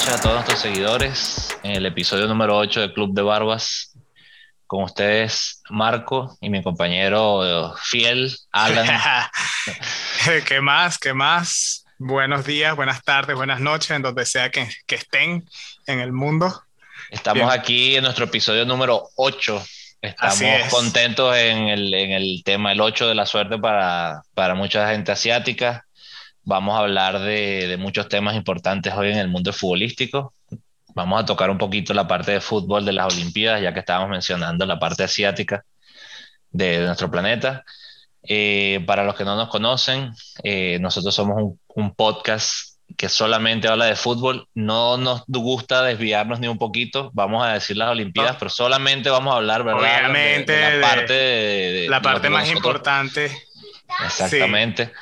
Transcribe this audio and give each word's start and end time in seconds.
noches 0.00 0.14
a 0.14 0.22
todos 0.22 0.34
nuestros 0.36 0.60
seguidores 0.60 1.58
en 1.62 1.72
el 1.72 1.84
episodio 1.84 2.26
número 2.26 2.56
8 2.56 2.80
del 2.80 2.94
Club 2.94 3.12
de 3.12 3.20
Barbas. 3.20 3.94
Con 4.66 4.84
ustedes, 4.84 5.62
Marco 5.68 6.38
y 6.40 6.48
mi 6.48 6.62
compañero 6.62 7.74
fiel, 7.76 8.34
Alan. 8.50 8.86
¿Qué 10.46 10.60
más? 10.62 10.96
¿Qué 10.96 11.12
más? 11.12 11.84
Buenos 11.98 12.46
días, 12.46 12.74
buenas 12.76 13.02
tardes, 13.02 13.36
buenas 13.36 13.60
noches, 13.60 13.90
en 13.90 14.00
donde 14.00 14.24
sea 14.24 14.50
que, 14.50 14.70
que 14.86 14.94
estén 14.94 15.46
en 15.86 16.00
el 16.00 16.12
mundo. 16.12 16.62
Estamos 17.10 17.48
Bien. 17.48 17.60
aquí 17.60 17.96
en 17.96 18.04
nuestro 18.04 18.24
episodio 18.24 18.64
número 18.64 19.08
8. 19.16 19.62
Estamos 20.00 20.40
es. 20.40 20.72
contentos 20.72 21.36
en 21.36 21.68
el, 21.68 21.92
en 21.92 22.12
el 22.12 22.42
tema 22.42 22.72
el 22.72 22.80
8 22.80 23.06
de 23.08 23.14
la 23.14 23.26
suerte 23.26 23.58
para, 23.58 24.22
para 24.34 24.54
mucha 24.54 24.88
gente 24.88 25.12
asiática. 25.12 25.84
Vamos 26.50 26.74
a 26.76 26.80
hablar 26.80 27.20
de, 27.20 27.68
de 27.68 27.76
muchos 27.76 28.08
temas 28.08 28.34
importantes 28.34 28.92
hoy 28.92 29.12
en 29.12 29.18
el 29.18 29.28
mundo 29.28 29.52
futbolístico. 29.52 30.34
Vamos 30.96 31.22
a 31.22 31.24
tocar 31.24 31.48
un 31.48 31.58
poquito 31.58 31.94
la 31.94 32.08
parte 32.08 32.32
de 32.32 32.40
fútbol 32.40 32.84
de 32.84 32.92
las 32.92 33.14
Olimpiadas, 33.14 33.62
ya 33.62 33.72
que 33.72 33.78
estábamos 33.78 34.10
mencionando 34.10 34.66
la 34.66 34.80
parte 34.80 35.04
asiática 35.04 35.64
de, 36.50 36.80
nuestro 36.80 37.08
planeta. 37.08 37.62
Eh, 38.24 38.82
para 38.84 39.04
los 39.04 39.14
que 39.14 39.24
no 39.24 39.36
nos 39.36 39.48
conocen, 39.48 40.10
eh, 40.42 40.78
nosotros 40.80 41.14
somos 41.14 41.36
un, 41.40 41.60
un 41.68 41.94
podcast 41.94 42.52
que 42.96 43.08
solamente 43.08 43.68
habla 43.68 43.84
de 43.84 43.94
fútbol. 43.94 44.48
No 44.52 44.96
nos 44.96 45.22
gusta 45.28 45.84
desviarnos 45.84 46.40
ni 46.40 46.48
un 46.48 46.58
poquito. 46.58 47.12
Vamos 47.14 47.46
a 47.46 47.52
decir 47.52 47.76
las 47.76 47.90
Olimpiadas, 47.90 48.32
No. 48.32 48.38
pero 48.40 48.50
solamente 48.50 49.08
vamos 49.08 49.32
a 49.32 49.36
hablar, 49.36 49.62
¿verdad? 49.62 49.82
Obviamente, 49.82 50.50
de, 50.52 50.58
de 50.58 50.80
la 50.80 50.88
parte 50.88 51.12
de, 51.12 51.70
de- 51.82 51.88
La 51.88 52.02
parte 52.02 52.28
más 52.28 52.40
nosotros- 52.48 52.56
importante. 52.56 53.30
Exactamente. 53.98 54.92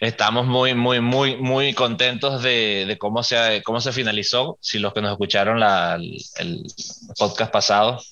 Estamos 0.00 0.46
muy, 0.46 0.74
muy, 0.74 1.00
muy, 1.00 1.36
muy 1.36 1.72
contentos 1.74 2.42
de, 2.42 2.84
de 2.86 2.98
cómo 2.98 3.22
se, 3.22 3.62
cómo 3.64 3.80
se 3.80 3.92
finalizó. 3.92 4.58
Si 4.60 4.78
los 4.78 4.92
que 4.92 5.00
nos 5.00 5.12
escucharon 5.12 5.60
la- 5.60 5.94
el, 5.94 6.16
el 6.38 6.64
podcast 7.18 7.52
pasado, 7.52 8.02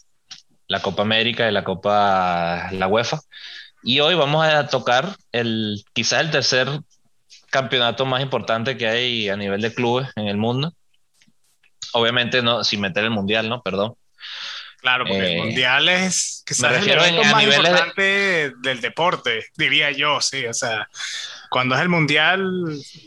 la 0.69 0.81
Copa 0.81 1.03
América 1.03 1.49
y 1.49 1.53
la 1.53 1.65
Copa, 1.65 2.69
la 2.73 2.87
UEFA. 2.87 3.21
Y 3.83 4.01
hoy 4.01 4.15
vamos 4.15 4.45
a 4.47 4.67
tocar 4.69 5.17
el, 5.33 5.85
quizás 5.93 6.21
el 6.21 6.31
tercer 6.31 6.69
campeonato 7.51 8.05
más 8.05 8.23
importante 8.23 8.77
que 8.77 8.87
hay 8.87 9.29
a 9.29 9.37
nivel 9.37 9.61
de 9.61 9.73
clubes 9.73 10.09
en 10.17 10.29
el 10.29 10.37
mundo. 10.37 10.73
Obviamente 11.93 12.43
no, 12.43 12.65
sin 12.65 12.81
meter 12.81 13.05
el 13.05 13.11
mundial, 13.11 13.49
¿no? 13.49 13.63
Perdón. 13.63 13.95
Claro, 14.81 15.05
porque 15.05 15.23
Eh, 15.27 15.33
el 15.35 15.39
mundial 15.45 15.89
es 15.89 16.43
quizás 16.47 16.61
me 16.63 16.69
el 16.69 16.75
refiero 16.77 17.03
evento 17.05 17.25
más 17.25 17.45
de- 17.45 17.55
importante 17.57 18.53
del 18.63 18.81
deporte, 18.81 19.47
diría 19.57 19.91
yo, 19.91 20.21
sí. 20.21 20.47
O 20.47 20.55
sea, 20.55 20.89
cuando 21.51 21.75
es 21.75 21.81
el 21.81 21.89
mundial, 21.89 22.43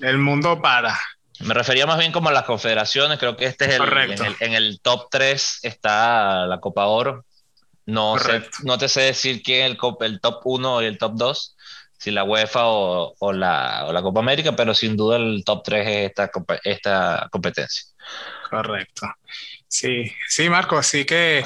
el 0.01 0.17
mundo 0.17 0.61
para. 0.61 0.99
Me 1.39 1.53
refería 1.53 1.87
más 1.87 1.97
bien 1.97 2.11
como 2.11 2.29
a 2.29 2.33
las 2.33 2.43
confederaciones, 2.43 3.17
creo 3.17 3.35
que 3.37 3.45
este 3.45 3.65
es 3.65 3.71
el, 3.79 3.81
en 3.81 4.25
el, 4.25 4.35
en 4.41 4.53
el 4.53 4.79
top 4.81 5.07
3 5.09 5.59
está 5.63 6.45
la 6.45 6.59
Copa 6.59 6.85
Oro. 6.85 7.25
No, 7.87 8.17
sé, 8.19 8.43
no 8.63 8.77
te 8.77 8.87
sé 8.87 9.01
decir 9.01 9.41
quién 9.41 9.71
es 9.71 9.77
el, 10.01 10.19
top 10.21 10.41
1 10.43 10.83
y 10.83 10.85
el 10.85 10.97
top 10.99 11.13
2, 11.15 11.57
si 11.97 12.11
la 12.11 12.23
UEFA 12.23 12.65
o, 12.67 13.15
o 13.17 13.33
la, 13.33 13.85
o 13.87 13.91
la 13.93 14.01
Copa 14.03 14.19
América, 14.19 14.55
pero 14.55 14.75
sin 14.75 14.95
duda 14.95 15.17
el 15.17 15.41
top 15.43 15.63
3 15.63 15.87
es 15.87 16.11
esta 16.63 17.27
competencia. 17.31 17.85
Correcto. 18.49 19.07
Sí, 19.73 20.11
sí, 20.27 20.49
Marco, 20.49 20.77
así 20.77 21.05
que, 21.05 21.45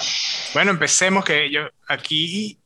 bueno, 0.56 0.72
empecemos 0.72 1.24
que 1.24 1.52
yo 1.52 1.70
aquí 1.88 2.58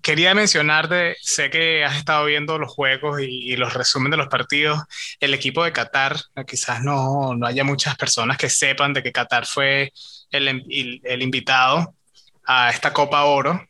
quería 0.00 0.34
mencionarte, 0.34 1.16
sé 1.20 1.50
que 1.50 1.84
has 1.84 1.96
estado 1.98 2.24
viendo 2.24 2.58
los 2.58 2.72
juegos 2.72 3.20
y, 3.20 3.52
y 3.52 3.56
los 3.56 3.74
resúmenes 3.74 4.12
de 4.12 4.16
los 4.16 4.28
partidos, 4.28 4.80
el 5.20 5.34
equipo 5.34 5.62
de 5.64 5.72
Qatar, 5.72 6.16
quizás 6.46 6.82
no, 6.82 7.34
no 7.34 7.46
haya 7.46 7.62
muchas 7.62 7.94
personas 7.96 8.38
que 8.38 8.48
sepan 8.48 8.94
de 8.94 9.02
que 9.02 9.12
Qatar 9.12 9.44
fue 9.44 9.92
el, 10.30 10.48
el- 10.48 11.00
el 11.04 11.22
invitado 11.22 11.94
a 12.46 12.70
esta 12.70 12.94
Copa 12.94 13.24
Oro 13.24 13.68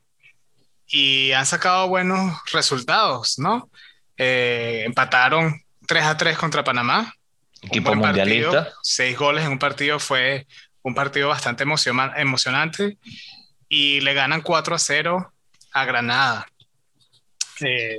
y 0.87 1.33
han 1.33 1.47
sacado 1.47 1.89
buenos 1.89 2.39
resultados, 2.53 3.37
¿no? 3.41 3.69
Eh, 4.17 4.85
empataron 4.87 5.61
3 5.89 6.05
a 6.05 6.17
3 6.17 6.39
contra 6.39 6.63
Panamá. 6.63 7.13
Equipo 7.63 7.87
partido. 8.01 8.07
mundialista. 8.07 8.73
Seis 8.83 9.19
goles 9.19 9.45
en 9.45 9.51
un 9.53 9.59
partido 9.59 9.99
fue 9.99 10.47
un 10.87 10.95
partido 10.95 11.29
bastante 11.29 11.65
emociona- 11.65 12.15
emocionante 12.17 12.97
y 13.69 14.01
le 14.03 14.15
ganan 14.15 14.41
4 14.41 14.77
a 14.77 14.79
0 14.79 15.33
a 15.73 15.85
Granada. 15.85 16.47
Eh, 17.61 17.99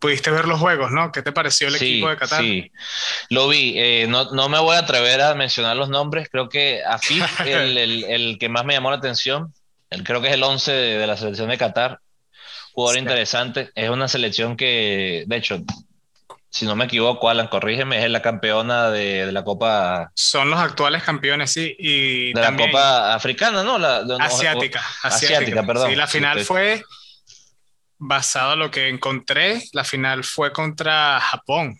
pudiste 0.00 0.30
ver 0.32 0.46
los 0.48 0.58
juegos, 0.58 0.90
¿no? 0.90 1.12
¿Qué 1.12 1.22
te 1.22 1.30
pareció 1.30 1.68
el 1.68 1.76
Sí, 1.78 1.84
equipo 1.92 2.08
de 2.10 2.16
Qatar? 2.16 2.42
sí, 2.42 2.72
lo 3.30 3.46
vi. 3.48 3.74
Eh, 3.76 4.06
no, 4.08 4.32
no 4.32 4.48
me 4.48 4.58
voy 4.58 4.74
a 4.74 4.80
atrever 4.80 5.20
a 5.22 5.34
mencionar 5.36 5.76
los 5.76 5.88
nombres. 5.88 6.28
Creo 6.28 6.48
que 6.48 6.82
Afif, 6.84 7.22
el, 7.46 7.78
el, 7.78 8.04
el 8.04 8.38
que 8.40 8.48
más 8.48 8.64
me 8.64 8.74
llamó 8.74 8.90
la 8.90 8.96
atención, 8.96 9.54
el, 9.90 10.02
creo 10.02 10.20
que 10.20 10.26
es 10.28 10.34
el 10.34 10.42
11 10.42 10.72
de, 10.72 10.98
de 10.98 11.06
la 11.06 11.16
selección 11.16 11.48
de 11.48 11.58
Qatar. 11.58 12.00
Jugador 12.72 12.96
Sí. 12.96 13.00
interesante. 13.02 13.70
Es 13.76 13.88
una 13.88 14.08
selección 14.08 14.56
que, 14.56 15.22
de 15.28 15.36
hecho, 15.36 15.62
si 16.56 16.64
no 16.66 16.74
me 16.74 16.86
equivoco, 16.86 17.28
Alan, 17.28 17.48
corrígeme, 17.48 18.02
es 18.04 18.10
la 18.10 18.22
campeona 18.22 18.90
de, 18.90 19.26
de 19.26 19.32
la 19.32 19.44
Copa, 19.44 20.10
Son 20.14 20.48
los 20.50 20.58
actuales 20.58 21.02
campeones, 21.02 21.52
sí, 21.52 21.76
y 21.78 22.32
de 22.32 22.40
la 22.40 22.56
Copa 22.56 23.14
Africana, 23.14 23.62
¿no? 23.62 23.78
La, 23.78 24.02
de- 24.02 24.14
asiática, 24.14 24.80
o- 24.80 25.06
asiática. 25.06 25.16
asiática, 25.16 25.66
perdón. 25.66 25.90
Sí, 25.90 25.96
la 25.96 26.06
final 26.06 26.38
Sí, 26.38 26.44
fue 26.44 26.82
basado 27.98 28.54
en 28.54 28.58
lo 28.60 28.70
que 28.70 28.88
encontré, 28.88 29.62
la 29.72 29.84
final 29.84 30.24
fue 30.24 30.52
contra 30.52 31.20
Japón. 31.20 31.78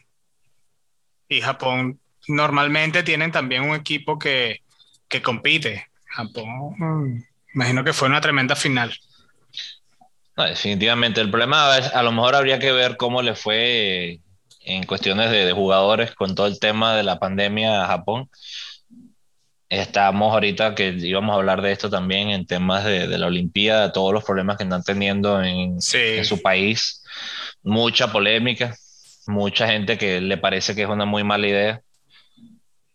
Y 1.29 1.41
Japón 1.41 2.01
normalmente 2.29 3.03
tienen 3.03 3.33
también 3.33 3.63
un 3.63 3.75
equipo 3.75 4.19
que, 4.19 4.61
que 5.09 5.23
compite. 5.23 5.87
Japón, 6.07 6.75
mm, 6.79 7.25
imagino 7.55 7.85
que 7.85 7.93
fue 7.93 8.09
una 8.09 8.21
tremenda 8.21 8.55
final. 8.57 8.95
No, 10.37 10.45
definitivamente. 10.45 11.21
El 11.21 11.31
problema 11.31 11.79
es, 11.79 11.93
a 11.95 12.03
lo 12.03 12.13
mejor 12.13 12.35
habría 12.35 12.59
que 12.59 12.73
ver 12.73 12.97
cómo 12.97 13.23
le 13.23 13.35
fue 13.35 14.21
en 14.67 14.83
cuestiones 14.85 15.31
de, 15.31 15.47
de 15.47 15.53
jugadores 15.53 16.15
con 16.15 16.35
todo 16.35 16.47
el 16.47 16.59
tema 16.59 16.95
de 16.97 17.05
la 17.05 17.19
pandemia 17.19 17.85
a 17.85 17.87
Japón. 17.87 18.29
Estamos 19.69 20.33
ahorita 20.33 20.75
que 20.75 20.91
íbamos 20.91 21.33
a 21.33 21.39
hablar 21.39 21.63
de 21.63 21.73
esto 21.73 21.89
también 21.91 22.31
en 22.31 22.47
temas 22.47 22.85
de, 22.85 23.09
de 23.09 23.19
la 23.19 23.27
Olimpiada, 23.27 23.93
todos 23.93 24.13
los 24.13 24.23
problemas 24.25 24.57
que 24.57 24.65
están 24.65 24.83
teniendo 24.83 25.43
en, 25.43 25.81
Sí, 25.81 25.99
en 25.99 26.25
su 26.25 26.41
país. 26.43 27.03
Mucha 27.63 28.13
polémica, 28.13 28.77
mucha 29.27 29.67
gente 29.67 29.99
que 29.99 30.21
le 30.21 30.37
parece 30.37 30.75
que 30.75 30.83
es 30.83 30.89
una 30.89 31.05
muy 31.05 31.25
mala 31.25 31.49
idea. 31.49 31.81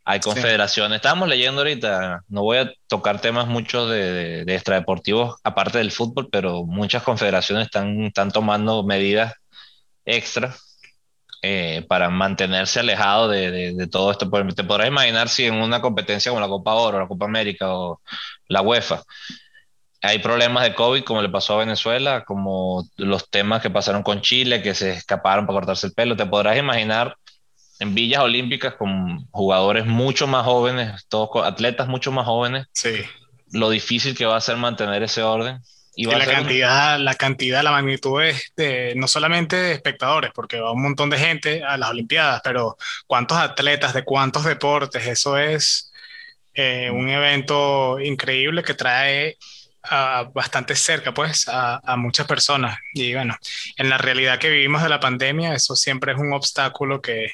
Hay 0.05 0.19
Sí. 0.19 0.29
confederaciones. 0.29 0.97
Estábamos 0.97 1.27
leyendo 1.29 1.61
ahorita, 1.61 2.21
no 2.27 2.41
voy 2.43 2.57
a 2.59 2.71
tocar 2.87 3.19
temas 3.21 3.47
muchos 3.47 3.89
de, 3.89 4.11
de, 4.11 4.45
de 4.45 4.55
extradeportivos 4.55 5.35
aparte 5.43 5.77
del 5.77 5.91
fútbol, 5.91 6.29
pero 6.31 6.63
muchas 6.65 7.03
confederaciones 7.03 7.65
están, 7.65 8.03
están 8.03 8.31
tomando 8.31 8.83
medidas 8.83 9.33
extra 10.05 10.55
eh, 11.41 11.85
para 11.87 12.09
mantenerse 12.09 12.79
alejado 12.79 13.27
de, 13.27 13.51
de, 13.51 13.73
de 13.73 13.87
todo 13.87 14.11
esto. 14.11 14.29
Te 14.55 14.63
podrás 14.63 14.87
imaginar 14.87 15.29
si 15.29 15.45
en 15.45 15.55
una 15.55 15.81
competencia 15.81 16.31
como 16.31 16.41
la 16.41 16.47
Copa 16.47 16.73
Oro, 16.73 16.99
la 16.99 17.07
Copa 17.07 17.25
América 17.25 17.73
o 17.73 18.01
la 18.47 18.61
UEFA 18.61 19.03
hay 20.01 20.19
problemas 20.19 20.63
de 20.63 20.73
COVID, 20.73 21.03
como 21.03 21.21
le 21.21 21.29
pasó 21.29 21.53
a 21.53 21.59
Venezuela, 21.59 22.23
como 22.25 22.87
los 22.97 23.29
temas 23.29 23.61
que 23.61 23.69
pasaron 23.69 24.01
con 24.01 24.21
Chile, 24.21 24.63
que 24.63 24.73
se 24.73 24.91
escaparon 24.91 25.45
para 25.45 25.57
cortarse 25.57 25.87
el 25.87 25.93
pelo. 25.93 26.15
Te 26.15 26.25
podrás 26.25 26.57
imaginar 26.57 27.15
en 27.79 27.93
villas 27.93 28.21
olímpicas 28.21 28.73
con 28.73 29.27
jugadores 29.29 29.85
mucho 29.85 30.25
más 30.25 30.43
jóvenes, 30.43 31.05
todos 31.07 31.45
atletas 31.45 31.87
mucho 31.87 32.11
más 32.11 32.25
jóvenes, 32.25 32.65
sí. 32.73 33.01
lo 33.51 33.69
difícil 33.69 34.17
que 34.17 34.25
va 34.25 34.37
a 34.37 34.41
ser 34.41 34.57
mantener 34.57 35.03
ese 35.03 35.21
orden. 35.21 35.61
Y 35.95 36.09
a 36.09 36.17
la 36.17 36.25
ser 36.25 36.33
cantidad, 36.35 36.99
la 36.99 37.15
cantidad, 37.15 37.63
la 37.63 37.71
magnitud 37.71 38.21
de, 38.21 38.35
de- 38.55 38.93
no 38.95 39.07
solamente 39.07 39.55
de 39.57 39.71
espectadores, 39.73 40.31
porque 40.33 40.59
va 40.59 40.71
un 40.71 40.81
montón 40.83 41.09
de 41.09 41.17
gente 41.19 41.63
a 41.63 41.77
las 41.77 41.89
Olimpiadas, 41.89 42.41
pero 42.43 42.77
cuántos 43.07 43.37
atletas 43.37 43.93
de 43.93 44.03
cuántos 44.03 44.45
deportes, 44.45 45.05
eso 45.05 45.37
es 45.37 45.91
eh, 46.53 46.89
un 46.91 47.09
evento 47.09 47.99
increíble 47.99 48.63
que 48.63 48.73
trae 48.73 49.37
a 49.83 50.29
bastante 50.33 50.75
cerca, 50.75 51.13
pues, 51.13 51.47
a, 51.47 51.81
a 51.83 51.97
muchas 51.97 52.27
personas. 52.27 52.77
Y 52.93 53.13
bueno, 53.15 53.35
en 53.77 53.89
la 53.89 53.97
realidad 53.97 54.39
que 54.39 54.49
vivimos 54.49 54.83
de 54.83 54.89
la 54.89 54.99
pandemia, 54.99 55.55
eso 55.55 55.75
siempre 55.75 56.11
es 56.13 56.19
un 56.19 56.33
obstáculo 56.33 57.01
que, 57.01 57.33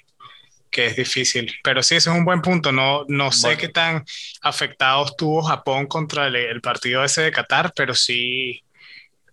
que 0.70 0.88
es 0.88 0.96
difícil. 0.96 1.54
Pero 1.64 1.82
sí, 1.84 1.96
ese 1.96 2.10
es 2.10 2.16
un 2.16 2.26
buen 2.26 2.42
punto. 2.42 2.72
No, 2.72 3.06
no 3.08 3.32
sé 3.32 3.48
Bueno. 3.48 3.60
qué 3.62 3.70
tan 3.70 4.06
afectado 4.42 5.06
estuvo 5.06 5.42
Japón 5.44 5.88
contra 5.88 6.28
el, 6.28 6.36
el 6.36 6.62
partido 6.62 7.04
ese 7.04 7.22
de 7.22 7.32
Qatar, 7.32 7.72
pero 7.76 7.94
sí 7.96 8.64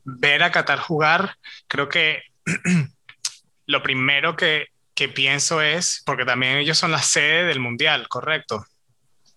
ver 0.04 0.42
a 0.42 0.50
Qatar 0.50 0.78
jugar, 0.78 1.36
creo 1.66 1.88
que 1.88 2.22
lo 3.66 3.82
primero 3.82 4.36
que, 4.36 4.66
que 4.94 5.08
pienso 5.08 5.62
es, 5.62 6.02
porque 6.04 6.24
también 6.24 6.58
ellos 6.58 6.78
son 6.78 6.90
la 6.92 7.02
sede 7.02 7.44
del 7.44 7.60
Mundial, 7.60 8.06
correcto. 8.08 8.66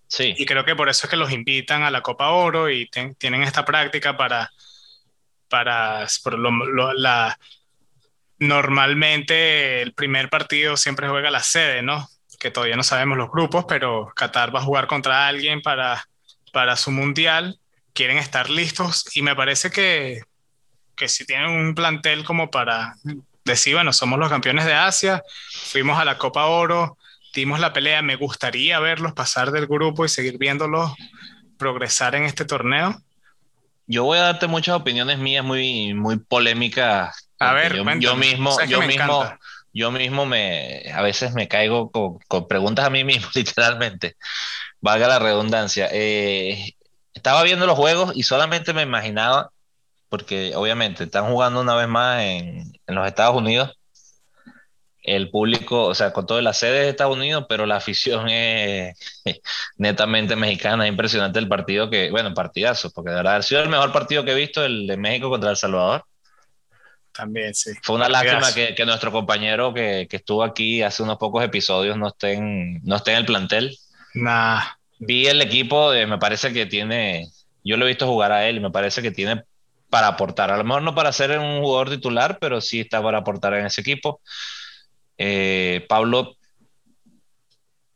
Sí, 0.09 0.33
Y 0.37 0.45
creo 0.45 0.63
que 0.63 0.75
por 0.75 0.87
eso 0.89 1.05
es 1.05 1.09
que 1.11 1.17
los 1.17 1.31
invitan 1.31 1.83
a 1.83 1.91
la 1.91 2.01
Copa 2.01 2.29
Oro 2.29 2.69
y 2.69 2.87
ten- 2.89 3.15
tienen 3.15 3.43
esta 3.43 3.65
práctica 3.65 4.15
para, 4.15 4.49
para 5.49 6.07
por 6.23 6.37
lo- 6.37 6.51
lo- 6.65 6.93
la, 6.93 7.37
normalmente 8.39 9.81
el 9.81 9.93
primer 9.93 10.29
partido 10.29 10.77
siempre 10.77 11.09
juega 11.09 11.31
la 11.31 11.43
sede, 11.43 11.81
¿no? 11.81 12.07
que 12.39 12.51
todavía 12.51 12.75
no 12.75 12.83
sabemos 12.83 13.17
los 13.17 13.31
grupos, 13.31 13.65
pero 13.67 14.11
Qatar 14.15 14.55
va 14.55 14.59
a 14.59 14.63
jugar 14.63 14.87
contra 14.87 15.27
alguien 15.27 15.61
para, 15.61 16.07
para 16.53 16.75
su 16.75 16.91
mundial. 16.91 17.59
Quieren 17.93 18.17
estar 18.17 18.49
listos 18.49 19.05
y 19.15 19.21
me 19.21 19.35
parece 19.35 19.71
que, 19.71 20.21
que 20.95 21.07
si 21.07 21.25
tienen 21.25 21.49
un 21.49 21.73
plantel 21.73 22.23
como 22.23 22.51
para 22.51 22.95
decir, 23.43 23.73
bueno, 23.73 23.91
somos 23.91 24.19
los 24.19 24.29
campeones 24.29 24.65
de 24.65 24.73
Asia, 24.73 25.23
fuimos 25.51 25.97
a 25.97 26.05
la 26.05 26.17
Copa 26.17 26.45
Oro, 26.45 26.97
dimos 27.33 27.59
la 27.59 27.73
pelea, 27.73 28.01
me 28.01 28.15
gustaría 28.15 28.79
verlos 28.79 29.13
pasar 29.13 29.51
del 29.51 29.67
grupo 29.67 30.05
y 30.05 30.09
seguir 30.09 30.37
viéndolos 30.37 30.93
progresar 31.57 32.13
en 32.13 32.23
este 32.23 32.45
torneo. 32.45 33.01
Yo 33.87 34.03
voy 34.03 34.19
a 34.19 34.23
darte 34.23 34.47
muchas 34.47 34.75
opiniones 34.75 35.17
mías 35.17 35.43
muy, 35.43 35.93
muy 35.93 36.17
polémicas. 36.17 37.26
A 37.39 37.53
ver, 37.53 37.75
yo, 37.75 37.83
yo 37.99 38.15
mismo, 38.15 38.57
yo 38.67 38.81
mismo, 38.81 39.23
yo 39.73 39.91
mismo 39.91 40.25
me, 40.25 40.91
a 40.93 41.01
veces 41.01 41.33
me 41.33 41.47
caigo 41.47 41.91
con, 41.91 42.47
preguntas 42.47 42.85
a 42.85 42.89
mí 42.89 43.03
mismo, 43.03 43.29
literalmente. 43.35 44.15
Valga 44.81 45.07
la 45.07 45.19
redundancia. 45.19 45.89
Eh, 45.91 46.73
estaba 47.13 47.43
viendo 47.43 47.65
los 47.65 47.77
juegos 47.77 48.13
y 48.15 48.23
solamente 48.23 48.73
me 48.73 48.83
imaginaba, 48.83 49.51
porque 50.09 50.53
obviamente 50.55 51.03
están 51.03 51.29
jugando 51.29 51.61
una 51.61 51.75
vez 51.75 51.87
más 51.87 52.21
en, 52.21 52.73
en 52.87 52.95
los 52.95 53.07
Estados 53.07 53.35
Unidos, 53.35 53.77
el 55.07 55.29
público, 55.29 55.85
o 55.85 55.95
sea, 55.95 56.11
con 56.11 56.25
toda 56.25 56.41
la 56.41 56.53
sede 56.53 56.81
de 56.81 56.89
Estados 56.89 57.15
Unidos, 57.15 57.45
pero 57.47 57.65
la 57.65 57.77
afición 57.77 58.27
es 58.29 58.95
netamente 59.77 60.35
mexicana. 60.35 60.85
Es 60.85 60.91
impresionante 60.91 61.39
el 61.39 61.47
partido 61.47 61.89
que, 61.89 62.11
bueno, 62.11 62.33
partidazo, 62.33 62.91
porque 62.91 63.11
de 63.11 63.15
verdad 63.15 63.37
ha 63.37 63.41
sido 63.41 63.61
el 63.61 63.69
mejor 63.69 63.91
partido 63.91 64.23
que 64.25 64.33
he 64.33 64.35
visto, 64.35 64.63
el 64.63 64.85
de 64.85 64.97
México 64.97 65.29
contra 65.29 65.49
El 65.49 65.55
Salvador. 65.55 66.03
También, 67.17 67.53
sí. 67.55 67.71
Fue 67.81 67.95
una 67.95 68.07
lástima 68.07 68.53
que, 68.53 68.75
que, 68.75 68.85
nuestro 68.85 69.11
compañero 69.11 69.73
que, 69.73 70.07
que, 70.09 70.17
estuvo 70.17 70.43
aquí 70.43 70.83
hace 70.83 71.01
unos 71.01 71.17
pocos 71.17 71.43
episodios 71.43 71.97
no 71.97 72.09
esté 72.09 72.33
en, 72.33 72.79
no 72.83 72.95
esté 72.95 73.11
en 73.11 73.17
el 73.17 73.25
plantel. 73.25 73.75
Nah. 74.13 74.61
Vi 74.99 75.27
el 75.27 75.41
equipo, 75.41 75.91
me 75.91 76.17
parece 76.17 76.53
que 76.53 76.65
tiene, 76.65 77.27
yo 77.63 77.77
lo 77.77 77.85
he 77.85 77.89
visto 77.89 78.07
jugar 78.07 78.31
a 78.31 78.47
él 78.47 78.57
y 78.57 78.59
me 78.59 78.71
parece 78.71 79.01
que 79.01 79.11
tiene 79.11 79.43
para 79.89 80.07
aportar. 80.07 80.51
A 80.51 80.57
lo 80.57 80.63
mejor 80.63 80.81
no 80.81 80.95
para 80.95 81.11
ser 81.11 81.37
un 81.37 81.61
jugador 81.61 81.89
titular, 81.89 82.37
pero 82.39 82.61
sí 82.61 82.81
está 82.81 83.01
para 83.01 83.19
aportar 83.19 83.53
en 83.53 83.65
ese 83.65 83.81
equipo. 83.81 84.21
Eh, 85.17 85.85
Pablo, 85.87 86.36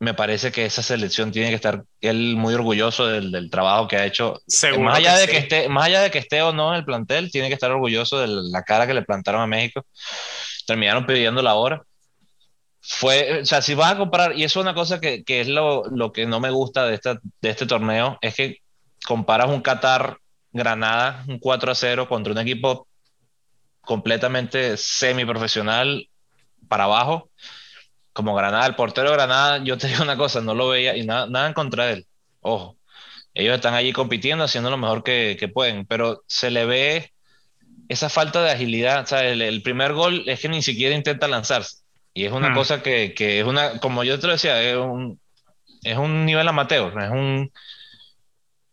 me 0.02 0.14
parece 0.14 0.50
que 0.50 0.64
esa 0.64 0.82
selección 0.82 1.30
tiene 1.30 1.50
que 1.50 1.54
estar 1.54 1.84
él 2.00 2.34
muy 2.34 2.54
orgulloso 2.54 3.06
del, 3.06 3.48
trabajo 3.50 3.86
que 3.86 3.94
ha 3.94 4.04
hecho. 4.04 4.42
más 4.80 4.98
allá, 4.98 5.16
de 5.16 5.28
que 5.28 5.36
esté, 5.36 5.68
más 5.68 5.86
allá 5.86 6.00
de 6.00 6.10
que 6.10 6.18
esté 6.18 6.42
o 6.42 6.52
no 6.52 6.72
en 6.72 6.80
el 6.80 6.84
plantel, 6.84 7.30
tiene 7.30 7.46
que 7.46 7.54
estar 7.54 7.70
orgulloso 7.70 8.18
de 8.18 8.26
la 8.26 8.64
cara 8.64 8.88
que 8.88 8.94
le 8.94 9.02
plantaron 9.02 9.42
a 9.42 9.46
México. 9.46 9.86
Terminaron 10.66 11.06
pidiendo 11.06 11.40
la 11.40 11.54
hora. 11.54 11.84
Fue, 12.80 13.42
o 13.42 13.46
sea, 13.46 13.62
si 13.62 13.74
vas 13.74 13.92
a 13.92 13.96
comparar, 13.96 14.36
y 14.36 14.42
eso 14.42 14.58
es 14.58 14.64
una 14.64 14.74
cosa 14.74 15.00
que, 15.00 15.22
que 15.22 15.40
es 15.40 15.46
lo, 15.46 15.84
lo, 15.84 16.10
que 16.10 16.26
no 16.26 16.40
me 16.40 16.50
gusta 16.50 16.84
de, 16.84 16.96
esta, 16.96 17.20
de 17.40 17.50
este 17.50 17.66
torneo, 17.66 18.18
es 18.22 18.34
que 18.34 18.56
comparas 19.06 19.50
un 19.50 19.62
Qatar 19.62 20.18
Granada, 20.50 21.24
un 21.28 21.38
4 21.38 21.70
a 21.70 21.74
0 21.76 22.08
contra 22.08 22.32
un 22.32 22.40
equipo 22.40 22.88
completamente 23.82 24.76
semiprofesional 24.76 26.08
para 26.66 26.84
abajo, 26.84 27.30
como 28.12 28.34
Granada, 28.34 28.66
el 28.66 28.74
portero 28.74 29.10
de 29.10 29.16
Granada, 29.16 29.62
yo 29.64 29.78
te 29.78 29.86
digo 29.88 30.02
una 30.02 30.16
cosa, 30.16 30.40
no 30.40 30.54
lo 30.54 30.68
veía 30.68 30.96
y 30.96 31.06
nada, 31.06 31.26
nada 31.26 31.48
en 31.48 31.54
contra 31.54 31.86
de 31.86 31.92
él. 31.94 32.06
Ojo, 32.40 32.76
ellos 33.34 33.54
están 33.54 33.74
allí 33.74 33.92
compitiendo, 33.92 34.44
haciendo 34.44 34.70
lo 34.70 34.76
mejor 34.76 35.02
que, 35.02 35.36
que 35.38 35.48
pueden, 35.48 35.86
pero 35.86 36.22
se 36.26 36.50
le 36.50 36.66
ve 36.66 37.12
esa 37.88 38.08
falta 38.08 38.42
de 38.42 38.50
agilidad. 38.50 39.02
O 39.02 39.06
sea, 39.06 39.24
el, 39.24 39.62
primer 39.62 39.92
gol 39.92 40.24
es 40.26 40.40
que 40.40 40.48
ni 40.48 40.62
siquiera 40.62 40.94
intenta 40.94 41.28
lanzarse. 41.28 41.78
Y 42.14 42.24
es 42.24 42.32
una 42.32 42.50
hmm. 42.50 42.54
cosa 42.54 42.82
que, 42.82 43.14
que, 43.14 43.40
es 43.40 43.46
una, 43.46 43.78
como 43.80 44.04
yo 44.04 44.18
te 44.18 44.26
lo 44.26 44.34
decía, 44.34 44.60
es 44.62 44.76
un, 44.76 45.18
es 45.82 45.96
un 45.96 46.26
nivel 46.26 46.46
amateur, 46.48 46.92
es 47.02 47.10
un... 47.10 47.52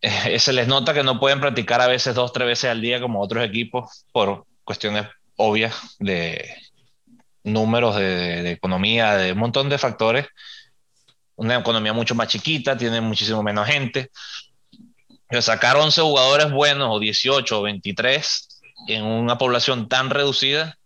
Eh, 0.02 0.40
se 0.40 0.54
les 0.54 0.68
nota 0.68 0.94
que 0.94 1.04
no 1.04 1.20
pueden 1.20 1.40
practicar 1.40 1.82
a 1.82 1.88
veces 1.88 2.16
dos, 2.16 2.34
tres 2.34 2.48
veces 2.48 2.70
al 2.70 2.82
día 2.82 3.00
como 3.00 3.22
otros 3.22 3.44
equipos 3.46 4.06
por 4.12 4.46
cuestiones 4.64 5.08
obvias 5.38 5.96
de, 6.00 6.54
números 7.44 7.96
de, 7.96 8.52
economía, 8.52 9.16
de 9.16 9.34
un 9.34 9.40
montón 9.40 9.70
de 9.70 9.78
factores. 9.78 10.28
Una 11.36 11.58
economía 11.58 11.94
mucho 11.94 12.16
más 12.16 12.28
chiquita, 12.28 12.78
tiene 12.78 13.02
muchísimo 13.02 13.44
menos 13.44 13.68
gente. 13.68 14.12
Pero 15.28 15.42
sacar 15.42 15.78
11 15.78 16.02
jugadores 16.02 16.52
buenos, 16.52 16.90
o 16.92 17.00
18 17.00 17.60
o 17.60 17.62
23, 17.62 18.62
en 18.88 19.04
una 19.04 19.38
población 19.38 19.88
tan 19.88 20.10
reducida, 20.10 20.78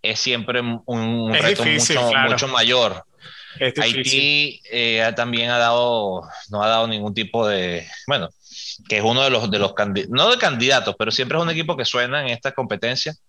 es 0.00 0.18
siempre 0.18 0.60
un, 0.60 1.32
reto 1.34 1.64
mucho, 1.64 2.48
mayor. 2.48 3.04
Haití 3.60 4.62
eh, 4.70 5.12
también 5.14 5.50
ha 5.50 5.58
dado, 5.58 6.22
no 6.48 6.62
ha 6.62 6.68
dado 6.68 6.88
ningún 6.88 7.12
tipo 7.12 7.46
de, 7.46 7.86
bueno, 8.06 8.28
que 8.88 8.98
es 8.98 9.04
uno 9.04 9.22
de 9.22 9.30
los, 9.30 9.50
de 9.50 9.58
los 9.58 9.74
no 10.08 10.30
de 10.30 10.38
candidatos, 10.38 10.96
pero 10.98 11.10
siempre 11.10 11.36
es 11.36 11.42
un 11.42 11.50
equipo 11.50 11.76
que 11.76 11.84
suena 11.84 12.22
en 12.22 12.28
estas 12.28 12.54
competencias 12.54 13.22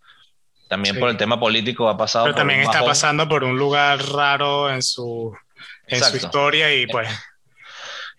también 0.74 1.00
por 1.00 1.10
el 1.10 1.18
tema 1.18 1.40
político 1.40 1.88
ha 1.88 1.96
pasado. 1.96 2.25
Pero 2.25 2.36
también 2.36 2.62
está 2.62 2.84
pasando 2.84 3.30
por 3.30 3.44
un 3.44 3.60
lugar 3.60 4.04
raro 4.10 4.74
en 4.74 4.81
su, 4.81 5.31
en 5.86 6.04
su 6.04 6.18
historia 6.18 6.74
y 6.74 6.88
pues 6.88 7.08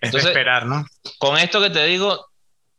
es 0.00 0.14
esperar, 0.14 0.64
¿no? 0.64 0.86
Con 1.18 1.36
esto 1.36 1.60
que 1.60 1.70
te 1.70 1.84
digo, 1.84 2.28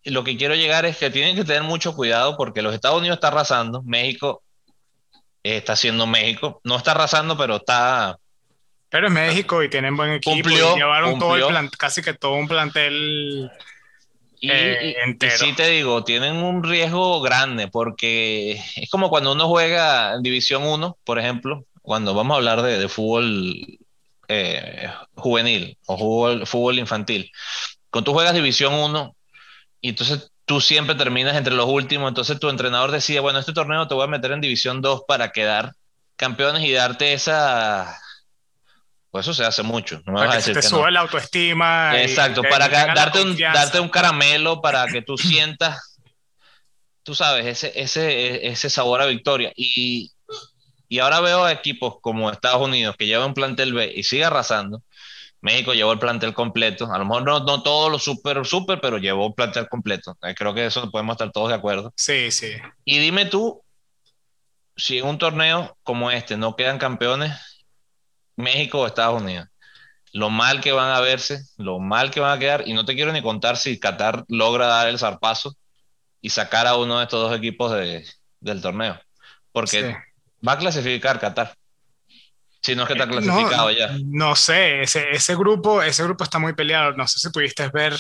lo 0.05 0.23
que 0.23 0.37
quiero 0.37 0.55
llegar 0.55 0.85
es 0.85 0.95
que 0.95 1.09
tienen 1.09 1.35
que 1.35 1.43
tener 1.43 1.63
mucho 1.63 1.93
cuidado 1.93 2.37
porque 2.37 2.61
los 2.61 2.73
Estados 2.73 2.99
Unidos 2.99 3.17
está 3.17 3.27
arrasando, 3.27 3.83
México 3.83 4.43
está 5.43 5.73
haciendo 5.73 6.07
México, 6.07 6.61
no 6.63 6.77
está 6.77 6.91
arrasando, 6.91 7.37
pero 7.37 7.57
está... 7.57 8.17
Pero 8.89 9.07
es 9.07 9.13
México 9.13 9.61
y 9.61 9.69
tienen 9.69 9.97
buen 9.97 10.13
equipo 10.13 10.49
y 10.49 10.55
llevaron 10.55 11.19
todo 11.19 11.35
el 11.35 11.45
plan, 11.47 11.69
casi 11.77 12.01
que 12.01 12.13
todo 12.13 12.35
un 12.35 12.47
plantel 12.47 13.51
y, 14.45 14.51
eh, 14.51 15.17
sí 15.37 15.53
te 15.53 15.67
digo, 15.69 16.03
tienen 16.03 16.35
un 16.35 16.63
riesgo 16.63 17.21
grande 17.21 17.67
porque 17.67 18.61
es 18.75 18.89
como 18.89 19.09
cuando 19.09 19.33
uno 19.33 19.47
juega 19.47 20.13
en 20.13 20.23
División 20.23 20.63
1, 20.63 20.97
por 21.03 21.19
ejemplo, 21.19 21.65
cuando 21.81 22.13
vamos 22.13 22.35
a 22.35 22.37
hablar 22.37 22.61
de, 22.61 22.87
fútbol 22.89 23.79
eh, 24.27 24.89
juvenil 25.15 25.77
o 25.85 25.97
fútbol, 25.97 26.47
fútbol 26.47 26.79
infantil. 26.79 27.31
Cuando 27.89 28.05
tú 28.05 28.13
juegas 28.13 28.33
División 28.33 28.73
1 28.73 29.15
y 29.81 29.89
entonces 29.89 30.31
tú 30.45 30.61
siempre 30.61 30.95
terminas 30.95 31.35
entre 31.35 31.55
los 31.55 31.67
últimos, 31.67 32.07
entonces 32.07 32.39
tu 32.39 32.49
entrenador 32.49 32.91
decide, 32.91 33.19
bueno, 33.19 33.39
este 33.39 33.53
torneo 33.53 33.87
te 33.87 33.95
voy 33.95 34.03
a 34.03 34.07
meter 34.07 34.31
en 34.31 34.41
División 34.41 34.81
2 34.81 35.03
para 35.07 35.31
quedar 35.31 35.73
campeones 36.15 36.63
y 36.63 36.71
darte 36.71 37.13
esa 37.13 37.99
pues 39.15 39.27
eso 39.27 39.33
se 39.33 39.45
hace 39.45 39.63
mucho. 39.63 40.01
No 40.05 40.11
me 40.11 40.17
para 40.17 40.27
vas 40.27 40.29
que 40.29 40.33
a 40.33 40.53
decir 40.53 40.55
te 40.55 40.61
sube 40.61 40.91
la 40.91 40.99
autoestima. 40.99 42.01
Exacto, 42.01 42.41
para 42.43 42.67
darte, 42.67 43.21
un, 43.21 43.37
darte 43.37 43.79
un 43.79 43.87
caramelo 43.87 44.59
para 44.61 44.85
que 44.87 45.01
tú 45.01 45.17
sientas, 45.17 45.97
tú 47.01 47.15
sabes, 47.15 47.45
ese, 47.45 47.71
ese, 47.79 48.45
ese 48.45 48.69
sabor 48.69 48.99
a 48.99 49.05
victoria. 49.05 49.53
Y, 49.55 50.11
y 50.89 50.99
ahora 50.99 51.21
veo 51.21 51.47
equipos 51.47 51.95
como 52.01 52.29
Estados 52.29 52.61
Unidos 52.61 52.97
que 52.99 53.05
llevan 53.05 53.27
un 53.29 53.33
plantel 53.33 53.73
B 53.73 53.89
y 53.95 54.03
sigue 54.03 54.25
arrasando. 54.25 54.83
México 55.39 55.73
llevó 55.73 55.93
el 55.93 55.99
plantel 55.99 56.33
completo. 56.33 56.91
A 56.91 56.97
lo 56.97 57.05
mejor 57.05 57.23
no, 57.23 57.39
no 57.39 57.63
todo 57.63 57.89
lo 57.89 57.99
súper, 57.99 58.45
súper, 58.45 58.81
pero 58.81 58.97
llevó 58.97 59.27
el 59.27 59.33
plantel 59.33 59.69
completo. 59.69 60.17
Eh, 60.23 60.35
creo 60.35 60.53
que 60.53 60.65
eso 60.65 60.91
podemos 60.91 61.13
estar 61.13 61.31
todos 61.31 61.47
de 61.47 61.55
acuerdo. 61.55 61.93
Sí, 61.95 62.31
sí. 62.31 62.51
Y 62.83 62.97
dime 62.97 63.27
tú, 63.27 63.63
si 64.75 64.97
en 64.97 65.05
un 65.05 65.17
torneo 65.17 65.77
como 65.83 66.11
este 66.11 66.35
no 66.35 66.57
quedan 66.57 66.79
campeones, 66.79 67.54
México 68.35 68.79
o 68.79 68.87
Estados 68.87 69.21
Unidos. 69.21 69.47
Lo 70.13 70.29
mal 70.29 70.61
que 70.61 70.71
van 70.71 70.91
a 70.91 71.01
verse, 71.01 71.41
lo 71.57 71.79
mal 71.79 72.11
que 72.11 72.19
van 72.19 72.37
a 72.37 72.39
quedar, 72.39 72.63
y 72.65 72.73
no 72.73 72.85
te 72.85 72.95
quiero 72.95 73.11
ni 73.11 73.21
contar 73.21 73.57
si 73.57 73.79
Qatar 73.79 74.23
logra 74.29 74.67
dar 74.67 74.87
el 74.87 74.97
zarpazo 74.97 75.55
y 76.21 76.29
sacar 76.29 76.67
a 76.67 76.77
uno 76.77 76.97
de 76.97 77.03
estos 77.03 77.29
dos 77.29 77.37
equipos 77.37 77.71
del 78.39 78.61
torneo, 78.61 78.99
porque 79.51 79.97
va 80.45 80.53
a 80.53 80.57
clasificar 80.57 81.19
Qatar. 81.19 81.55
Si 82.61 82.75
no 82.75 82.83
es 82.83 82.87
que 82.87 82.93
está 82.93 83.07
clasificado 83.07 83.69
ya. 83.69 83.95
No 84.05 84.35
sé, 84.35 84.81
ese, 84.81 85.11
ese, 85.11 85.35
grupo, 85.35 85.83
ese 85.83 86.03
grupo 86.03 86.23
está 86.23 86.39
muy 86.39 86.53
peleado. 86.53 86.93
No 86.93 87.07
sé 87.07 87.19
si 87.19 87.29
pudiste 87.29 87.69
ver 87.69 87.95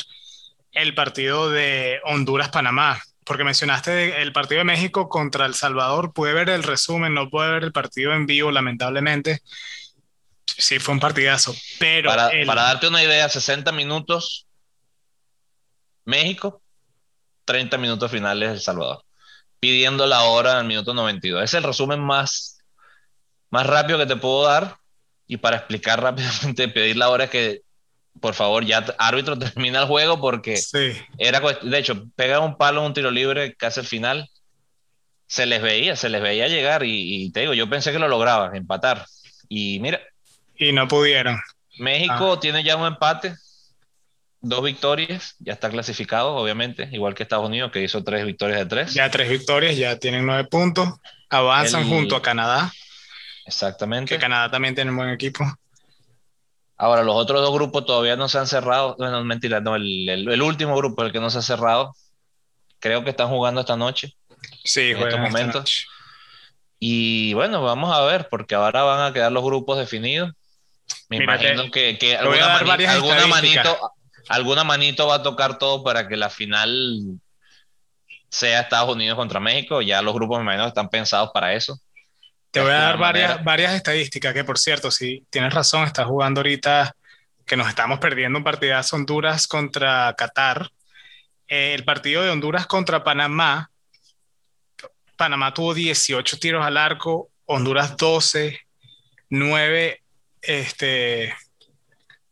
el 0.71 0.95
partido 0.95 1.51
de 1.51 1.99
Honduras-Panamá, 2.03 2.99
porque 3.25 3.43
mencionaste 3.43 4.23
el 4.23 4.33
partido 4.33 4.59
de 4.59 4.65
México 4.65 5.07
contra 5.07 5.45
El 5.45 5.53
Salvador. 5.53 6.13
Pude 6.13 6.33
ver 6.33 6.49
el 6.49 6.63
resumen, 6.63 7.13
no 7.13 7.29
pude 7.29 7.51
ver 7.51 7.63
el 7.63 7.71
partido 7.73 8.13
en 8.13 8.25
vivo, 8.25 8.51
lamentablemente. 8.51 9.41
Sí, 10.45 10.79
fue 10.79 10.93
un 10.93 10.99
partidazo. 10.99 11.53
Pero 11.79 12.09
para, 12.09 12.63
darte 12.63 12.87
una 12.87 13.03
idea, 13.03 13.27
60 13.27 13.71
minutos 13.71 14.47
México, 16.05 16.61
30 17.45 17.77
minutos 17.77 18.11
finales 18.11 18.51
El 18.51 18.61
Salvador, 18.61 19.03
pidiendo 19.59 20.05
la 20.05 20.23
hora 20.23 20.59
el 20.59 20.65
minuto 20.65 20.93
92. 20.93 21.43
Es 21.43 21.53
el 21.55 21.63
resumen 21.63 21.99
más, 21.99 22.59
más 23.49 23.65
rápido 23.65 23.97
que 23.97 24.05
te 24.05 24.15
puedo 24.15 24.43
dar. 24.43 24.77
Y 25.27 25.37
para 25.37 25.57
explicar 25.57 26.01
rápidamente, 26.01 26.67
pedir 26.67 26.97
la 26.97 27.09
hora 27.09 27.25
es 27.25 27.29
que, 27.29 27.61
por 28.21 28.33
favor, 28.33 28.63
ya 28.65 28.85
árbitro 28.97 29.37
termina 29.39 29.81
el 29.81 29.87
juego 29.87 30.21
porque 30.21 30.59
era, 31.17 31.41
de 31.41 31.77
hecho, 31.77 32.05
pega 32.15 32.39
un 32.39 32.57
palo 32.57 32.85
un 32.85 32.93
tiro 32.93 33.11
libre 33.11 33.55
casi 33.55 33.81
al 33.81 33.87
final. 33.87 34.29
Se 35.27 35.47
les 35.47 35.59
veía, 35.59 35.95
se 35.95 36.07
les 36.07 36.21
veía 36.21 36.47
llegar 36.47 36.83
y, 36.83 37.25
y 37.25 37.31
te 37.31 37.41
digo, 37.41 37.55
yo 37.55 37.67
pensé 37.67 37.91
que 37.91 37.97
lo 37.97 38.07
lograban, 38.07 38.55
empatar. 38.55 39.07
Y 39.49 39.79
mira, 39.79 39.99
Y 40.57 40.71
no 40.71 40.87
pudieron. 40.87 41.39
México 41.79 42.33
ah. 42.33 42.39
tiene 42.39 42.63
ya 42.63 42.75
un 42.75 42.87
empate, 42.87 43.35
dos 44.41 44.63
victorias, 44.63 45.35
ya 45.39 45.53
está 45.53 45.69
clasificado, 45.69 46.35
obviamente, 46.35 46.87
igual 46.91 47.15
que 47.15 47.23
Estados 47.23 47.47
Unidos, 47.47 47.71
que 47.71 47.83
hizo 47.83 48.03
tres 48.03 48.25
victorias 48.25 48.59
de 48.59 48.65
tres. 48.65 48.93
Ya 48.93 49.09
tres 49.09 49.29
victorias, 49.29 49.75
ya 49.75 49.97
tienen 49.97 50.25
nueve 50.25 50.45
puntos, 50.45 50.89
avanzan 51.29 51.87
junto 51.87 52.15
a 52.15 52.21
Canadá. 52.21 52.71
Exactamente. 53.45 54.15
Que 54.15 54.21
Canadá 54.21 54.49
también 54.49 54.75
tiene 54.75 54.91
un 54.91 54.97
buen 54.97 55.09
equipo. 55.09 55.45
Ahora, 56.77 57.03
los 57.03 57.15
otros 57.15 57.41
dos 57.41 57.53
grupos 57.53 57.85
todavía 57.85 58.15
no 58.15 58.27
se 58.27 58.37
han 58.37 58.47
cerrado. 58.47 58.95
Bueno, 58.97 59.23
mentira, 59.23 59.61
no, 59.61 59.75
el, 59.75 60.09
el, 60.09 60.41
último 60.41 60.75
grupo, 60.75 61.03
el 61.03 61.11
que 61.11 61.19
no 61.19 61.29
se 61.29 61.39
ha 61.39 61.41
cerrado, 61.41 61.95
creo 62.79 63.03
que 63.03 63.11
están 63.11 63.29
jugando 63.29 63.61
esta 63.61 63.77
noche. 63.77 64.15
Sí, 64.63 64.91
en 64.91 64.97
estos 64.97 65.19
momentos. 65.19 65.87
Y 66.79 67.33
bueno, 67.33 67.63
vamos 67.63 67.95
a 67.95 68.01
ver, 68.01 68.27
porque 68.29 68.55
ahora 68.55 68.83
van 68.83 69.09
a 69.09 69.13
quedar 69.13 69.31
los 69.31 69.43
grupos 69.43 69.77
definidos. 69.77 70.31
Me 71.09 71.17
imagino 71.17 71.69
que, 71.71 71.97
que 71.97 72.15
alguna, 72.15 72.57
alguna 72.57 73.27
manito, 73.27 73.91
alguna 74.27 74.63
manito 74.63 75.07
va 75.07 75.15
a 75.15 75.23
tocar 75.23 75.57
todo 75.57 75.83
para 75.83 76.07
que 76.07 76.17
la 76.17 76.29
final 76.29 77.19
sea 78.29 78.61
Estados 78.61 78.93
Unidos 78.93 79.15
contra 79.15 79.39
México. 79.39 79.81
Ya 79.81 80.01
los 80.01 80.13
grupos, 80.13 80.39
me 80.39 80.43
imagino, 80.43 80.67
están 80.67 80.89
pensados 80.89 81.31
para 81.33 81.53
eso. 81.53 81.79
Te 82.51 82.61
voy 82.61 82.71
a 82.71 82.75
dar 82.75 82.97
varias, 82.97 83.43
varias 83.43 83.73
estadísticas 83.73 84.33
que, 84.33 84.43
por 84.43 84.57
cierto, 84.57 84.89
si 84.89 85.25
tienes 85.29 85.53
razón, 85.53 85.83
estás 85.83 86.05
jugando 86.05 86.39
ahorita 86.39 86.95
que 87.45 87.57
nos 87.57 87.67
estamos 87.67 87.99
perdiendo 87.99 88.37
un 88.37 88.43
partidazo 88.43 88.95
Honduras 88.95 89.47
contra 89.47 90.13
Qatar. 90.17 90.69
Eh, 91.47 91.73
el 91.75 91.83
partido 91.83 92.23
de 92.23 92.29
Honduras 92.29 92.65
contra 92.65 93.03
Panamá, 93.03 93.69
Panamá 95.15 95.53
tuvo 95.53 95.73
18 95.73 96.39
tiros 96.39 96.65
al 96.65 96.77
arco, 96.77 97.29
Honduras 97.45 97.95
12, 97.97 98.59
9 99.29 100.04
este, 100.47 101.33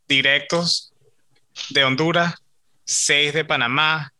directos 0.08 0.92
de 1.70 1.84
Honduras, 1.84 2.34
6 2.84 3.32
de 3.32 3.44
Panamá. 3.44 4.12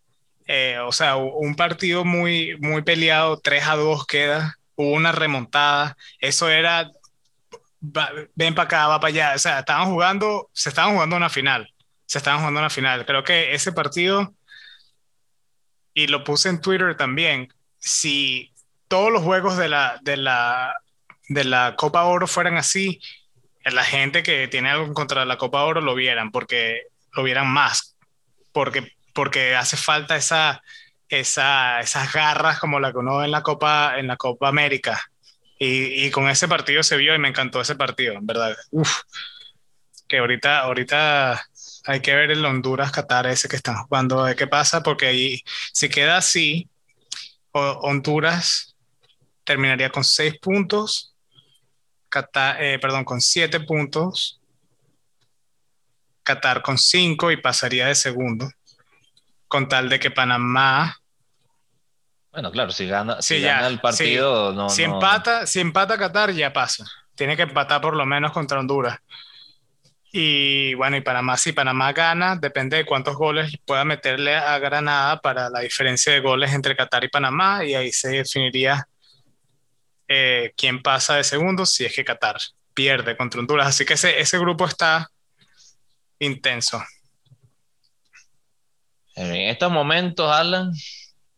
Eh, 0.46 0.78
o 0.78 0.92
sea, 0.92 1.16
un 1.16 1.54
partido 1.56 2.04
muy, 2.04 2.56
muy 2.58 2.82
peleado, 2.82 3.38
3 3.38 3.66
a 3.66 3.76
2 3.76 4.06
queda 4.06 4.58
hubo 4.76 4.92
una 4.92 5.12
remontada, 5.12 5.96
eso 6.18 6.48
era, 6.48 6.90
ven 7.80 8.54
para 8.54 8.66
acá, 8.66 8.86
va 8.88 9.00
para 9.00 9.08
allá, 9.12 9.32
o 9.34 9.38
sea, 9.38 9.60
estaban 9.60 9.88
jugando, 9.88 10.50
se 10.52 10.68
estaban 10.68 10.94
jugando 10.94 11.16
una 11.16 11.30
final, 11.30 11.72
se 12.06 12.18
estaban 12.18 12.40
jugando 12.40 12.60
una 12.60 12.70
final. 12.70 13.06
Creo 13.06 13.24
que 13.24 13.54
ese 13.54 13.72
partido, 13.72 14.34
y 15.92 16.06
lo 16.08 16.24
puse 16.24 16.48
en 16.48 16.60
Twitter 16.60 16.96
también, 16.96 17.52
si 17.78 18.52
todos 18.88 19.12
los 19.12 19.22
juegos 19.22 19.56
de 19.56 19.68
la, 19.68 19.98
de 20.02 20.16
la, 20.16 20.74
de 21.28 21.44
la 21.44 21.74
Copa 21.76 22.04
Oro 22.04 22.26
fueran 22.26 22.56
así, 22.56 23.00
la 23.64 23.84
gente 23.84 24.22
que 24.22 24.48
tiene 24.48 24.70
algo 24.70 24.92
contra 24.92 25.24
la 25.24 25.38
Copa 25.38 25.64
Oro 25.64 25.80
lo 25.80 25.94
vieran, 25.94 26.30
porque 26.30 26.82
lo 27.12 27.22
vieran 27.22 27.48
más, 27.48 27.96
porque, 28.52 28.92
porque 29.12 29.54
hace 29.54 29.76
falta 29.76 30.16
esa 30.16 30.62
esa, 31.08 31.80
esas 31.80 32.12
garras 32.12 32.58
como 32.58 32.80
la 32.80 32.92
que 32.92 32.98
uno 32.98 33.24
en 33.24 33.30
la 33.30 33.42
Copa, 33.42 33.98
en 33.98 34.06
la 34.06 34.16
Copa 34.16 34.48
América. 34.48 35.00
Y, 35.58 36.06
y, 36.06 36.10
con 36.10 36.28
ese 36.28 36.48
partido 36.48 36.82
se 36.82 36.96
vio 36.96 37.14
y 37.14 37.18
me 37.18 37.28
encantó 37.28 37.60
ese 37.60 37.76
partido, 37.76 38.14
en 38.14 38.26
verdad. 38.26 38.56
Uf, 38.70 39.02
que 40.08 40.18
ahorita, 40.18 40.60
ahorita 40.60 41.46
hay 41.86 42.00
que 42.00 42.14
ver 42.14 42.32
el 42.32 42.44
Honduras-Qatar 42.44 43.26
ese 43.28 43.48
que 43.48 43.56
están 43.56 43.76
jugando, 43.76 44.24
de 44.24 44.34
qué 44.34 44.46
pasa, 44.46 44.82
porque 44.82 45.06
ahí, 45.06 45.42
si 45.72 45.88
queda 45.88 46.16
así, 46.16 46.68
Honduras 47.52 48.74
terminaría 49.44 49.90
con 49.90 50.02
seis 50.02 50.38
puntos, 50.40 51.13
Qatar, 52.08 52.62
eh, 52.62 52.78
perdón, 52.78 53.04
con 53.04 53.20
siete 53.20 53.60
puntos, 53.60 54.40
Qatar 56.22 56.62
con 56.62 56.78
cinco 56.78 57.30
y 57.30 57.36
pasaría 57.36 57.86
de 57.86 57.94
segundo 57.94 58.50
con 59.54 59.68
tal 59.68 59.88
de 59.88 60.00
que 60.00 60.10
Panamá. 60.10 60.96
Bueno, 62.32 62.50
claro, 62.50 62.72
si 62.72 62.88
gana, 62.88 63.22
si 63.22 63.40
gana 63.40 63.68
el 63.68 63.80
partido, 63.80 64.52
no. 64.52 64.68
Si 64.68 64.82
empata, 64.82 65.46
si 65.46 65.60
empata 65.60 65.96
Qatar, 65.96 66.32
ya 66.32 66.52
pasa. 66.52 66.84
Tiene 67.14 67.36
que 67.36 67.42
empatar 67.42 67.80
por 67.80 67.94
lo 67.94 68.04
menos 68.04 68.32
contra 68.32 68.58
Honduras. 68.58 68.98
Y 70.10 70.74
bueno, 70.74 70.96
y 70.96 71.02
Panamá, 71.02 71.36
si 71.36 71.52
Panamá 71.52 71.92
gana, 71.92 72.34
depende 72.34 72.78
de 72.78 72.84
cuántos 72.84 73.14
goles 73.14 73.52
pueda 73.64 73.84
meterle 73.84 74.34
a 74.34 74.58
Granada 74.58 75.20
para 75.20 75.48
la 75.50 75.60
diferencia 75.60 76.12
de 76.12 76.18
goles 76.18 76.52
entre 76.52 76.74
Qatar 76.74 77.04
y 77.04 77.08
Panamá, 77.08 77.64
y 77.64 77.74
ahí 77.74 77.92
se 77.92 78.08
definiría 78.08 78.88
eh, 80.08 80.52
quién 80.56 80.82
pasa 80.82 81.16
de 81.16 81.24
segundo 81.24 81.66
si 81.66 81.84
es 81.84 81.94
que 81.94 82.04
Qatar 82.04 82.36
pierde 82.74 83.16
contra 83.16 83.40
Honduras. 83.40 83.68
Así 83.68 83.84
que 83.84 83.94
ese, 83.94 84.20
ese 84.20 84.38
grupo 84.38 84.66
está 84.66 85.10
intenso. 86.18 86.82
En 89.16 89.48
estos 89.48 89.70
momentos, 89.70 90.30
Alan, 90.30 90.72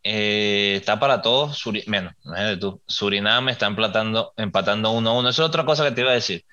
eh, 0.02 0.76
está 0.76 0.98
para 0.98 1.20
todos, 1.20 1.62
menos, 1.86 2.14
tú. 2.60 2.80
Surinam 2.86 3.48
está 3.48 3.66
empatando, 3.66 4.32
empatando 4.36 4.92
1 4.92 5.18
1. 5.18 5.28
Eso 5.28 5.42
es 5.42 5.48
otra 5.48 5.64
cosa 5.64 5.84
que 5.84 5.90
te 5.90 6.00
iba 6.02 6.10
a 6.10 6.14
decir. 6.14 6.44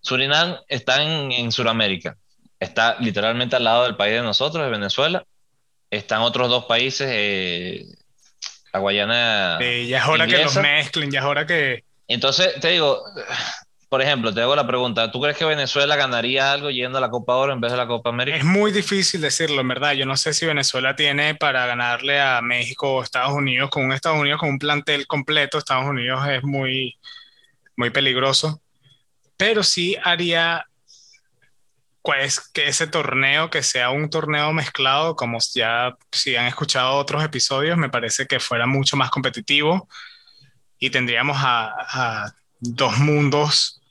Surinam 0.00 0.58
está 0.68 1.02
en, 1.02 1.32
en 1.32 1.50
Sudamérica, 1.50 2.16
está 2.60 2.98
literalmente 3.00 3.56
al 3.56 3.64
lado 3.64 3.84
del 3.84 3.96
país 3.96 4.14
de 4.14 4.22
nosotros, 4.22 4.64
de 4.64 4.70
Venezuela. 4.70 5.24
Están 5.90 6.20
otros 6.20 6.48
dos 6.50 6.66
países, 6.66 7.08
eh, 7.10 7.86
la 8.78 8.82
Guayana. 8.82 9.58
ya 9.60 9.98
es 9.98 10.06
hora 10.06 10.26
que 10.26 10.44
los 10.44 10.56
mezclen, 10.56 11.10
ya 11.10 11.20
es 11.20 11.24
hora 11.26 11.46
que. 11.46 11.84
Entonces, 12.06 12.58
te 12.60 12.68
digo, 12.68 13.02
por 13.88 14.02
ejemplo, 14.02 14.32
te 14.34 14.42
hago 14.42 14.54
la 14.54 14.66
pregunta, 14.66 15.10
¿tú 15.10 15.20
crees 15.20 15.36
que 15.36 15.46
Venezuela 15.46 15.96
ganaría 15.96 16.52
algo 16.52 16.70
yendo 16.70 16.98
a 16.98 17.00
la 17.00 17.10
Copa 17.10 17.36
Oro 17.36 17.52
en 17.54 17.60
vez 17.60 17.70
de 17.70 17.78
la 17.78 17.86
Copa 17.86 18.10
América? 18.10 18.36
Es 18.36 18.44
muy 18.44 18.70
difícil 18.70 19.20
decirlo, 19.20 19.60
en 19.60 19.68
verdad. 19.68 19.92
Yo 19.92 20.04
no 20.04 20.16
sé 20.16 20.34
si 20.34 20.44
Venezuela 20.44 20.94
tiene 20.94 21.34
para 21.34 21.66
ganarle 21.66 22.20
a 22.20 22.40
México 22.42 22.94
o 22.94 23.02
Estados 23.02 23.32
Unidos, 23.32 23.70
con 23.70 23.84
un 23.84 23.92
Estados 23.92 24.20
Unidos 24.20 24.40
con 24.40 24.50
un 24.50 24.58
plantel 24.58 25.06
completo. 25.06 25.58
Estados 25.58 25.86
Unidos 25.86 26.20
es 26.28 26.42
muy, 26.44 26.98
muy 27.76 27.90
peligroso. 27.90 28.60
Pero 29.38 29.62
sí 29.62 29.96
haría 30.02 30.67
pues, 32.08 32.40
que 32.54 32.68
ese 32.68 32.86
torneo, 32.86 33.50
que 33.50 33.62
sea 33.62 33.90
un 33.90 34.08
torneo 34.08 34.50
mezclado, 34.54 35.14
como 35.14 35.36
ya 35.54 35.94
si 36.10 36.36
han 36.36 36.46
escuchado 36.46 36.96
otros 36.96 37.22
episodios, 37.22 37.76
me 37.76 37.90
parece 37.90 38.24
que 38.24 38.40
fuera 38.40 38.66
mucho 38.66 38.96
más 38.96 39.10
competitivo 39.10 39.86
y 40.78 40.88
tendríamos 40.88 41.36
a, 41.38 42.32
dos 42.60 42.96
mundos 42.96 43.82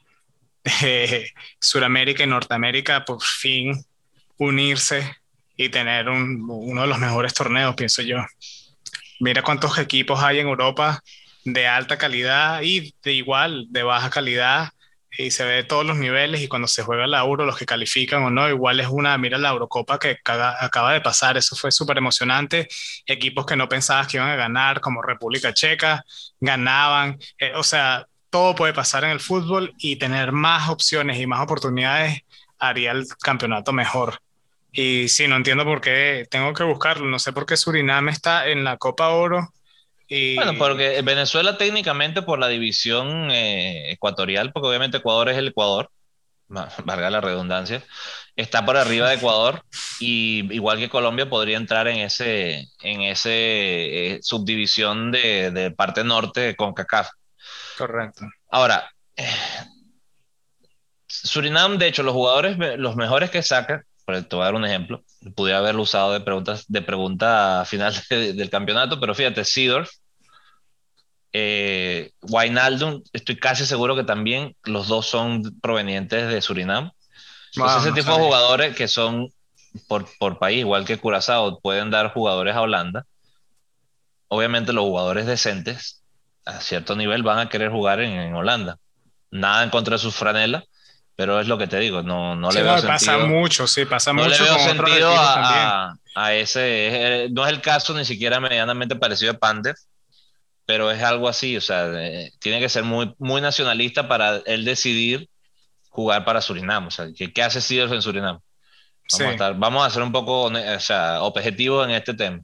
de 0.64 1.32
Sudamérica 1.62 2.24
y 2.24 2.26
Norteamérica 2.26 3.06
por 3.06 3.22
fin 3.22 3.86
unirse 4.40 5.16
y 5.56 5.70
tener 5.70 6.10
uno 6.10 6.82
de 6.82 6.88
los 6.88 6.98
mejores 6.98 7.36
torneos, 7.36 7.76
pienso 7.76 8.02
yo. 8.02 8.18
Mira 9.20 9.44
cuántos 9.44 9.78
equipos 9.78 10.24
hay 10.24 10.40
en 10.40 10.48
Europa 10.48 11.04
de 11.46 11.68
alta 11.68 12.00
calidad 12.00 12.64
y 12.64 12.96
de 13.04 13.14
igual, 13.14 13.68
de 13.70 13.84
baja 13.84 14.10
calidad, 14.10 14.72
y 15.18 15.32
se 15.32 15.44
ve 15.46 15.64
todos 15.64 15.86
los 15.86 15.98
niveles, 15.98 16.42
y 16.42 16.48
cuando 16.48 16.68
se 16.68 16.84
juega 16.84 17.08
la 17.08 17.20
Euro, 17.20 17.46
los 17.46 17.58
que 17.58 17.66
califican 17.66 18.24
o 18.24 18.30
no, 18.30 18.48
igual 18.50 18.80
es 18.80 18.88
una, 18.88 19.18
mira 19.18 19.38
la 19.38 19.50
Eurocopa 19.50 20.00
que 20.00 20.18
acaba 20.24 20.94
de 20.94 21.02
pasar, 21.02 21.38
eso 21.38 21.56
fue 21.56 21.72
súper 21.72 21.98
emocionante, 21.98 22.68
equipos 23.06 23.46
que 23.46 23.56
no 23.56 23.68
pensabas 23.68 24.08
que 24.08 24.18
iban 24.18 24.30
a 24.30 24.36
ganar, 24.36 24.80
como 24.80 25.02
República 25.02 25.54
Checa, 25.54 26.06
ganaban, 26.40 27.18
eh, 27.40 27.54
o 27.56 27.64
sea, 27.64 28.08
todo 28.30 28.56
puede 28.56 28.74
pasar 28.74 29.04
en 29.04 29.12
el 29.12 29.20
fútbol 29.20 29.74
y 29.78 29.96
tener 29.96 30.32
más 30.32 30.70
opciones 30.70 31.20
y 31.20 31.28
más 31.28 31.42
oportunidades 31.42 32.22
haría 32.60 32.92
el 32.92 33.06
campeonato 33.22 33.72
mejor. 33.74 34.20
Y 34.72 35.08
sí, 35.08 35.28
no 35.28 35.36
entiendo 35.38 35.64
por 35.64 35.82
qué, 35.82 36.28
tengo 36.30 36.54
que 36.54 36.64
buscarlo, 36.64 37.08
no 37.08 37.20
sé 37.20 37.34
por 37.34 37.46
qué 37.46 37.58
Surinam 37.58 38.10
está 38.10 38.48
en 38.48 38.64
la 38.64 38.78
Copa 38.78 39.10
Oro. 39.10 39.52
Y... 40.08 40.36
Bueno, 40.36 40.54
porque 40.58 41.02
Venezuela 41.02 41.58
técnicamente 41.58 42.22
por 42.22 42.40
la 42.40 42.48
división 42.48 43.30
eh, 43.32 43.92
ecuatorial, 43.92 44.52
porque 44.52 44.70
obviamente 44.70 44.98
Ecuador 44.98 45.30
es 45.30 45.38
el 45.38 45.50
Ecuador, 45.50 45.90
valga 46.86 47.10
la 47.10 47.22
redundancia, 47.22 47.84
está 48.36 48.66
por 48.66 48.78
arriba 48.78 49.10
de 49.10 49.16
Ecuador 49.16 49.64
y 50.00 50.48
igual 50.54 50.78
que 50.78 50.90
Colombia 50.90 51.30
podría 51.30 51.58
entrar 51.58 51.88
en 51.88 51.98
ese, 51.98 52.68
en 52.82 53.02
ese 53.02 53.32
eh, 53.32 54.20
subdivisión 54.22 55.12
de, 55.12 55.52
de 55.52 55.72
parte 55.72 56.04
norte 56.04 56.56
con 56.56 56.74
CACAF. 56.74 57.10
Correcto. 57.78 58.26
Ahora, 58.50 58.90
Surinam, 61.08 61.78
de 61.78 61.88
hecho, 61.88 62.04
los 62.04 62.14
jugadores, 62.14 62.58
los 62.78 62.96
mejores 62.96 63.30
que 63.30 63.42
saca, 63.42 63.84
te 64.08 64.36
voy 64.36 64.42
a 64.42 64.46
dar 64.46 64.56
un 64.56 64.66
ejemplo, 64.66 65.04
pudiera 65.36 65.60
haberlo 65.60 65.82
usado 65.82 66.14
de, 66.14 66.22
preguntas, 66.22 66.66
de 66.68 66.82
pregunta 66.82 67.64
final 67.68 67.94
del 68.10 68.50
campeonato, 68.50 69.00
pero 69.00 69.14
fíjate, 69.14 69.44
Sidorf, 69.44 69.90
eh, 71.34 72.12
Wijnaldum, 72.22 73.04
estoy 73.14 73.38
casi 73.38 73.66
seguro 73.66 73.96
que 73.96 74.04
también 74.04 74.56
los 74.64 74.88
dos 74.88 75.08
son 75.08 75.44
provenientes 75.62 76.30
de 76.30 76.42
Surinam. 76.42 76.92
Entonces, 77.54 77.86
ese 77.86 78.02
tipo 78.02 78.18
de 78.18 78.24
jugadores 78.24 78.76
que 78.76 78.88
son 78.88 79.30
por, 79.88 80.08
por 80.20 80.40
país, 80.40 80.60
igual 80.60 80.86
que 80.86 80.98
Curazao, 80.98 81.60
pueden 81.60 81.92
dar 81.92 82.14
jugadores 82.14 82.56
a 82.56 82.62
Holanda. 82.62 83.06
Obviamente 84.30 84.74
los 84.74 84.86
jugadores 84.86 85.26
decentes 85.26 86.04
a 86.46 86.62
cierto 86.62 86.96
nivel 86.96 87.24
van 87.24 87.40
a 87.40 87.50
querer 87.50 87.72
jugar 87.72 88.00
en, 88.00 88.34
Holanda. 88.34 88.80
Nada 89.32 89.64
en 89.64 89.70
contra 89.70 89.96
de 89.96 90.00
sus 90.00 90.16
franelas, 90.16 90.64
pero 91.18 91.42
es 91.42 91.48
lo 91.48 91.58
que 91.58 91.66
te 91.66 91.80
digo, 91.80 92.04
no, 92.04 92.36
no 92.36 92.52
le 92.52 92.62
veo 92.62 92.74
sentido. 92.74 92.94
Pasa 92.94 93.18
mucho, 93.18 93.66
sí, 93.66 93.86
pasa 93.86 94.14
mucho. 94.14 94.30
No 94.30 94.36
le 94.36 94.40
veo 94.40 94.60
sentido 94.60 95.10
a, 95.12 95.98
a, 96.14 96.34
ese, 96.36 97.24
eh, 97.24 97.30
no 97.32 97.44
es 97.44 97.52
el 97.52 97.60
caso 97.60 97.96
ni 97.96 98.06
siquiera 98.06 98.40
medianamente 98.40 98.96
parecido 98.96 99.32
a 99.32 99.38
Panther, 99.40 99.76
pero 100.68 100.92
es 100.92 101.02
algo 101.02 101.28
así, 101.28 101.58
o 101.58 101.62
sea, 101.62 101.92
tiene 102.38 102.60
que 102.60 102.70
ser 102.70 102.84
muy, 102.84 103.16
muy 103.18 103.42
nacionalista 103.42 104.08
para 104.08 104.38
él 104.46 104.64
decidir 104.64 105.28
jugar 105.90 106.24
para 106.24 106.40
Surinam, 106.40 106.86
o 106.86 106.92
sea, 106.92 107.08
¿qué, 107.18 107.34
qué 107.34 107.42
hace 107.42 107.62
Steelers 107.62 107.92
en 107.92 108.04
Surinam? 108.04 108.40
Vamos, 109.12 109.28
a 109.28 109.32
estar, 109.32 109.56
vamos 109.58 109.88
a 109.88 109.90
ser 109.90 110.04
un 110.04 110.12
poco 110.12 110.44
o 110.44 110.80
sea, 110.80 111.24
objetivos 111.24 111.84
en 111.88 111.96
este 111.96 112.14
tema. 112.14 112.42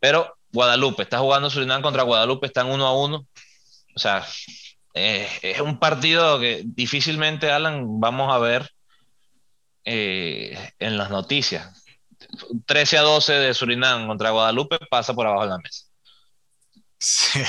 Pero 0.00 0.36
Guadalupe, 0.50 1.04
está 1.04 1.20
jugando 1.20 1.48
Surinam 1.48 1.80
contra 1.80 2.02
Guadalupe, 2.02 2.48
están 2.48 2.66
uno 2.66 2.88
a 2.88 2.98
uno. 2.98 3.24
O 3.94 3.98
sea, 4.00 4.26
eh, 4.94 5.28
es 5.42 5.60
un 5.60 5.78
partido 5.78 6.38
que 6.38 6.62
difícilmente, 6.64 7.50
Alan, 7.50 8.00
vamos 8.00 8.32
a 8.32 8.38
ver 8.38 8.70
eh, 9.84 10.56
en 10.78 10.98
las 10.98 11.10
noticias. 11.10 11.82
13 12.66 12.98
a 12.98 13.02
12 13.02 13.32
de 13.32 13.54
Surinam 13.54 14.06
contra 14.06 14.30
Guadalupe 14.30 14.78
pasa 14.90 15.14
por 15.14 15.26
abajo 15.26 15.42
de 15.42 15.48
la 15.50 15.58
mesa. 15.58 15.84
Sí, 16.98 17.42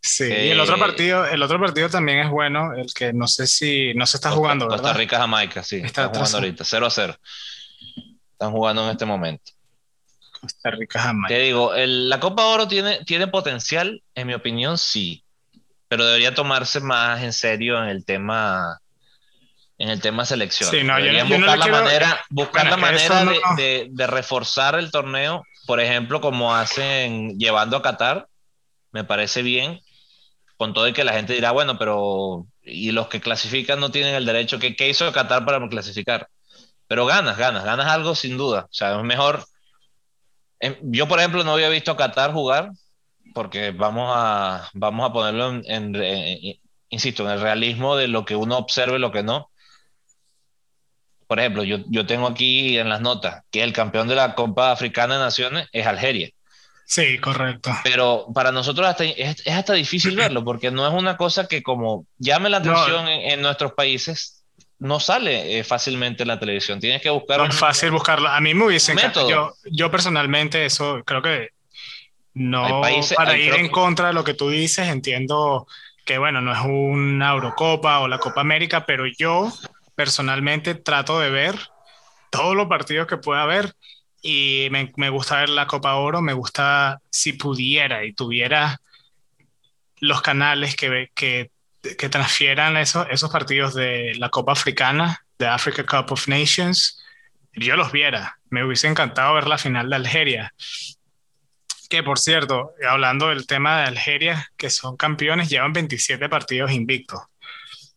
sí. 0.00 0.24
y 0.24 0.48
el 0.48 0.58
otro 0.58 0.74
eh, 0.74 0.80
partido, 0.80 1.24
el 1.24 1.40
otro 1.40 1.60
partido 1.60 1.88
también 1.88 2.18
es 2.18 2.30
bueno, 2.30 2.72
el 2.74 2.92
que 2.92 3.12
no 3.12 3.28
sé 3.28 3.46
si 3.46 3.94
no 3.94 4.06
se 4.06 4.16
está 4.16 4.32
jugando. 4.32 4.66
Costa 4.66 4.92
Rica 4.92 5.18
Jamaica, 5.18 5.62
sí. 5.62 5.76
Está 5.76 5.86
están 5.86 6.08
jugando 6.08 6.38
ahorita, 6.38 6.64
0 6.64 6.86
a 6.86 6.90
0. 6.90 7.16
Están 8.32 8.50
jugando 8.50 8.84
en 8.84 8.90
este 8.90 9.04
momento. 9.04 9.52
Costa 10.40 10.70
Rica 10.72 11.00
Jamaica. 11.00 11.28
Te 11.28 11.40
digo, 11.42 11.72
la 11.76 12.18
Copa 12.18 12.46
Oro 12.46 12.66
tiene, 12.66 13.04
tiene 13.04 13.28
potencial, 13.28 14.02
en 14.16 14.26
mi 14.26 14.34
opinión, 14.34 14.76
sí. 14.76 15.24
Pero 15.92 16.06
debería 16.06 16.34
tomarse 16.34 16.80
más 16.80 17.22
en 17.22 17.34
serio 17.34 17.76
en 17.76 17.90
el 17.90 18.06
tema 18.06 18.80
en 19.76 19.90
el 19.90 20.00
tema 20.00 20.24
selección. 20.24 20.70
Sí, 20.70 20.82
no, 20.82 20.98
yo, 20.98 21.12
buscar, 21.26 21.58
la 21.58 21.66
manera, 21.66 22.24
buscar 22.30 22.70
la 22.70 22.78
manera 22.78 23.26
de, 23.58 23.88
de, 23.90 24.06
reforzar 24.06 24.76
el 24.76 24.90
torneo, 24.90 25.44
por 25.66 25.80
ejemplo, 25.80 26.22
como 26.22 26.54
hacen 26.54 27.38
llevando 27.38 27.76
a 27.76 27.82
Qatar, 27.82 28.26
me 28.90 29.04
parece 29.04 29.42
bien, 29.42 29.82
con 30.56 30.72
todo 30.72 30.88
y 30.88 30.94
que 30.94 31.04
la 31.04 31.12
gente 31.12 31.34
dirá, 31.34 31.50
bueno, 31.50 31.76
pero 31.76 32.46
y 32.62 32.92
los 32.92 33.08
que 33.08 33.20
clasifican 33.20 33.78
no 33.78 33.90
tienen 33.90 34.14
el 34.14 34.24
derecho, 34.24 34.58
¿qué, 34.58 34.74
qué 34.74 34.88
hizo 34.88 35.12
Qatar 35.12 35.44
para 35.44 35.68
clasificar? 35.68 36.26
Pero 36.88 37.04
ganas, 37.04 37.36
ganas, 37.36 37.64
ganas 37.64 37.88
algo 37.88 38.14
sin 38.14 38.38
duda. 38.38 38.60
O 38.60 38.72
sea, 38.72 38.96
es 38.96 39.04
mejor. 39.04 39.44
Em, 40.58 40.74
yo, 40.84 41.06
por 41.06 41.18
ejemplo, 41.18 41.44
no 41.44 41.52
había 41.52 41.68
visto 41.68 41.90
a 41.90 41.98
Qatar 41.98 42.32
jugar, 42.32 42.70
porque 43.34 43.70
vamos 43.70 44.12
a, 44.14 44.68
vamos 44.74 45.08
a 45.08 45.12
ponerlo 45.12 45.60
en, 45.64 45.94
insisto, 46.88 47.24
en 47.24 47.30
el 47.30 47.40
realismo 47.40 47.96
de 47.96 48.08
lo 48.08 48.24
que 48.24 48.36
uno 48.36 48.58
observe 48.58 48.96
y 48.96 49.00
lo 49.00 49.12
que 49.12 49.22
no. 49.22 49.50
Por 51.26 51.40
ejemplo, 51.40 51.64
yo, 51.64 51.78
yo 51.86 52.04
tengo 52.04 52.26
aquí 52.26 52.76
en 52.78 52.88
las 52.88 53.00
notas 53.00 53.42
que 53.50 53.62
el 53.62 53.72
campeón 53.72 54.08
de 54.08 54.14
la 54.14 54.34
Copa 54.34 54.70
Africana 54.70 55.14
de 55.14 55.20
Naciones 55.20 55.68
es 55.72 55.86
Algeria. 55.86 56.30
Sí, 56.84 57.18
correcto. 57.18 57.70
Pero 57.84 58.26
para 58.34 58.52
nosotros 58.52 58.86
hasta, 58.86 59.04
es, 59.04 59.46
hasta 59.46 59.72
difícil 59.72 60.14
verlo, 60.14 60.44
porque 60.44 60.70
no 60.70 60.86
es 60.86 60.92
una 60.92 61.16
cosa 61.16 61.48
que 61.48 61.62
como 61.62 62.06
llame 62.18 62.50
la 62.50 62.58
atención 62.58 63.08
en, 63.08 63.40
nuestros 63.40 63.72
países, 63.72 64.44
no 64.78 65.00
sale 65.00 65.58
eh, 65.58 65.64
fácilmente 65.64 66.24
en 66.24 66.28
la 66.28 66.38
televisión. 66.38 66.80
Tienes 66.80 67.00
que 67.00 67.08
buscar... 67.08 67.38
No 67.38 67.46
es 67.46 67.54
fácil 67.54 67.92
buscarlo. 67.92 68.28
A 68.28 68.40
mí 68.42 68.52
me 68.52 68.66
hubiese 68.66 68.92
encantado. 68.92 69.30
Yo, 69.30 69.54
yo 69.70 69.90
personalmente 69.90 70.66
eso 70.66 71.02
creo 71.06 71.22
que 71.22 71.51
no 72.34 72.82
para 73.16 73.36
ir 73.36 73.54
en 73.54 73.68
contra 73.68 74.08
de 74.08 74.12
lo 74.14 74.24
que 74.24 74.34
tú 74.34 74.48
dices, 74.48 74.88
entiendo 74.88 75.66
que 76.04 76.18
bueno, 76.18 76.40
no 76.40 76.52
es 76.52 76.60
una 76.64 77.32
Eurocopa 77.32 78.00
o 78.00 78.08
la 78.08 78.18
Copa 78.18 78.40
América, 78.40 78.86
pero 78.86 79.04
yo 79.06 79.52
personalmente 79.94 80.74
trato 80.74 81.20
de 81.20 81.30
ver 81.30 81.56
todos 82.30 82.56
los 82.56 82.66
partidos 82.66 83.06
que 83.06 83.18
pueda 83.18 83.42
haber 83.42 83.74
y 84.22 84.68
me, 84.70 84.92
me, 84.96 85.10
gusta 85.10 85.40
ver 85.40 85.50
la 85.50 85.66
Copa 85.66 85.96
Oro, 85.96 86.22
me 86.22 86.32
gusta 86.32 87.00
si 87.10 87.34
pudiera 87.34 88.04
y 88.04 88.12
tuviera 88.12 88.80
los 90.00 90.22
canales 90.22 90.74
que, 90.74 91.10
que, 91.14 91.50
que 91.82 92.08
transfieran 92.08 92.76
eso, 92.76 93.06
esos 93.08 93.30
partidos 93.30 93.74
de 93.74 94.14
la 94.16 94.30
Copa 94.30 94.52
Africana, 94.52 95.24
de 95.38 95.46
Africa 95.46 95.84
Cup 95.84 96.12
of 96.12 96.28
Nations, 96.28 97.02
yo 97.52 97.76
los 97.76 97.92
viera. 97.92 98.38
Me 98.48 98.64
hubiese 98.64 98.88
encantado 98.88 99.34
ver 99.34 99.46
la 99.46 99.58
final 99.58 99.90
de 99.90 99.96
Algeria. 99.96 100.54
Que 101.92 102.02
por 102.02 102.18
cierto, 102.18 102.72
hablando 102.88 103.28
del 103.28 103.46
tema 103.46 103.76
de 103.76 103.88
Algeria, 103.88 104.50
que 104.56 104.70
son 104.70 104.96
campeones, 104.96 105.50
llevan 105.50 105.74
27 105.74 106.26
partidos 106.30 106.72
invictos. 106.72 107.20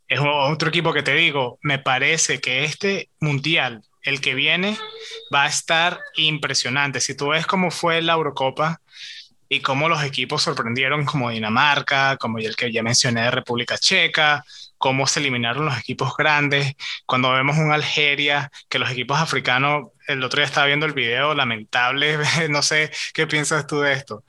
Es 0.09 0.19
otro 0.21 0.67
equipo 0.67 0.91
que 0.91 1.01
te 1.01 1.13
digo, 1.13 1.59
me 1.61 1.79
parece 1.79 2.41
que 2.41 2.65
este 2.65 3.07
mundial 3.21 3.85
el 4.01 4.19
que 4.19 4.35
viene 4.35 4.77
va 5.33 5.43
a 5.43 5.47
estar 5.47 6.01
impresionante. 6.17 6.99
Si 6.99 7.15
tú 7.15 7.29
ves 7.29 7.47
cómo 7.47 7.71
fue 7.71 8.01
la 8.01 8.11
Eurocopa 8.11 8.81
y 9.47 9.61
cómo 9.61 9.87
los 9.87 10.03
equipos 10.03 10.43
sorprendieron 10.43 11.05
como 11.05 11.29
Dinamarca, 11.29 12.17
como 12.17 12.39
el 12.39 12.57
que 12.57 12.73
ya 12.73 12.83
mencioné 12.83 13.21
de 13.21 13.31
República 13.31 13.77
Checa, 13.77 14.43
cómo 14.85 15.07
se 15.07 15.19
eliminaron 15.19 15.65
los 15.65 15.79
equipos 15.79 16.15
grandes, 16.15 16.75
cuando 17.07 17.31
vemos 17.31 17.57
un 17.57 17.71
Algeria, 17.71 18.51
que 18.69 18.77
los 18.77 18.91
equipos 18.91 19.17
africanos, 19.17 19.87
el 20.05 20.23
otro 20.23 20.37
día 20.37 20.45
estaba 20.45 20.67
viendo 20.67 20.85
el 20.85 20.93
video 20.93 21.33
lamentable, 21.33 22.19
no 22.51 22.61
sé 22.61 22.91
qué 23.15 23.25
piensas 23.25 23.65
tú 23.65 23.79
de 23.79 23.93
esto, 23.93 24.23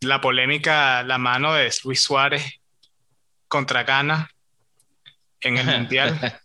la 0.00 0.20
polémica, 0.20 1.02
la 1.02 1.18
mano 1.18 1.54
de 1.54 1.72
Luis 1.82 2.04
Suárez 2.04 2.60
contra 3.48 3.82
Ghana, 3.82 4.30
en 5.40 5.58
el 5.58 5.66
Mundial. 5.76 6.40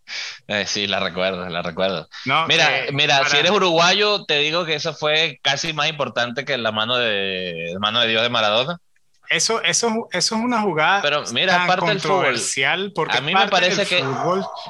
Eh, 0.47 0.65
sí, 0.65 0.87
la 0.87 0.99
recuerdo, 0.99 1.47
la 1.47 1.61
recuerdo. 1.61 2.09
mira, 2.47 2.85
mira 2.91 3.29
si 3.29 3.37
eres 3.37 3.51
uruguayo, 3.51 4.25
te 4.25 4.39
digo 4.39 4.65
que 4.65 4.73
eso 4.73 4.95
fue 4.95 5.39
casi 5.43 5.71
más 5.71 5.87
importante 5.87 6.45
que 6.45 6.57
la 6.57 6.71
mano 6.71 6.97
de, 6.97 7.75
mano 7.79 7.99
de 7.99 8.07
Dios 8.07 8.23
de 8.23 8.29
Maradona. 8.29 8.79
Eso, 9.29 9.61
eso, 9.61 10.09
eso 10.11 10.35
es 10.35 10.41
una 10.41 10.61
jugada 10.61 11.01
pero 11.01 11.23
mira, 11.31 11.63
aparte 11.63 11.87
del 11.87 12.01
fútbol, 12.01 12.91
porque 12.93 13.17
a 13.17 13.21
mí 13.21 13.33
me 13.33 13.47
parece 13.47 13.85
que 13.85 14.03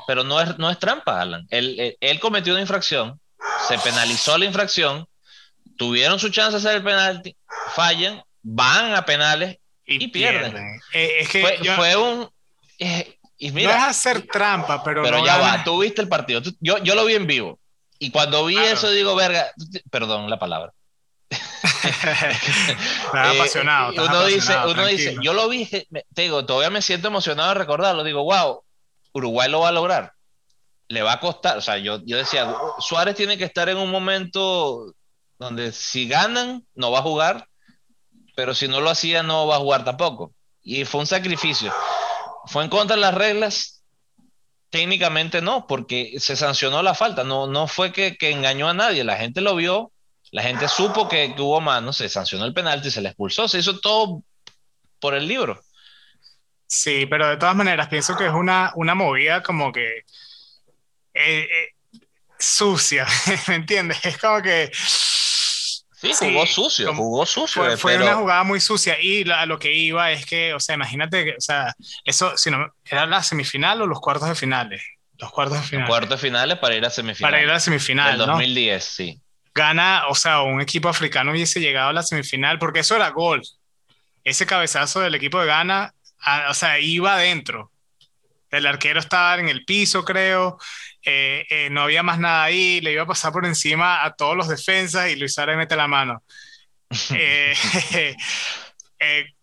pero 0.05 0.23
no 0.23 0.39
es, 0.39 0.57
no 0.59 0.69
es 0.69 0.77
trampa, 0.77 1.19
Alan. 1.19 1.47
Él, 1.49 1.97
él, 1.99 2.19
cometió 2.19 2.53
una 2.53 2.61
infracción, 2.61 3.19
se 3.67 3.79
penalizó 3.79 4.37
la 4.37 4.45
infracción, 4.45 5.07
tuvieron 5.77 6.19
su 6.19 6.29
chance 6.29 6.51
de 6.51 6.57
hacer 6.57 6.75
el 6.75 6.83
penalti, 6.83 7.35
fallan, 7.73 8.21
van 8.43 8.93
a 8.93 9.03
penales 9.03 9.57
y, 9.85 10.07
pierden. 10.09 10.79
Eh, 10.93 11.21
es 11.21 11.29
que 11.29 11.41
fue, 11.75 11.95
un 11.95 12.29
eh, 12.77 13.17
no 13.39 13.59
es 13.59 13.67
hacer 13.67 14.27
trampa, 14.27 14.83
pero. 14.83 15.01
Pero 15.03 15.25
ya 15.25 15.37
va, 15.37 15.63
tú 15.63 15.81
viste 15.81 16.01
el 16.01 16.07
partido. 16.07 16.41
yo, 16.59 16.77
yo 16.79 16.95
lo 16.95 17.05
vi 17.05 17.15
en 17.15 17.27
vivo. 17.27 17.59
Y 17.97 18.09
cuando 18.09 18.45
vi 18.45 18.57
eso, 18.57 18.89
digo, 18.89 19.15
verga, 19.15 19.51
perdón 19.91 20.29
la 20.29 20.39
palabra. 20.39 20.73
estás 21.93 23.35
apasionado. 23.35 23.93
uno 23.93 24.25
dice, 24.25 24.55
uno 24.67 24.85
dice, 24.85 25.15
yo 25.21 25.33
lo 25.33 25.47
vi, 25.49 25.65
te 25.65 26.21
digo, 26.21 26.45
todavía 26.45 26.69
me 26.69 26.81
siento 26.81 27.07
emocionado 27.07 27.49
de 27.49 27.55
recordarlo. 27.55 28.03
Digo, 28.03 28.23
wow, 28.23 28.63
Uruguay 29.13 29.49
lo 29.49 29.61
va 29.61 29.69
a 29.69 29.73
lograr. 29.73 30.13
Le 30.87 31.01
va 31.01 31.13
a 31.13 31.19
costar. 31.19 31.57
O 31.57 31.61
sea, 31.61 31.77
yo, 31.77 32.01
yo 32.05 32.17
decía, 32.17 32.53
Suárez 32.79 33.15
tiene 33.15 33.37
que 33.37 33.45
estar 33.45 33.69
en 33.69 33.77
un 33.77 33.89
momento 33.89 34.93
donde 35.39 35.71
si 35.71 36.07
ganan, 36.07 36.65
no 36.75 36.91
va 36.91 36.99
a 36.99 37.03
jugar, 37.03 37.47
pero 38.35 38.53
si 38.53 38.67
no 38.67 38.81
lo 38.81 38.89
hacía, 38.89 39.23
no 39.23 39.47
va 39.47 39.55
a 39.55 39.59
jugar 39.59 39.83
tampoco. 39.83 40.33
Y 40.61 40.85
fue 40.85 41.01
un 41.01 41.07
sacrificio. 41.07 41.73
¿Fue 42.45 42.63
en 42.63 42.69
contra 42.69 42.95
de 42.95 43.01
las 43.01 43.13
reglas? 43.13 43.83
Técnicamente 44.69 45.41
no, 45.41 45.67
porque 45.67 46.15
se 46.19 46.35
sancionó 46.35 46.81
la 46.81 46.93
falta. 46.93 47.23
No, 47.23 47.47
no 47.47 47.67
fue 47.67 47.91
que, 47.91 48.15
engañó 48.21 48.69
a 48.69 48.73
nadie. 48.73 49.03
La 49.03 49.17
gente 49.17 49.41
lo 49.41 49.55
vio, 49.55 49.91
la 50.31 50.43
gente 50.43 50.67
supo 50.67 51.07
que, 51.07 51.33
hubo 51.37 51.61
mano, 51.61 51.93
se 51.93 52.09
sancionó 52.09 52.45
el 52.45 52.53
penalti, 52.53 52.89
se 52.89 53.01
le 53.01 53.09
expulsó, 53.09 53.47
se 53.47 53.59
hizo 53.59 53.79
todo 53.79 54.23
por 54.99 55.13
el 55.13 55.27
libro. 55.27 55.61
Sí, 56.65 57.05
pero 57.05 57.27
de 57.27 57.37
todas 57.37 57.55
maneras 57.55 57.89
pienso 57.89 58.15
que 58.15 58.27
es 58.27 58.33
una, 58.33 58.71
una 58.75 58.95
movida 58.95 59.43
como 59.43 59.71
que 59.73 60.05
eh, 61.13 61.47
eh, 61.49 61.99
sucia, 62.39 63.05
¿me 63.47 63.55
entiendes? 63.55 64.05
Es 64.05 64.17
como 64.17 64.41
que 64.41 64.71
Sí, 66.01 66.13
jugó 66.31 66.47
sucio, 66.47 66.95
jugó 66.95 67.25
sucio. 67.27 67.77
Fue, 67.77 67.97
una 67.97 68.15
jugada 68.15 68.43
muy 68.43 68.59
sucia 68.59 68.99
y 68.99 69.29
a 69.29 69.45
lo 69.45 69.59
que 69.59 69.71
iba 69.71 70.11
es 70.11 70.25
que, 70.25 70.51
o 70.53 70.59
sea, 70.59 70.73
imagínate 70.73 71.25
que, 71.25 71.31
o 71.33 71.41
sea, 71.41 71.75
eso, 72.03 72.35
si 72.37 72.49
no, 72.49 72.73
¿era 72.83 73.05
la 73.05 73.21
semifinal 73.21 73.83
o 73.83 73.85
los 73.85 73.99
cuartos 73.99 74.27
de 74.27 74.33
finales? 74.33 74.81
Los 75.19 75.31
cuartos 75.31 75.61
de 75.61 75.63
finales. 75.63 75.87
Los 75.87 75.95
cuartos 75.95 76.21
de 76.21 76.27
finales 76.27 76.57
para 76.57 76.75
ir 76.75 76.83
a 76.83 76.89
semifinal. 76.89 77.31
Para 77.31 77.43
ir 77.43 77.49
a 77.49 77.53
la 77.53 77.59
semifinal. 77.59 78.19
El 78.19 78.25
2010, 78.25 78.83
sí. 78.83 79.21
Gana, 79.53 80.07
o 80.07 80.15
sea, 80.15 80.41
un 80.41 80.61
equipo 80.61 80.87
africano 80.89 81.31
hubiese 81.31 81.59
llegado 81.59 81.89
a 81.89 81.93
la 81.93 82.03
semifinal 82.03 82.57
porque 82.57 82.79
eso 82.79 82.95
era 82.95 83.09
gol. 83.09 83.41
Ese 84.23 84.45
cabezazo 84.45 85.01
del 85.01 85.15
equipo 85.15 85.39
de 85.39 85.47
Ghana, 85.47 85.93
o 86.49 86.53
sea, 86.53 86.79
iba 86.79 87.15
adentro. 87.15 87.71
El 88.49 88.65
arquero 88.65 88.99
estaba 88.99 89.39
en 89.39 89.49
el 89.49 89.65
piso, 89.65 90.03
creo. 90.05 90.57
Eh, 91.03 91.45
eh, 91.49 91.69
no 91.71 91.81
había 91.81 92.03
más 92.03 92.19
nada 92.19 92.43
ahí, 92.43 92.81
le 92.81 92.91
iba 92.91 93.03
a 93.03 93.07
pasar 93.07 93.31
por 93.31 93.45
encima 93.45 94.03
a 94.03 94.13
todos 94.13 94.35
los 94.35 94.47
defensas 94.47 95.09
y 95.09 95.15
Luis 95.15 95.33
Suárez 95.33 95.57
mete 95.57 95.75
la 95.75 95.87
mano. 95.87 96.23
Eh, 97.13 98.15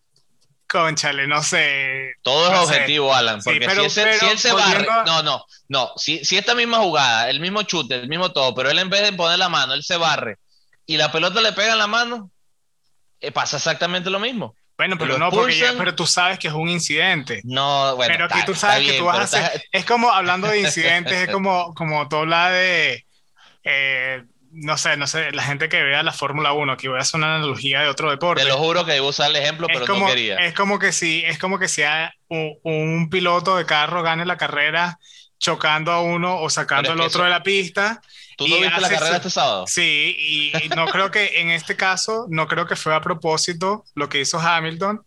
conchale, 0.69 1.27
no 1.27 1.43
sé. 1.43 2.13
Todo 2.23 2.53
es 2.53 2.59
objetivo, 2.61 3.11
sé. 3.13 3.19
Alan, 3.19 3.43
Sí, 3.43 3.51
porque 3.51 3.67
pero- 3.67 3.81
si, 3.83 3.87
ese- 3.87 4.03
pero 4.05 4.19
si 4.21 4.27
él 4.27 4.39
se 4.39 4.53
barre, 4.53 4.87
a- 4.91 5.05
no, 5.05 5.23
no, 5.23 5.45
no, 5.69 5.93
si, 5.97 6.25
si 6.25 6.37
esta 6.37 6.55
misma 6.55 6.79
jugada, 6.79 7.31
el 7.31 7.41
mismo 7.41 7.63
chute, 7.63 7.95
el 7.97 8.09
mismo 8.09 8.33
todo, 8.33 8.55
pero 8.55 8.71
él 8.71 8.79
en 8.79 8.91
vez 8.91 9.03
de 9.03 9.13
poner 9.13 9.39
la 9.39 9.49
mano, 9.49 9.75
él 9.75 9.83
se 9.83 9.97
barre 9.97 10.37
y 10.87 10.97
la 10.97 11.11
pelota 11.11 11.41
le 11.41 11.53
pega 11.53 11.73
en 11.73 11.79
la 11.79 11.87
mano, 11.87 12.31
eh, 13.21 13.33
pasa 13.33 13.57
exactamente 13.57 14.11
lo 14.11 14.21
mismo. 14.21 14.55
Bueno, 14.77 14.97
pero 14.97 15.19
no, 15.19 15.29
porque 15.31 15.59
ya- 15.59 15.75
pero 15.77 15.95
tú 15.97 16.07
sabes 16.07 16.39
que 16.39 16.47
es 16.47 16.55
un 16.55 16.69
incidente. 16.69 17.41
No, 17.43 17.97
bueno, 17.97 18.13
pero 18.15 18.25
aquí 18.27 18.35
está- 18.39 18.47
tú 18.47 18.55
sabes 18.55 18.87
que 18.89 18.99
tú 18.99 19.05
vas 19.07 19.19
a 19.19 19.23
hacer. 19.25 19.43
está- 19.43 19.61
Es 19.73 19.85
como 19.85 20.13
hablando 20.13 20.47
de 20.47 20.61
incidentes, 20.61 21.15
es 21.15 21.29
como, 21.35 21.75
como 21.75 22.09
tú 22.09 22.17
hablas 22.17 22.53
de. 22.53 23.05
eh, 23.65 24.23
no 24.63 24.77
sé, 24.79 24.97
no 24.97 25.07
sé, 25.07 25.33
la 25.33 25.43
gente 25.43 25.69
que 25.69 25.83
vea 25.83 26.03
la 26.03 26.13
Fórmula 26.13 26.53
1, 26.53 26.73
aquí 26.73 26.89
voy 26.89 26.99
a 26.99 27.03
hacer 27.03 27.19
una 27.19 27.37
analogía 27.37 27.81
de 27.83 27.89
otro 27.89 28.11
deporte. 28.11 28.43
Te 28.43 28.49
lo 28.49 28.57
juro 28.59 28.85
que 28.85 28.97
iba 28.97 29.07
a 29.07 29.09
usar 29.09 29.31
el 29.31 29.37
ejemplo, 29.37 29.67
es 29.69 29.75
pero 29.75 29.87
como, 29.87 30.07
no 30.07 30.13
quería. 30.13 30.37
es 30.37 30.55
como 30.55 30.79
que 30.79 30.93
si, 30.93 31.25
es 31.25 31.39
como 31.39 31.59
que 31.59 31.69
si 31.69 31.83
un, 32.29 32.59
un 32.63 33.11
piloto 33.11 33.57
de 33.57 33.67
carro 33.67 34.03
gane 34.03 34.25
la 34.27 34.37
carrera 34.37 34.99
chocando 35.39 35.93
a 35.93 36.01
uno 36.03 36.41
o 36.41 36.51
sacando 36.51 36.93
al 36.93 36.99
que 36.99 37.05
otro 37.07 37.21
eso- 37.21 37.25
de 37.25 37.31
la 37.31 37.43
pista. 37.43 38.01
¿Tú 38.37 38.47
no 38.49 38.61
viste 38.61 38.81
la 38.81 38.89
carrera 38.89 39.11
su- 39.11 39.17
este 39.17 39.31
sábado? 39.31 39.67
Sí, 39.67 40.15
y, 40.19 40.65
y 40.65 40.69
no 40.71 40.87
creo 40.93 41.11
que 41.11 41.41
en 41.41 41.51
este 41.51 41.77
caso, 41.77 42.27
no 42.31 42.47
creo 42.49 42.67
que 42.67 42.77
fue 42.77 42.95
a 42.95 43.01
propósito 43.01 43.85
lo 43.95 44.09
que 44.09 44.21
hizo 44.21 44.39
Hamilton, 44.41 45.03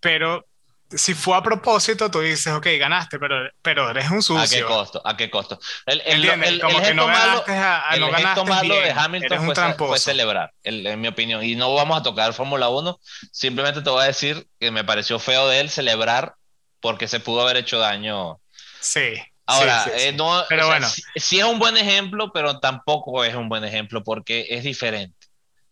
pero 0.00 0.47
si 0.90 1.14
fue 1.14 1.36
a 1.36 1.42
propósito, 1.42 2.10
tú 2.10 2.20
dices, 2.20 2.52
ok, 2.52 2.66
ganaste, 2.78 3.18
pero, 3.18 3.48
pero 3.62 3.90
eres 3.90 4.10
un 4.10 4.18
¿A 4.34 4.48
qué 4.48 4.62
sucio. 4.62 4.66
costo? 4.66 5.02
¿A 5.04 5.16
qué 5.16 5.30
costo? 5.30 5.58
El, 5.86 6.00
el, 6.06 6.24
el- 6.24 6.60
Como 6.60 6.78
el 6.78 6.84
que 6.84 6.94
no 6.94 7.06
gesto 7.06 7.08
malo, 7.08 7.44
ganaste, 7.44 7.52
a- 7.52 7.96
no 7.98 8.10
ganaste 8.10 8.44
malo 8.44 8.74
de 8.80 8.80
bien, 8.80 8.84
eres 8.84 8.96
Hamilton 8.98 9.44
fue, 9.76 9.86
fue 9.88 9.98
celebrar, 9.98 10.52
el- 10.62 10.86
en 10.86 11.00
mi 11.00 11.08
opinión. 11.08 11.44
Y 11.44 11.56
no 11.56 11.74
vamos 11.74 11.98
a 11.98 12.02
tocar 12.02 12.32
Fórmula 12.32 12.68
1, 12.68 12.98
simplemente 13.32 13.82
te 13.82 13.90
voy 13.90 14.02
a 14.02 14.06
decir 14.06 14.48
que 14.58 14.70
me 14.70 14.84
pareció 14.84 15.18
feo 15.18 15.48
de 15.48 15.60
él 15.60 15.70
celebrar 15.70 16.34
porque 16.80 17.08
se 17.08 17.20
pudo 17.20 17.42
haber 17.42 17.56
hecho 17.58 17.78
daño. 17.78 18.40
Sí. 18.80 19.14
Ahora, 19.46 19.84
sí, 19.84 19.90
sí, 19.90 19.98
sí. 19.98 20.04
eh, 20.08 20.12
no, 20.12 20.44
Pero 20.48 20.62
o 20.62 20.66
sea, 20.66 20.78
bueno. 20.78 20.88
sí, 20.88 21.02
sí 21.16 21.38
es 21.38 21.44
un 21.44 21.58
buen 21.58 21.76
ejemplo, 21.76 22.30
pero 22.32 22.60
tampoco 22.60 23.24
es 23.24 23.34
un 23.34 23.48
buen 23.48 23.64
ejemplo 23.64 24.02
porque 24.04 24.46
es 24.50 24.62
diferente. 24.64 25.16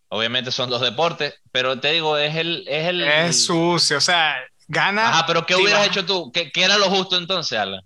Obviamente 0.09 0.53
son 0.53 0.71
dos 0.71 0.81
deportes, 0.83 1.35
pero 1.53 1.81
te 1.81 1.93
digo, 1.93 2.17
es 2.17 2.37
el... 2.37 2.65
Es, 2.69 2.87
el, 2.89 3.03
Es 3.03 3.45
sucio, 3.47 3.99
o 3.99 4.01
sea, 4.01 4.37
gana. 4.69 5.09
Ajá, 5.09 5.27
pero 5.27 5.47
¿qué 5.47 5.55
hubieras 5.57 5.87
hecho 5.87 6.05
tú? 6.05 6.31
¿Qué, 6.33 6.51
qué 6.53 6.65
era 6.65 6.79
lo 6.79 6.91
justo 6.91 7.17
entonces, 7.17 7.59
Alan? 7.59 7.81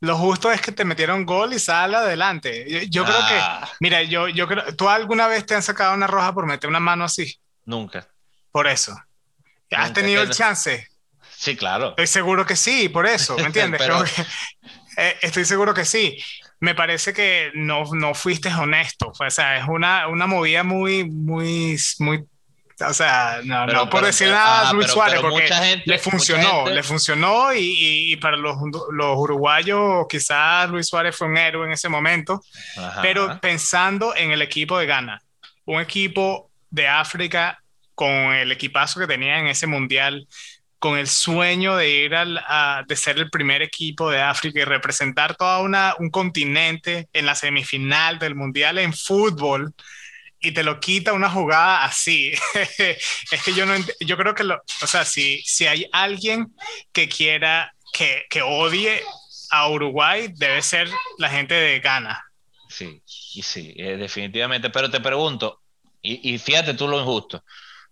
Lo 0.00 0.16
justo 0.18 0.52
es 0.52 0.60
que 0.60 0.72
te 0.72 0.84
metieron 0.84 1.24
gol 1.24 1.52
y 1.54 1.58
sale 1.58 1.96
adelante. 1.96 2.66
Yo, 2.68 2.80
yo 2.82 3.04
creo 3.04 3.16
que, 3.28 3.34
Ah, 3.40 3.68
mira, 3.80 4.02
yo, 4.02 4.28
yo 4.28 4.46
creo, 4.46 4.74
¿tú 4.76 4.88
alguna 4.88 5.26
vez 5.26 5.46
te 5.46 5.54
han 5.54 5.62
sacado 5.62 5.94
una 5.94 6.06
roja 6.06 6.34
por 6.34 6.46
meter 6.46 6.68
una 6.68 6.80
mano 6.80 7.04
así? 7.04 7.34
Nunca. 7.64 8.06
Por 8.52 8.66
eso. 8.66 8.92
¿Has 9.72 9.88
Nunca, 9.88 9.92
tenido 10.00 10.22
el 10.22 10.30
chance? 10.30 10.86
Sí, 11.36 11.56
claro. 11.56 11.90
Estoy 11.90 12.06
seguro 12.06 12.44
que 12.46 12.56
sí, 12.56 12.88
por 12.88 13.06
eso, 13.06 13.36
¿me 13.36 13.42
entiendes? 13.46 13.80
Pero- 13.80 14.04
que- 14.04 14.26
eh, 14.98 15.16
estoy 15.22 15.44
seguro 15.44 15.72
que 15.74 15.84
sí. 15.84 16.16
Me 16.60 16.74
parece 16.74 17.12
que 17.12 17.50
no, 17.54 17.84
no 17.92 18.14
fuiste 18.14 18.48
honesto. 18.52 19.12
O 19.18 19.30
sea, 19.30 19.58
es 19.58 19.64
una, 19.68 20.08
una 20.08 20.26
movida 20.26 20.62
muy, 20.62 21.04
muy, 21.04 21.76
muy. 21.98 22.24
O 22.78 22.92
sea, 22.92 23.40
no, 23.44 23.64
Pero- 23.66 23.78
no 23.78 23.84
por 23.90 24.00
pero- 24.00 24.06
decir 24.08 24.28
nada 24.28 24.68
a 24.68 24.72
Luis 24.74 24.86
pero- 24.86 24.94
Suárez, 24.94 25.16
pero 25.20 25.30
porque 25.30 25.46
gente- 25.48 25.82
le 25.86 25.98
funcionó, 25.98 26.56
gente- 26.64 26.74
le 26.74 26.82
funcionó 26.82 27.54
y, 27.54 27.58
y- 27.60 28.12
y 28.12 28.16
para 28.16 28.36
los, 28.36 28.56
los 28.92 29.16
uruguayos 29.16 30.04
quizás 30.08 30.68
Luis 30.68 30.86
Suárez 30.86 31.16
fue 31.16 31.26
un 31.28 31.38
héroe 31.38 31.66
en 31.66 31.72
ese 31.72 31.88
momento, 31.88 32.42
Ajá. 32.76 33.00
pero 33.00 33.40
pensando 33.40 34.14
en 34.14 34.30
el 34.30 34.42
equipo 34.42 34.78
de 34.78 34.84
Ghana, 34.86 35.22
un 35.64 35.80
equipo 35.80 36.50
de 36.70 36.86
África 36.86 37.62
con 37.94 38.10
el 38.10 38.52
equipazo 38.52 39.00
que 39.00 39.06
tenía 39.06 39.38
en 39.38 39.46
ese 39.46 39.66
mundial, 39.66 40.26
con 40.78 40.98
el 40.98 41.06
sueño 41.08 41.76
de 41.76 41.88
ir 41.88 42.14
al, 42.14 42.36
a- 42.46 42.84
de 42.86 42.94
ser 42.94 43.16
el 43.16 43.30
primer 43.30 43.62
equipo 43.62 44.10
de 44.10 44.20
África 44.20 44.60
y 44.60 44.64
representar 44.64 45.34
toda 45.34 45.60
una, 45.60 45.94
un 45.98 46.10
continente 46.10 47.08
en 47.14 47.24
la 47.24 47.34
semifinal 47.34 48.18
del 48.18 48.34
mundial 48.34 48.76
en 48.78 48.92
fútbol 48.92 49.72
y 50.40 50.52
te 50.52 50.62
lo 50.62 50.80
quita 50.80 51.12
una 51.12 51.30
jugada 51.30 51.84
así. 51.84 52.32
es 52.78 53.42
que 53.44 53.54
yo 53.54 53.66
no 53.66 53.74
yo 54.00 54.16
creo 54.16 54.34
que 54.34 54.44
lo, 54.44 54.62
o 54.82 54.86
sea, 54.86 55.04
si, 55.04 55.42
si 55.42 55.66
hay 55.66 55.88
alguien 55.92 56.54
que 56.92 57.08
quiera 57.08 57.74
que, 57.92 58.24
que 58.28 58.42
odie 58.42 59.02
a 59.50 59.68
Uruguay, 59.68 60.32
debe 60.34 60.62
ser 60.62 60.88
la 61.18 61.28
gente 61.28 61.54
de 61.54 61.80
Ghana. 61.80 62.22
Sí, 62.68 63.02
y 63.34 63.42
sí, 63.42 63.74
eh, 63.76 63.96
definitivamente. 63.96 64.70
Pero 64.70 64.90
te 64.90 65.00
pregunto, 65.00 65.62
y, 66.02 66.34
y 66.34 66.38
fíjate 66.38 66.74
tú 66.74 66.88
lo 66.88 67.00
injusto. 67.00 67.42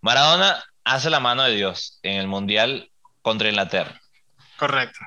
Maradona 0.01 0.63
hace 0.85 1.11
la 1.11 1.21
mano 1.21 1.45
de 1.45 1.55
Dios 1.55 1.99
en 2.03 2.21
el 2.21 2.29
Mundial 2.29 2.91
contra 3.23 3.49
Inglaterra. 3.49 4.01
Correcto. 4.59 5.01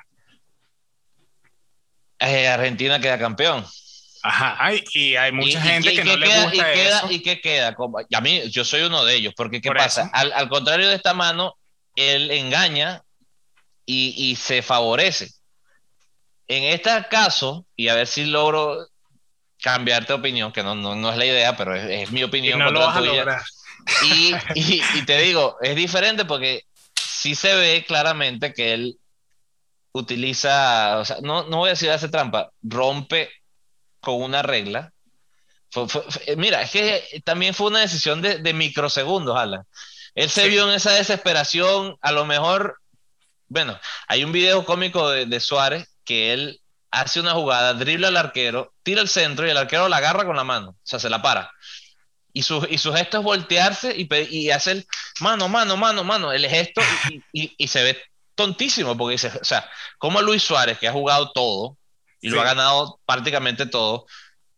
Eh, 2.20 2.48
Argentina 2.48 3.00
queda 3.00 3.20
campeón. 3.20 3.66
Ajá, 4.30 4.72
y 4.94 5.16
hay 5.16 5.32
mucha 5.32 5.60
¿Y- 5.64 5.68
y 5.68 5.72
gente 5.72 5.90
que 5.96 6.02
y 6.02 6.06
no 6.06 6.12
qué 6.14 6.18
le 6.18 6.28
queda- 6.28 6.44
gusta 6.44 6.56
y 6.72 6.74
queda, 6.74 6.98
eso. 6.98 7.12
¿Y 7.12 7.22
qué 7.22 7.40
queda? 7.42 7.76
Y 8.10 8.16
a 8.16 8.22
mí, 8.22 8.42
yo 8.50 8.66
soy 8.66 8.82
uno 8.82 9.06
de 9.06 9.16
ellos, 9.16 9.34
porque 9.38 9.62
¿qué 9.62 9.70
Por 9.70 9.78
pasa? 9.78 10.10
Al, 10.14 10.34
al 10.34 10.50
contrario 10.50 10.90
de 10.90 10.96
esta 10.96 11.14
mano, 11.14 11.56
él 11.96 12.30
engaña 12.32 13.02
y, 13.86 14.14
y 14.18 14.36
se 14.36 14.62
favorece. 14.62 15.30
En 16.50 16.64
este 16.64 16.90
caso, 17.10 17.66
y 17.76 17.88
a 17.88 17.96
ver 17.96 18.08
si 18.08 18.26
logro 18.26 18.88
cambiarte 19.62 20.14
de 20.14 20.20
opinión, 20.20 20.52
que 20.52 20.62
no, 20.64 20.76
no, 20.76 20.96
no 20.96 21.12
es 21.12 21.18
la 21.18 21.26
idea, 21.26 21.56
pero 21.58 21.76
es, 21.76 21.84
es 21.90 22.12
mi 22.12 22.20
Y 22.22 22.24
opinión 22.24 22.60
no 22.60 22.70
lo 22.72 22.80
vas 22.82 22.98
a 22.98 23.02
lograr. 23.02 23.42
Y, 24.04 24.34
y- 24.56 24.82
y 24.96 25.06
te 25.06 25.18
digo, 25.20 25.56
es 25.62 25.76
diferente 25.76 26.26
porque 26.26 26.64
sí 26.96 27.34
se 27.34 27.56
ve 27.56 27.86
claramente 27.88 28.54
que 28.54 28.74
él 28.74 28.98
utiliza, 29.94 30.98
o 31.00 31.06
sea, 31.06 31.18
no, 31.22 31.44
no 31.48 31.58
voy 31.58 31.70
a 31.70 31.74
decir 31.74 31.90
hace 31.90 32.10
trampa, 32.10 32.52
rompe 32.62 33.30
con 34.00 34.22
una 34.22 34.42
regla. 34.42 34.92
Fue- 35.72 35.88
fue- 35.90 36.04
fue- 36.10 36.36
mira, 36.38 36.62
es 36.62 36.72
que 36.72 37.22
también 37.26 37.54
fue 37.54 37.68
una 37.68 37.80
decisión 37.80 38.22
de, 38.22 38.38
de 38.38 38.54
microsegundos, 38.54 39.38
Alan. 39.38 39.64
Él 40.16 40.30
se 40.30 40.44
Sí. 40.44 40.50
vio 40.50 40.68
en 40.68 40.76
esa 40.76 40.92
desesperación, 40.94 41.98
a 42.02 42.12
lo 42.12 42.26
mejor, 42.26 42.80
bueno, 43.48 43.80
hay 44.08 44.24
un 44.24 44.32
video 44.32 44.66
cómico 44.66 45.10
de, 45.10 45.26
de 45.26 45.40
Suárez 45.40 45.88
que 46.06 46.34
él 46.34 46.62
hace 46.90 47.20
una 47.20 47.34
jugada, 47.34 47.74
dribla 47.74 48.08
al 48.08 48.18
arquero, 48.18 48.74
tira 48.82 49.02
el 49.02 49.10
centro 49.10 49.46
y 49.46 49.50
el 49.52 49.58
arquero 49.58 49.90
la 49.90 49.98
agarra 49.98 50.26
con 50.26 50.36
la 50.38 50.44
mano, 50.44 50.70
o 50.70 50.76
sea, 50.84 51.00
se 51.00 51.10
la 51.10 51.22
para. 51.22 51.52
Y 52.34 52.44
su, 52.44 52.66
y 52.70 52.78
su 52.78 52.94
gesto 52.94 53.18
es 53.18 53.24
voltearse 53.24 53.94
y, 53.96 54.08
y 54.30 54.52
hacer 54.52 54.86
mano, 55.20 55.50
mano, 55.50 55.76
mano, 55.76 56.04
mano, 56.04 56.32
el 56.32 56.48
gesto 56.48 56.82
y, 57.10 57.22
y- 57.34 57.56
y 57.58 57.68
se 57.68 57.84
ve 57.84 58.02
tontísimo 58.36 58.96
porque 58.98 59.14
dice, 59.14 59.32
o 59.42 59.44
sea, 59.44 59.70
como 59.98 60.22
Luis 60.22 60.44
Suárez, 60.44 60.78
que 60.80 60.88
ha 60.88 60.92
jugado 60.94 61.32
todo 61.32 61.78
y 62.22 62.30
lo 62.30 62.36
Sí. 62.36 62.40
ha 62.42 62.46
ganado 62.46 63.00
prácticamente 63.06 63.66
todo, 63.66 64.06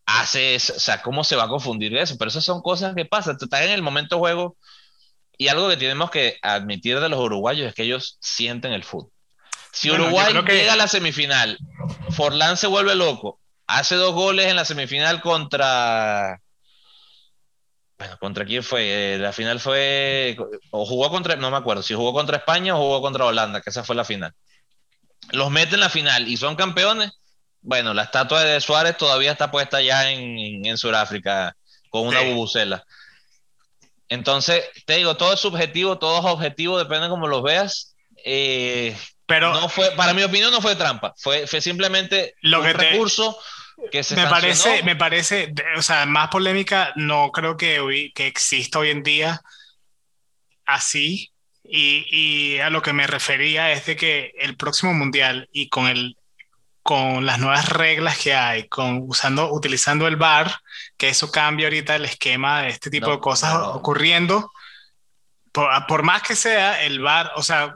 hace 0.06 0.56
eso, 0.56 0.74
o 0.76 0.80
sea, 0.80 1.02
¿cómo 1.02 1.24
se 1.24 1.36
va 1.36 1.44
a 1.44 1.48
confundir 1.50 1.96
eso? 1.98 2.18
Pero 2.18 2.30
esas 2.30 2.44
son 2.44 2.62
cosas 2.62 2.96
que 2.96 3.06
pasan, 3.06 3.38
tú 3.38 3.46
estás 3.46 3.62
en 3.62 3.72
el 3.72 3.82
momento 3.82 4.18
juego 4.18 4.58
y 5.38 5.48
algo 5.50 5.70
que 5.70 5.78
tenemos 5.78 6.10
que 6.12 6.38
admitir 6.42 7.00
de 7.00 7.10
los 7.10 7.20
uruguayos 7.20 7.68
es 7.68 7.76
que 7.76 7.84
ellos 7.84 8.18
sienten 8.20 8.72
el 8.74 8.84
fútbol. 8.84 9.12
Si 9.72 9.90
Bueno, 9.90 10.06
Uruguay 10.06 10.34
que- 10.46 10.54
llega 10.56 10.74
a 10.74 10.78
la 10.78 10.88
semifinal, 10.88 11.58
Forlán 12.12 12.58
se 12.58 12.66
vuelve 12.68 12.96
loco, 12.96 13.40
hace 13.68 13.96
dos 13.96 14.14
goles 14.16 14.48
en 14.48 14.56
la 14.56 14.66
semifinal 14.66 15.22
contra... 15.22 16.42
Bueno, 18.00 18.18
¿contra 18.18 18.46
quién 18.46 18.64
fue? 18.64 19.16
Eh, 19.16 19.18
la 19.20 19.34
final 19.34 19.60
fue... 19.60 20.38
O 20.72 20.86
jugó 20.86 21.10
contra... 21.10 21.36
No 21.36 21.52
me 21.52 21.58
acuerdo, 21.58 21.84
si 21.84 21.94
jugó 21.94 22.14
contra 22.14 22.38
España 22.38 22.74
o 22.76 22.80
jugó 22.80 23.02
contra 23.02 23.26
Holanda, 23.26 23.62
que 23.62 23.70
esa 23.70 23.84
fue 23.84 23.96
la 23.96 24.06
final. 24.06 24.34
Los 25.32 25.52
mete 25.52 25.76
en 25.76 25.82
la 25.82 25.90
final 25.90 26.28
y 26.28 26.38
son 26.38 26.56
campeones. 26.56 27.12
Bueno, 27.62 27.94
la 27.94 28.04
estatua 28.04 28.44
de 28.44 28.62
Suárez 28.62 28.98
todavía 28.98 29.32
está 29.32 29.52
puesta 29.52 29.78
allá 29.78 30.12
en, 30.12 30.66
en, 30.66 30.78
Sudáfrica 30.78 31.56
con 31.90 32.08
una 32.08 32.22
Sí. 32.22 32.28
bubucela. 32.32 32.84
Entonces, 34.08 34.64
te 34.86 34.96
digo, 34.98 35.18
todo 35.18 35.34
es 35.34 35.40
subjetivo, 35.40 36.00
todo 36.00 36.20
es 36.20 36.26
objetivo, 36.26 36.78
depende 36.80 37.04
de 37.04 37.10
cómo 37.10 37.28
los 37.28 37.44
veas. 37.44 37.96
Eh, 38.26 38.98
Pero 39.26 39.54
no 39.54 39.70
fue, 39.70 39.92
para 39.92 40.14
mi 40.14 40.24
opinión, 40.24 40.52
no 40.52 40.62
fue 40.62 40.76
trampa, 40.76 41.14
fue, 41.18 41.46
fue 41.48 41.62
simplemente 41.62 42.34
Lo 42.42 42.60
un 42.62 42.66
que 42.68 42.74
te- 42.74 42.90
recurso 42.92 43.38
que 43.92 44.04
se 44.04 44.16
me 44.16 44.24
sancionó. 44.24 44.42
parece, 44.42 44.84
me 44.84 44.96
parece, 44.96 45.54
o 45.78 45.82
sea, 45.82 46.06
más 46.06 46.30
polémica 46.30 46.92
no 46.96 47.32
creo 47.32 47.56
que, 47.56 47.80
hoy- 47.80 48.12
que 48.14 48.28
exista 48.28 48.80
hoy 48.80 48.90
en 48.90 49.04
día 49.04 49.42
así. 50.66 51.32
Y, 51.72 52.06
y 52.10 52.60
a 52.60 52.70
lo 52.72 52.82
que 52.82 52.94
me 52.94 53.06
refería 53.06 53.72
es 53.72 53.86
de 53.86 53.96
que 53.96 54.32
el 54.40 54.58
próximo 54.58 54.92
mundial 54.94 55.48
y 55.52 55.70
con 55.70 55.88
el 55.88 56.18
con 56.90 57.24
las 57.24 57.38
nuevas 57.38 57.70
reglas 57.70 58.18
que 58.18 58.34
hay, 58.34 58.68
con 58.68 59.04
usando, 59.08 59.54
utilizando 59.54 60.08
el 60.08 60.16
VAR, 60.16 60.52
que 60.98 61.10
eso 61.10 61.32
cambia 61.32 61.68
ahorita 61.68 61.96
el 61.96 62.06
esquema 62.06 62.64
de 62.64 62.70
este 62.70 62.90
tipo 62.90 63.12
No, 63.12 63.12
de 63.12 63.20
cosas 63.20 63.54
no. 63.54 63.74
ocurriendo. 63.74 64.52
Por, 65.52 65.70
por 65.86 66.02
más 66.02 66.24
que 66.24 66.36
sea 66.36 66.82
el 66.84 67.00
VAR, 67.00 67.32
o 67.36 67.44
sea, 67.44 67.76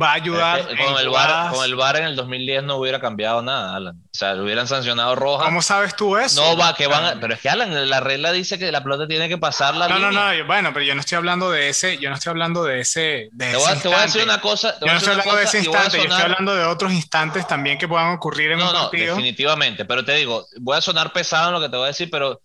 va 0.00 0.10
a 0.10 0.14
ayudar. 0.14 0.66
con, 0.66 0.98
el 0.98 1.08
bar, 1.08 1.52
con 1.52 1.64
el 1.64 1.76
VAR 1.76 1.96
en 1.96 2.04
el 2.04 2.16
2010 2.16 2.64
no 2.64 2.76
hubiera 2.76 3.00
cambiado 3.00 3.42
nada, 3.42 3.76
Alan. 3.76 3.96
O 3.96 4.16
sea, 4.16 4.34
lo 4.34 4.44
hubieran 4.44 4.66
sancionado 4.66 5.14
roja. 5.14 5.44
¿Cómo 5.44 5.62
sabes 5.62 5.96
tú 5.96 6.16
eso? 6.16 6.42
No, 6.42 6.56
va, 6.56 6.74
que 6.74 6.86
van 6.86 7.20
Pero 7.20 7.34
es 7.34 7.40
que, 7.40 7.48
Alan, 7.48 7.88
la 7.88 8.00
regla 8.00 8.32
dice 8.32 8.58
que 8.58 8.70
la 8.72 8.82
pelota 8.82 9.06
tiene 9.06 9.28
que 9.28 9.38
pasar 9.38 9.74
la 9.74 9.88
no, 9.88 9.96
línea. 9.96 10.10
No, 10.10 10.34
no, 10.34 10.46
bueno, 10.46 10.72
pero 10.72 10.84
yo 10.84 10.94
no 10.94 11.00
estoy 11.00 11.16
hablando 11.16 11.50
de 11.50 11.68
ese, 11.68 11.98
yo 11.98 12.10
no 12.10 12.16
estoy 12.16 12.30
hablando 12.30 12.64
de 12.64 12.80
ese. 12.80 13.28
De 13.32 13.50
te, 13.50 13.56
voy, 13.56 13.72
ese 13.72 13.82
te 13.82 13.88
voy 13.88 13.96
a 13.96 14.02
decir 14.02 14.22
una 14.22 14.40
cosa. 14.40 14.74
Yo 14.80 14.86
no 14.86 14.96
estoy 14.96 15.12
hablando 15.12 15.36
de 15.36 15.44
ese 15.44 15.58
instante, 15.58 15.96
yo 15.96 16.04
estoy 16.04 16.22
hablando 16.22 16.54
de 16.54 16.64
otros 16.64 16.92
instantes 16.92 17.46
también 17.46 17.78
que 17.78 17.88
puedan 17.88 18.12
ocurrir 18.12 18.52
en 18.52 18.60
un 18.60 18.72
partido. 18.72 19.06
No, 19.06 19.16
definitivamente. 19.16 19.84
Pero 19.84 20.04
te 20.04 20.14
digo, 20.14 20.46
voy 20.60 20.76
a 20.76 20.80
sonar 20.80 21.12
pesado 21.12 21.48
en 21.48 21.54
lo 21.54 21.60
que 21.60 21.68
te 21.68 21.76
voy 21.76 21.84
a 21.84 21.88
decir, 21.88 22.10
pero. 22.10 22.40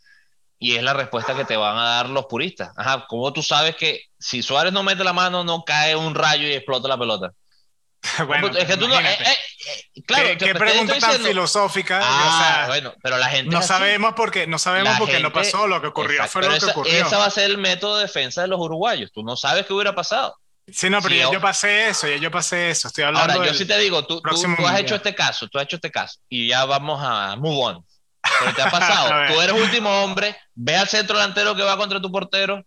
Y 0.59 0.75
es 0.75 0.83
la 0.83 0.93
respuesta 0.93 1.35
que 1.35 1.45
te 1.45 1.55
van 1.55 1.77
a 1.77 1.89
dar 1.89 2.09
los 2.09 2.25
puristas. 2.25 2.71
Ajá, 2.75 3.05
¿cómo 3.07 3.31
tú 3.31 3.41
sabes 3.41 3.75
que 3.75 4.03
si 4.19 4.43
Suárez 4.43 4.73
no 4.73 4.83
mete 4.83 5.05
la 5.05 5.13
mano, 5.13 5.43
no 5.43 5.63
cae 5.63 5.95
un 5.95 6.13
rayo 6.13 6.47
y 6.47 6.53
explota 6.53 6.89
la 6.89 6.97
pelota? 6.97 7.31
bueno, 8.27 8.47
es 8.47 8.65
que 8.65 8.77
tú 8.77 8.87
no. 8.87 8.99
Eh, 8.99 9.17
eh, 9.19 10.01
claro, 10.05 10.29
¿Qué, 10.37 10.55
pregunta 10.55 10.97
tan 10.99 11.21
filosófica? 11.21 11.99
Ah, 12.01 12.65
bueno, 12.67 12.93
pero 13.01 13.17
la 13.17 13.27
gente. 13.27 13.53
No 13.53 13.61
sabemos 13.61 14.13
porque 14.15 14.47
no 14.47 14.57
sabemos 14.57 14.97
porque 14.97 15.19
no 15.19 15.33
pasó 15.33 15.67
lo 15.67 15.81
que 15.81 15.87
ocurrió. 15.87 16.25
fue 16.27 16.41
lo 16.43 16.49
que 16.49 16.57
esa, 16.57 16.71
ocurrió. 16.71 17.09
Va 17.11 17.25
a 17.25 17.29
ser 17.29 17.45
el 17.45 17.57
método 17.57 17.97
de 17.97 18.03
defensa 18.03 18.41
de 18.41 18.47
los 18.47 18.59
uruguayos. 18.59 19.11
Tú 19.11 19.23
no 19.23 19.35
sabes 19.35 19.65
qué 19.65 19.73
hubiera 19.73 19.93
pasado. 19.93 20.35
Sí, 20.71 20.89
no, 20.89 21.01
pero 21.01 21.15
ya 21.15 21.31
yo, 21.31 21.41
pasé 21.41 21.89
eso, 21.89 22.07
ya 22.07 22.17
yo 22.17 22.29
pasé 22.29 22.69
eso. 22.69 22.87
Estoy 22.87 23.03
hablando. 23.03 23.33
Ahora, 23.33 23.47
yo 23.47 23.53
sí 23.53 23.65
te 23.65 23.77
digo, 23.79 24.05
tú, 24.05 24.21
tú, 24.21 24.65
has 24.65 24.79
hecho 24.79 24.95
este 24.95 25.15
caso, 25.15 25.47
tú 25.47 25.57
has 25.57 25.63
hecho 25.65 25.77
este 25.77 25.91
caso 25.91 26.19
y 26.29 26.49
ya 26.49 26.65
vamos 26.65 26.99
a 27.03 27.35
move 27.37 27.57
on. 27.57 27.85
Pero 28.39 28.53
te 28.53 28.61
ha 28.61 28.69
pasado, 28.69 29.27
tú 29.33 29.41
eres 29.41 29.55
último 29.55 29.89
hombre, 30.03 30.35
ve 30.55 30.75
al 30.75 30.87
centro 30.87 31.17
delantero 31.17 31.55
que 31.55 31.63
va 31.63 31.77
contra 31.77 32.01
tu 32.01 32.11
portero 32.11 32.63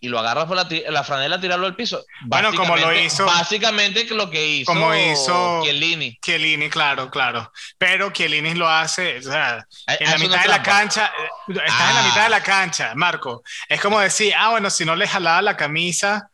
y 0.00 0.08
lo 0.08 0.18
agarras 0.18 0.46
por 0.46 0.56
la, 0.56 0.68
la 0.90 1.02
franela 1.02 1.36
a 1.36 1.40
tirarlo 1.40 1.66
al 1.66 1.74
piso. 1.74 2.04
Bueno, 2.22 2.52
como 2.54 2.76
lo 2.76 2.92
hizo. 2.96 3.26
Básicamente 3.26 4.04
lo 4.10 4.30
que 4.30 4.46
hizo, 4.46 4.72
como 4.72 4.94
hizo 4.94 5.62
Chiellini. 5.64 6.18
Chiellini, 6.22 6.70
claro, 6.70 7.10
claro. 7.10 7.52
Pero 7.78 8.12
Chiellini 8.12 8.54
lo 8.54 8.68
hace, 8.68 9.18
o 9.18 9.22
sea, 9.22 9.66
en 9.86 10.10
la 10.10 10.18
mitad 10.18 10.42
de 10.42 10.48
la 10.48 10.62
cancha, 10.62 11.06
eh, 11.06 11.52
estás 11.64 11.90
en 11.90 11.96
la 11.96 12.02
mitad 12.02 12.24
de 12.24 12.30
la 12.30 12.42
cancha, 12.42 12.92
Marco. 12.94 13.42
Es 13.68 13.80
como 13.80 13.98
decir, 13.98 14.32
ah, 14.36 14.50
bueno, 14.50 14.70
si 14.70 14.84
no 14.84 14.94
le 14.94 15.08
jalaba 15.08 15.42
la 15.42 15.56
camisa 15.56 16.30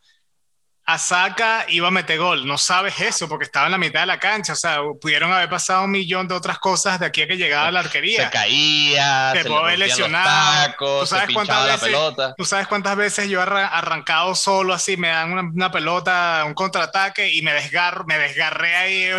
Asaka 0.86 1.64
iba 1.68 1.88
a 1.88 1.90
meter 1.90 2.18
gol. 2.18 2.46
No 2.46 2.58
sabes 2.58 3.00
eso 3.00 3.28
porque 3.28 3.44
estaba 3.44 3.66
en 3.66 3.72
la 3.72 3.78
mitad 3.78 4.00
de 4.00 4.06
la 4.06 4.18
cancha. 4.18 4.52
O 4.52 4.56
sea, 4.56 4.80
pudieron 5.00 5.32
haber 5.32 5.48
pasado 5.48 5.84
un 5.84 5.90
millón 5.90 6.28
de 6.28 6.34
otras 6.34 6.58
cosas 6.58 7.00
de 7.00 7.06
aquí 7.06 7.22
a 7.22 7.26
que 7.26 7.36
llegaba 7.36 7.68
a 7.68 7.70
la 7.70 7.80
arquería. 7.80 8.24
Se 8.24 8.30
caía, 8.30 9.32
se, 9.32 9.44
puede 9.44 9.60
haber 9.60 9.78
lesionado. 9.78 10.74
¿Tú 10.78 11.06
sabes, 11.06 11.34
cuántas 11.34 11.64
veces, 11.64 11.80
pelota. 11.80 12.34
¿Tú 12.36 12.44
sabes 12.44 12.66
cuántas 12.66 12.96
veces 12.96 13.28
yo 13.30 13.40
he 13.40 13.42
arrancado 13.42 14.34
solo 14.34 14.74
así? 14.74 14.96
Me 14.96 15.08
dan 15.08 15.32
una, 15.32 15.70
pelota, 15.72 16.44
un 16.46 16.54
contraataque 16.54 17.32
y 17.32 17.40
me 17.40 17.54
desgarro, 17.54 18.04
me 18.04 18.18
desgarré 18.18 18.74
ahí, 18.76 19.10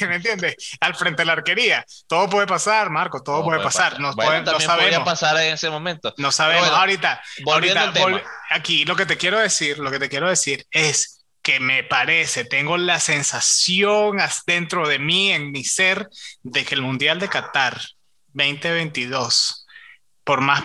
¿me 0.08 0.16
entiendes? 0.16 0.56
Al 0.80 0.96
frente 0.96 1.22
de 1.22 1.26
la 1.26 1.34
arquería. 1.34 1.84
Todo 2.08 2.28
puede 2.28 2.46
pasar, 2.48 2.90
Marco, 2.90 3.22
todo, 3.22 3.44
puede, 3.44 3.62
pasar. 3.62 4.00
No, 4.00 4.12
bueno, 4.14 4.50
podría 4.52 5.04
pasar 5.04 5.36
en 5.38 5.54
ese 5.54 5.70
momento. 5.70 6.12
No 6.16 6.32
sabemos. 6.32 6.68
ahorita, 6.70 7.22
ahorita 7.46 7.92
aquí 8.54 8.84
lo 8.84 8.96
que 8.96 9.06
te 9.06 9.16
quiero 9.16 9.38
decir, 9.38 9.78
lo 9.78 9.90
que 9.90 9.98
te 9.98 10.08
quiero 10.08 10.28
decir 10.28 10.66
es 10.70 11.26
que 11.42 11.60
me 11.60 11.82
parece, 11.84 12.44
tengo 12.44 12.78
la 12.78 13.00
sensación 13.00 14.18
dentro 14.46 14.88
de 14.88 14.98
mí, 14.98 15.30
en 15.32 15.50
mi 15.50 15.64
ser, 15.64 16.08
de 16.42 16.64
que 16.64 16.74
el 16.74 16.80
Mundial 16.80 17.18
de 17.18 17.28
Qatar 17.28 17.78
2022, 18.32 19.66
por 20.22 20.40
más 20.40 20.64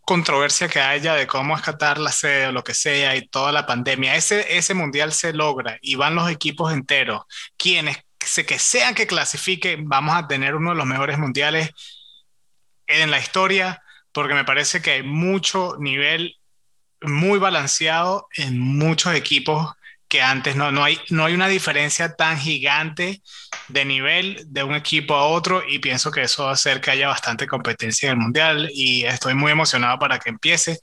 controversia 0.00 0.68
que 0.68 0.80
haya 0.80 1.14
de 1.14 1.28
cómo 1.28 1.54
es 1.54 1.62
Qatar 1.62 1.98
la 1.98 2.10
sede 2.10 2.48
o 2.48 2.52
lo 2.52 2.64
que 2.64 2.74
sea 2.74 3.14
y 3.14 3.28
toda 3.28 3.52
la 3.52 3.66
pandemia, 3.66 4.16
ese, 4.16 4.56
ese 4.56 4.74
Mundial 4.74 5.12
se 5.12 5.32
logra 5.32 5.78
y 5.80 5.94
van 5.94 6.16
los 6.16 6.28
equipos 6.28 6.72
enteros, 6.72 7.22
quienes 7.56 7.98
que 8.18 8.58
sean 8.58 8.94
que 8.94 9.06
clasifiquen, 9.06 9.88
vamos 9.88 10.16
a 10.16 10.26
tener 10.26 10.54
uno 10.54 10.70
de 10.70 10.76
los 10.76 10.86
mejores 10.86 11.18
mundiales 11.18 11.70
en 12.86 13.10
la 13.10 13.18
historia, 13.18 13.82
porque 14.12 14.34
me 14.34 14.44
parece 14.44 14.82
que 14.82 14.90
hay 14.90 15.02
mucho 15.02 15.76
nivel 15.78 16.39
muy 17.02 17.38
balanceado 17.38 18.28
en 18.36 18.58
muchos 18.58 19.14
equipos 19.14 19.74
que 20.08 20.20
antes 20.20 20.56
no, 20.56 20.72
no, 20.72 20.82
hay, 20.82 20.98
no 21.10 21.24
hay 21.24 21.34
una 21.34 21.46
diferencia 21.46 22.16
tan 22.16 22.36
gigante 22.36 23.22
de 23.68 23.84
nivel 23.84 24.42
de 24.46 24.64
un 24.64 24.74
equipo 24.74 25.14
a 25.14 25.26
otro 25.26 25.62
y 25.66 25.78
pienso 25.78 26.10
que 26.10 26.22
eso 26.22 26.44
va 26.44 26.50
a 26.50 26.54
hacer 26.54 26.80
que 26.80 26.90
haya 26.90 27.06
bastante 27.06 27.46
competencia 27.46 28.08
en 28.08 28.18
el 28.18 28.22
mundial 28.24 28.70
y 28.74 29.04
estoy 29.04 29.34
muy 29.34 29.52
emocionado 29.52 30.00
para 30.00 30.18
que 30.18 30.30
empiece. 30.30 30.80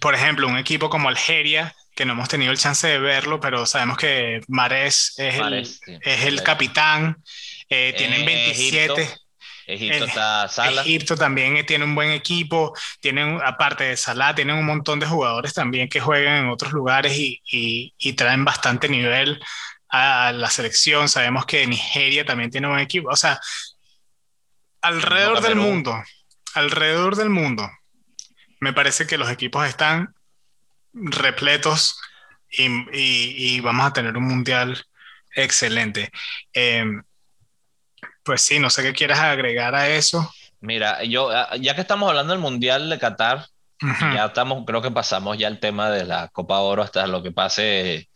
Por 0.00 0.14
ejemplo, 0.14 0.46
un 0.46 0.58
equipo 0.58 0.90
como 0.90 1.08
Algeria, 1.08 1.74
que 1.94 2.04
no 2.04 2.12
hemos 2.12 2.28
tenido 2.28 2.52
el 2.52 2.58
chance 2.58 2.86
de 2.86 2.98
verlo, 2.98 3.40
pero 3.40 3.64
sabemos 3.64 3.96
que 3.96 4.42
Mares 4.48 5.14
es, 5.16 5.38
el, 5.38 6.00
es 6.02 6.24
el 6.24 6.42
capitán, 6.42 7.22
eh, 7.70 7.94
tienen 7.96 8.26
27. 8.26 9.02
Egipto 9.02 9.25
está 9.66 10.48
Sala. 10.48 10.82
Egipto 10.82 11.16
también 11.16 11.64
tiene 11.66 11.84
un 11.84 11.94
buen 11.94 12.10
equipo, 12.10 12.72
tienen, 13.00 13.40
aparte 13.44 13.84
de 13.84 13.96
Salah, 13.96 14.34
tienen 14.34 14.56
un 14.56 14.66
montón 14.66 15.00
de 15.00 15.06
jugadores 15.06 15.54
también 15.54 15.88
que 15.88 16.00
juegan 16.00 16.44
en 16.44 16.50
otros 16.50 16.72
lugares 16.72 17.16
y, 17.16 17.42
y, 17.98 18.12
traen 18.12 18.44
bastante 18.44 18.88
nivel 18.88 19.42
a 19.88 20.32
la 20.32 20.50
selección. 20.50 21.08
Sabemos 21.08 21.46
que 21.46 21.66
Nigeria 21.66 22.24
también 22.24 22.50
tiene 22.50 22.68
un 22.68 22.74
buen 22.74 22.84
equipo. 22.84 23.08
O 23.10 23.16
sea, 23.16 23.40
alrededor 24.80 25.40
del 25.40 25.56
mundo, 25.56 26.02
alrededor 26.54 27.16
del 27.16 27.30
mundo, 27.30 27.68
me 28.60 28.72
parece 28.72 29.06
que 29.06 29.18
los 29.18 29.30
equipos 29.30 29.66
están 29.66 30.14
repletos 30.92 32.00
y, 32.48 32.68
y, 32.92 33.60
vamos 33.60 33.86
a 33.86 33.92
tener 33.92 34.16
un 34.16 34.24
mundial 34.24 34.86
excelente. 35.34 36.10
Eh, 36.54 36.84
pues 38.26 38.42
sí, 38.42 38.58
no 38.58 38.68
sé 38.68 38.82
qué 38.82 38.92
quieres 38.92 39.18
agregar 39.18 39.74
a 39.76 39.88
eso. 39.88 40.30
Mira, 40.60 41.02
yo, 41.04 41.30
ah, 41.30 41.56
ya 41.58 41.74
que 41.76 41.80
estamos 41.80 42.08
hablando 42.08 42.32
del 42.32 42.42
Mundial 42.42 42.90
de 42.90 42.98
Qatar, 42.98 43.46
ya 43.80 44.26
estamos, 44.26 44.64
creo 44.66 44.82
que 44.82 44.90
pasamos 44.90 45.38
ya 45.38 45.48
el 45.48 45.60
tema 45.60 45.90
de 45.90 46.04
la 46.04 46.28
Copa 46.28 46.58
Oro 46.58 46.82
hasta 46.82 47.06
lo 47.06 47.22
que 47.22 47.30
pase 47.30 48.08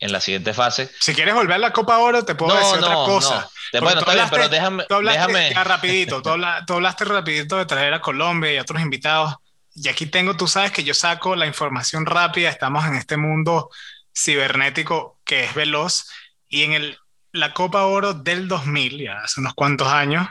en 0.00 0.12
la 0.12 0.20
siguiente 0.20 0.52
fase. 0.52 0.90
Si 1.00 1.14
quieres 1.14 1.34
volver 1.34 1.54
a 1.54 1.58
la 1.58 1.72
Copa 1.72 1.98
Oro, 1.98 2.24
te 2.24 2.34
puedo 2.34 2.56
decir 2.56 2.78
otra 2.78 2.94
cosa. 2.94 3.48
Bueno, 3.80 4.00
está 4.00 4.14
bien, 4.14 4.26
pero 4.30 4.48
déjame. 4.48 4.84
Tú 4.88 4.94
hablaste, 4.96 5.20
déjame... 5.20 5.54
Ya 5.54 5.64
rapidito, 5.64 6.22
tú, 6.22 6.30
hablaste 6.74 7.04
rapidito 7.04 7.56
de 7.56 7.66
traer 7.66 7.94
a 7.94 8.00
Colombia 8.00 8.52
y 8.52 8.56
a 8.56 8.62
otros 8.62 8.82
invitados. 8.82 9.36
Y 9.74 9.88
aquí 9.88 10.06
tengo, 10.06 10.36
tú 10.36 10.48
sabes 10.48 10.72
que 10.72 10.82
yo 10.82 10.92
saco 10.92 11.36
la 11.36 11.46
información 11.46 12.04
rápida, 12.04 12.50
estamos 12.50 12.84
en 12.84 12.96
este 12.96 13.16
mundo 13.16 13.70
cibernético 14.14 15.20
que 15.24 15.44
es 15.44 15.54
veloz. 15.54 16.10
Y 16.48 16.64
en 16.64 16.72
el 16.72 16.98
la 17.32 17.54
Copa 17.54 17.86
Oro 17.86 18.14
del 18.14 18.46
2000, 18.46 18.98
ya 18.98 19.20
hace 19.20 19.40
unos 19.40 19.54
cuantos 19.54 19.88
años. 19.88 20.28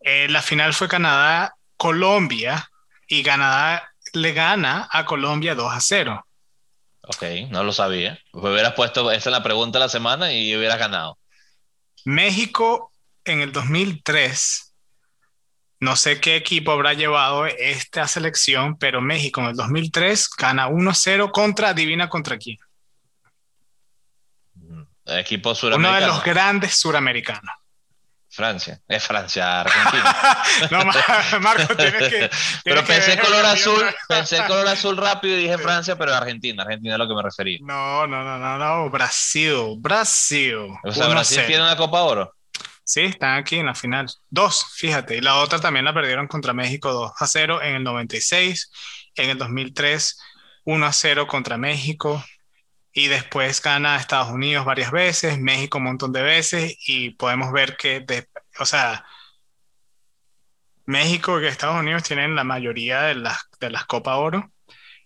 Eh, 0.00 0.26
la 0.28 0.42
final 0.42 0.74
fue 0.74 0.88
Canadá-Colombia 0.88 2.70
y 3.06 3.22
Canadá 3.22 3.90
le 4.12 4.32
gana 4.32 4.88
a 4.90 5.04
Colombia 5.04 5.54
2 5.54 5.72
a 5.72 5.80
0. 5.80 6.26
Ok, 7.02 7.22
no 7.50 7.62
lo 7.64 7.72
sabía. 7.72 8.18
Pues 8.32 8.44
hubieras 8.44 8.74
puesto 8.74 9.10
esa 9.10 9.30
es 9.30 9.32
la 9.32 9.42
pregunta 9.42 9.78
de 9.78 9.84
la 9.84 9.88
semana 9.88 10.32
y 10.32 10.54
hubieras 10.56 10.78
ganado. 10.78 11.18
México 12.04 12.92
en 13.24 13.40
el 13.40 13.52
2003, 13.52 14.74
no 15.80 15.96
sé 15.96 16.20
qué 16.20 16.36
equipo 16.36 16.72
habrá 16.72 16.92
llevado 16.92 17.46
esta 17.46 18.06
selección, 18.08 18.76
pero 18.76 19.00
México 19.00 19.40
en 19.40 19.48
el 19.48 19.56
2003 19.56 20.28
gana 20.36 20.68
1-0 20.68 21.30
contra, 21.30 21.70
adivina 21.70 22.08
contra 22.08 22.36
quién 22.36 22.58
equipo 25.06 25.54
suramericano. 25.54 25.96
Uno 25.96 26.06
de 26.06 26.12
los 26.12 26.24
grandes 26.24 26.74
suramericanos. 26.76 27.54
Francia, 28.34 28.80
es 28.88 29.04
Francia, 29.04 29.60
Argentina. 29.60 30.16
no, 30.72 31.40
Marco, 31.40 31.76
tienes 31.76 32.08
que. 32.08 32.30
pero 32.64 32.84
pensé 32.84 33.16
color 33.16 33.46
azul, 33.46 33.80
pensé 34.08 34.44
color 34.48 34.66
azul 34.66 34.96
rápido 34.96 35.36
y 35.36 35.42
dije 35.42 35.56
Francia, 35.56 35.96
pero 35.96 36.12
Argentina, 36.12 36.64
Argentina 36.64 36.94
es 36.94 36.98
lo 36.98 37.06
que 37.06 37.14
me 37.14 37.22
refería. 37.22 37.58
No, 37.62 38.08
no, 38.08 38.24
no, 38.24 38.36
no, 38.36 38.58
no, 38.58 38.90
Brasil, 38.90 39.76
Brasil. 39.78 40.66
O 40.82 40.90
sea, 40.90 41.06
Brasil 41.06 41.44
tiene 41.46 41.62
una 41.62 41.76
Copa 41.76 42.02
Oro. 42.02 42.34
Sí, 42.82 43.02
están 43.02 43.38
aquí 43.38 43.56
en 43.56 43.66
la 43.66 43.74
final. 43.74 44.10
Dos, 44.28 44.66
fíjate. 44.74 45.16
Y 45.16 45.20
la 45.20 45.36
otra 45.36 45.60
también 45.60 45.84
la 45.84 45.94
perdieron 45.94 46.26
contra 46.26 46.52
México 46.52 46.92
2 46.92 47.12
a 47.16 47.26
0 47.28 47.62
en 47.62 47.76
el 47.76 47.84
96, 47.84 48.70
en 49.14 49.30
el 49.30 49.38
2003 49.38 50.18
1 50.64 50.86
a 50.86 50.92
0 50.92 51.26
contra 51.26 51.56
México, 51.56 52.24
y 52.94 53.08
después 53.08 53.60
gana 53.60 53.96
Estados 53.96 54.30
Unidos 54.30 54.64
varias 54.64 54.92
veces, 54.92 55.38
México 55.40 55.78
un 55.78 55.84
montón 55.84 56.12
de 56.12 56.22
veces 56.22 56.76
y 56.86 57.10
podemos 57.10 57.52
ver 57.52 57.76
que, 57.76 58.06
o 58.60 58.64
sea, 58.64 59.04
México 60.86 61.40
y 61.40 61.46
Estados 61.46 61.80
Unidos 61.80 62.04
tienen 62.04 62.36
la 62.36 62.44
mayoría 62.44 63.02
de 63.02 63.16
las, 63.16 63.38
de 63.58 63.70
las 63.70 63.84
Copa 63.86 64.16
Oro, 64.16 64.52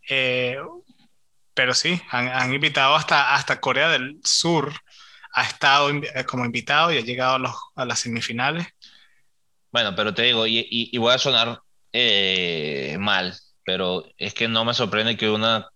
eh, 0.08 0.58
pero 1.54 1.72
sí, 1.74 2.00
han, 2.10 2.52
invitado 2.52 2.94
hasta, 2.94 3.34
hasta 3.34 3.58
Corea 3.58 3.88
del 3.88 4.20
Sur, 4.22 4.70
ha 5.32 5.44
estado 5.44 5.88
eh, 5.90 6.24
como 6.26 6.44
invitado 6.44 6.92
y 6.92 6.98
ha 6.98 7.02
llegado 7.02 7.36
a, 7.36 7.38
los, 7.38 7.54
a 7.74 7.86
las 7.86 8.00
semifinales. 8.00 8.66
Bueno, 9.72 9.94
pero 9.96 10.12
te 10.12 10.22
digo, 10.22 10.46
y, 10.46 10.66
y, 10.68 10.98
voy 10.98 11.14
a 11.14 11.18
sonar 11.18 11.60
eh, 11.92 12.96
mal, 13.00 13.34
pero 13.64 14.04
es 14.18 14.34
que 14.34 14.46
no 14.46 14.64
me 14.64 14.74
sorprende 14.74 15.16
que 15.16 15.30
una 15.30 15.68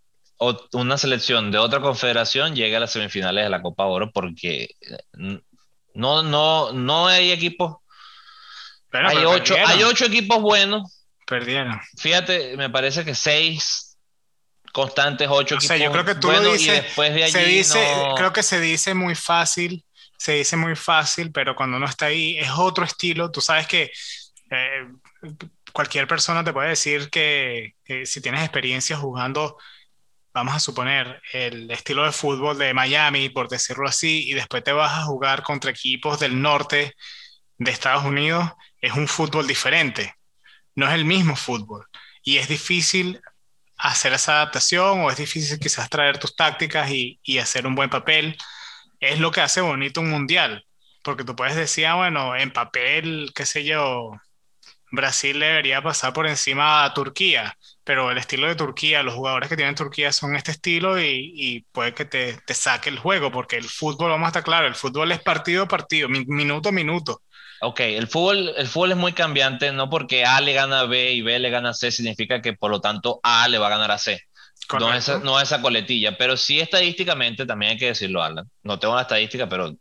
una 0.72 0.98
selección 0.98 1.50
de 1.50 1.58
otra 1.58 1.80
confederación 1.80 2.54
llegue 2.54 2.76
a 2.76 2.80
las 2.80 2.92
semifinales 2.92 3.44
de 3.44 3.50
la 3.50 3.62
Copa 3.62 3.86
Oro 3.86 4.10
porque 4.12 4.70
eh, 4.80 5.40
no, 5.94 6.22
no, 6.22 6.72
no 6.72 7.06
hay 7.06 7.32
equipos. 7.32 7.76
hay, 8.92 9.24
ocho, 9.24 9.54
hay 9.66 9.82
ocho 9.82 10.06
equipos 10.06 10.40
buenos. 10.40 11.06
Perdieron. 11.26 11.80
Fíjate, 11.98 12.56
me 12.56 12.70
parece 12.70 13.04
que 13.04 13.14
seis 13.14 13.96
constantes, 14.72 15.28
ocho 15.30 15.56
equipos. 15.56 15.78
yo 15.78 15.92
creo 15.92 16.04
que 16.04 16.14
tú 16.14 16.30
lo 16.30 16.52
dices, 16.52 16.66
y 16.66 16.70
después 16.70 17.14
de 17.14 17.24
allí 17.24 17.32
se 17.32 17.44
dice, 17.44 17.94
creo 18.16 18.32
que 18.32 18.42
se 18.42 18.60
dice 18.60 18.94
muy 18.94 19.14
fácil, 19.14 19.84
se 20.16 20.32
dice 20.32 20.56
muy 20.56 20.76
fácil, 20.76 21.32
pero 21.32 21.54
cuando 21.54 21.76
uno 21.76 21.86
está 21.86 22.06
ahí 22.06 22.38
es 22.38 22.50
otro 22.56 22.84
estilo. 22.84 23.30
Tú 23.30 23.40
sabes 23.40 23.66
que 23.66 23.90
eh, 24.50 24.88
cualquier 25.72 26.06
persona 26.06 26.44
te 26.44 26.52
puede 26.52 26.70
decir 26.70 27.10
que, 27.10 27.74
si 28.04 28.20
tienes 28.20 28.42
experiencia 28.42 28.96
jugando, 28.96 29.56
vamos 30.34 30.54
a 30.54 30.60
suponer, 30.60 31.20
el 31.32 31.70
estilo 31.70 32.04
de 32.04 32.12
fútbol 32.12 32.58
de 32.58 32.74
Miami, 32.74 33.28
por 33.28 33.48
decirlo 33.48 33.86
así, 33.88 34.28
y 34.28 34.34
después 34.34 34.64
te 34.64 34.72
vas 34.72 34.98
a 34.98 35.04
jugar 35.04 35.42
contra 35.42 35.70
equipos 35.70 36.18
del 36.20 36.40
norte 36.40 36.94
de 37.58 37.70
Estados 37.70 38.04
Unidos, 38.04 38.50
es 38.80 38.92
un 38.94 39.08
fútbol 39.08 39.46
diferente. 39.46 40.14
No 40.74 40.88
es 40.88 40.94
el 40.94 41.04
mismo 41.04 41.36
fútbol. 41.36 41.86
Y 42.22 42.38
es 42.38 42.48
difícil 42.48 43.20
hacer 43.76 44.12
esa 44.12 44.34
adaptación 44.36 45.00
o 45.00 45.10
es 45.10 45.16
difícil 45.16 45.58
quizás 45.58 45.90
traer 45.90 46.18
tus 46.18 46.36
tácticas 46.36 46.90
y, 46.90 47.20
hacer 47.38 47.66
un 47.66 47.74
buen 47.74 47.90
papel. 47.90 48.36
Es 49.00 49.18
lo 49.20 49.30
que 49.30 49.40
hace 49.40 49.60
bonito 49.60 50.00
un 50.00 50.10
mundial. 50.10 50.64
Porque 51.02 51.24
tú 51.24 51.34
puedes 51.36 51.56
decir, 51.56 51.86
ah, 51.86 51.96
bueno, 51.96 52.36
en 52.36 52.52
papel, 52.52 53.32
qué 53.34 53.44
sé 53.44 53.64
yo, 53.64 54.12
Brasil 54.92 55.40
debería 55.40 55.82
pasar 55.82 56.12
por 56.12 56.26
encima 56.26 56.84
a 56.84 56.94
Turquía, 56.94 57.56
pero 57.84 58.10
el 58.10 58.18
estilo 58.18 58.46
de 58.46 58.54
Turquía, 58.54 59.02
los 59.02 59.14
jugadores 59.14 59.48
que 59.48 59.56
tienen 59.56 59.74
Turquía 59.74 60.12
son 60.12 60.36
este 60.36 60.52
estilo 60.52 61.00
y, 61.00 61.66
puede 61.72 61.94
que 61.94 62.04
te, 62.04 62.54
saque 62.54 62.90
el 62.90 62.98
juego, 62.98 63.32
porque 63.32 63.56
el 63.56 63.64
fútbol, 63.64 64.10
vamos 64.10 64.26
a 64.26 64.28
estar 64.28 64.44
claro, 64.44 64.66
el 64.66 64.74
fútbol 64.74 65.12
es 65.12 65.20
partido 65.20 65.64
a 65.64 65.68
partido, 65.68 66.08
minuto 66.08 66.68
a 66.68 66.72
minuto. 66.72 67.22
Ok, 67.60 67.80
el 67.80 68.08
fútbol, 68.08 68.52
el 68.56 68.66
fútbol 68.66 68.92
es 68.92 68.96
muy 68.98 69.12
cambiante, 69.12 69.72
no 69.72 69.88
porque 69.88 70.24
A 70.24 70.40
le 70.40 70.52
gana 70.52 70.80
a 70.80 70.86
B 70.86 71.12
y 71.12 71.22
B 71.22 71.38
le 71.38 71.50
gana 71.50 71.70
a 71.70 71.74
C 71.74 71.92
significa 71.92 72.42
que 72.42 72.54
por 72.54 72.70
lo 72.70 72.80
tanto 72.80 73.20
A 73.22 73.48
le 73.48 73.58
va 73.58 73.68
a 73.68 73.70
ganar 73.70 73.90
a 73.90 73.98
C. 73.98 74.20
No 74.78 74.94
es, 74.94 75.08
no 75.22 75.40
esa 75.40 75.60
coletilla, 75.60 76.16
pero 76.16 76.36
sí 76.36 76.60
estadísticamente, 76.60 77.46
también 77.46 77.72
hay 77.72 77.78
que 77.78 77.86
decirlo, 77.86 78.22
Alan. 78.22 78.48
No 78.62 78.78
tengo 78.78 78.94
la 78.94 79.02
estadística, 79.02 79.48
pero 79.48 79.74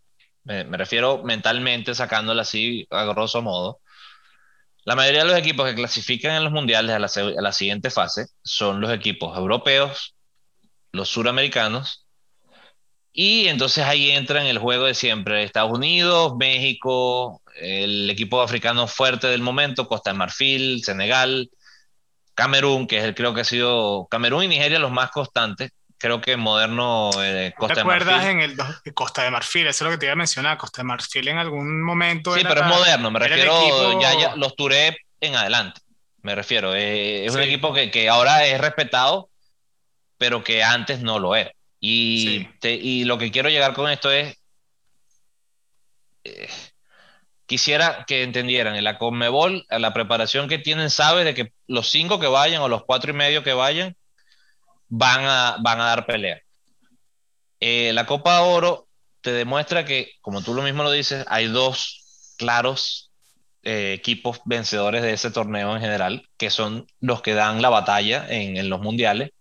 me, 0.44 0.64
me 0.64 0.78
refiero 0.78 1.24
mentalmente, 1.24 1.96
sacándola 1.96 2.44
así 2.44 2.88
a 2.90 3.04
grosso 3.06 3.42
modo 3.42 3.81
la 4.84 4.96
mayoría 4.96 5.24
de 5.24 5.30
los 5.30 5.38
equipos 5.38 5.68
que 5.68 5.76
clasifican 5.76 6.36
en 6.36 6.44
los 6.44 6.54
mundiales 6.54 6.96
a 6.96 7.00
la, 7.00 7.52
siguiente 7.52 7.90
fase 7.90 8.28
son 8.44 8.82
los 8.82 8.92
equipos 8.92 9.38
europeos, 9.38 10.16
los 10.92 11.10
suramericanos, 11.10 12.06
y 13.14 13.48
entonces 13.48 13.84
ahí 13.84 14.12
entra 14.12 14.42
en 14.42 14.48
el 14.48 14.58
juego 14.58 14.86
de 14.86 14.94
siempre 14.94 15.44
Estados 15.44 15.72
Unidos, 15.72 16.34
México, 16.38 17.42
el 17.56 18.10
equipo 18.10 18.42
africano 18.42 18.88
fuerte 18.88 19.28
del 19.28 19.42
momento, 19.42 19.88
Costa 19.88 20.12
de 20.12 20.18
Marfil, 20.18 20.84
Senegal, 20.84 21.52
Camerún, 22.34 22.88
que 22.88 23.00
es 23.00 23.04
el, 23.04 23.14
creo 23.14 23.34
que 23.34 23.42
ha 23.42 23.46
sido 23.46 24.08
Camerún 24.10 24.46
y 24.46 24.48
Nigeria 24.48 24.80
los 24.80 24.92
más 24.92 25.12
constantes, 25.12 25.72
creo 26.02 26.20
que 26.20 26.36
moderno 26.36 27.12
eh, 27.24 27.54
Costa 27.56 27.76
¿Te 27.76 27.82
acuerdas 27.82 28.26
en 28.26 28.42
el 28.42 28.58
Costa 28.94 29.24
de 29.24 29.32
Marfil? 29.32 29.68
Eso 29.68 29.86
es 29.86 29.88
lo 29.88 29.92
que 29.92 30.00
te 30.00 30.08
iba 30.08 30.14
a 30.14 30.18
mencionar. 30.18 30.58
Costa 30.58 30.82
de 30.82 30.88
Marfil 30.88 31.28
en 31.28 31.38
algún 31.38 31.84
momento. 31.84 32.36
Sí, 32.36 32.42
pero 32.44 32.62
es 32.62 32.68
moderno. 32.68 33.12
Me 33.12 33.20
refiero, 33.20 34.02
ya, 34.02 34.36
los 34.36 34.56
Touré 34.56 34.98
en 35.20 35.36
adelante. 35.36 35.80
Me 36.24 36.34
refiero. 36.36 36.74
Eh, 36.76 37.26
es 37.26 37.36
un 37.36 37.42
equipo 37.42 37.74
que, 37.74 37.92
que, 37.92 38.10
ahora 38.10 38.46
es 38.46 38.60
respetado, 38.60 39.30
pero 40.18 40.44
que 40.44 40.64
antes 40.64 41.02
no 41.02 41.20
lo 41.20 41.36
era. 41.36 41.52
Y, 41.80 42.48
y 42.64 43.06
lo 43.06 43.18
que 43.18 43.32
quiero 43.32 43.50
llegar 43.50 43.74
con 43.74 43.90
esto 43.90 44.12
es. 44.12 44.38
Eh, 46.24 46.50
quisiera 47.46 48.06
que 48.08 48.24
entendieran 48.24 48.76
en 48.76 48.84
la 48.84 48.98
Conmebol, 48.98 49.66
la 49.70 49.94
preparación 49.94 50.48
que 50.48 50.58
tienen, 50.58 50.90
sabe 50.90 51.26
de 51.26 51.34
que 51.34 51.52
los 51.68 51.90
cinco 51.90 52.20
que 52.20 52.28
vayan 52.28 52.62
o 52.62 52.70
los 52.70 52.86
cuatro 52.86 53.12
y 53.12 53.14
medio 53.14 53.44
que 53.44 53.54
vayan 53.54 53.98
van 54.92 55.24
a, 55.26 55.58
van 55.62 55.80
a 55.80 55.86
dar 55.86 56.06
pelea. 56.06 56.40
Eh, 57.60 57.94
la 57.94 58.06
Copa 58.06 58.42
Oro 58.42 58.88
te 59.22 59.32
demuestra 59.32 59.86
que, 59.86 60.12
como 60.22 60.44
tú 60.44 60.54
lo 60.54 60.62
mismo 60.62 60.84
lo 60.84 60.92
dices, 60.92 61.26
hay 61.30 61.48
dos 61.48 62.36
claros 62.38 63.12
eh, 63.64 63.94
equipos 63.94 64.42
vencedores 64.46 65.02
de 65.02 65.14
ese 65.14 65.32
torneo 65.32 65.76
en 65.76 65.82
general, 65.82 66.28
que 66.38 66.50
son 66.50 66.88
los 67.00 67.22
que 67.22 67.34
dan 67.34 67.62
la 67.62 67.70
batalla 67.70 68.26
en, 68.30 68.70
los 68.70 68.82
mundiales. 68.82 69.32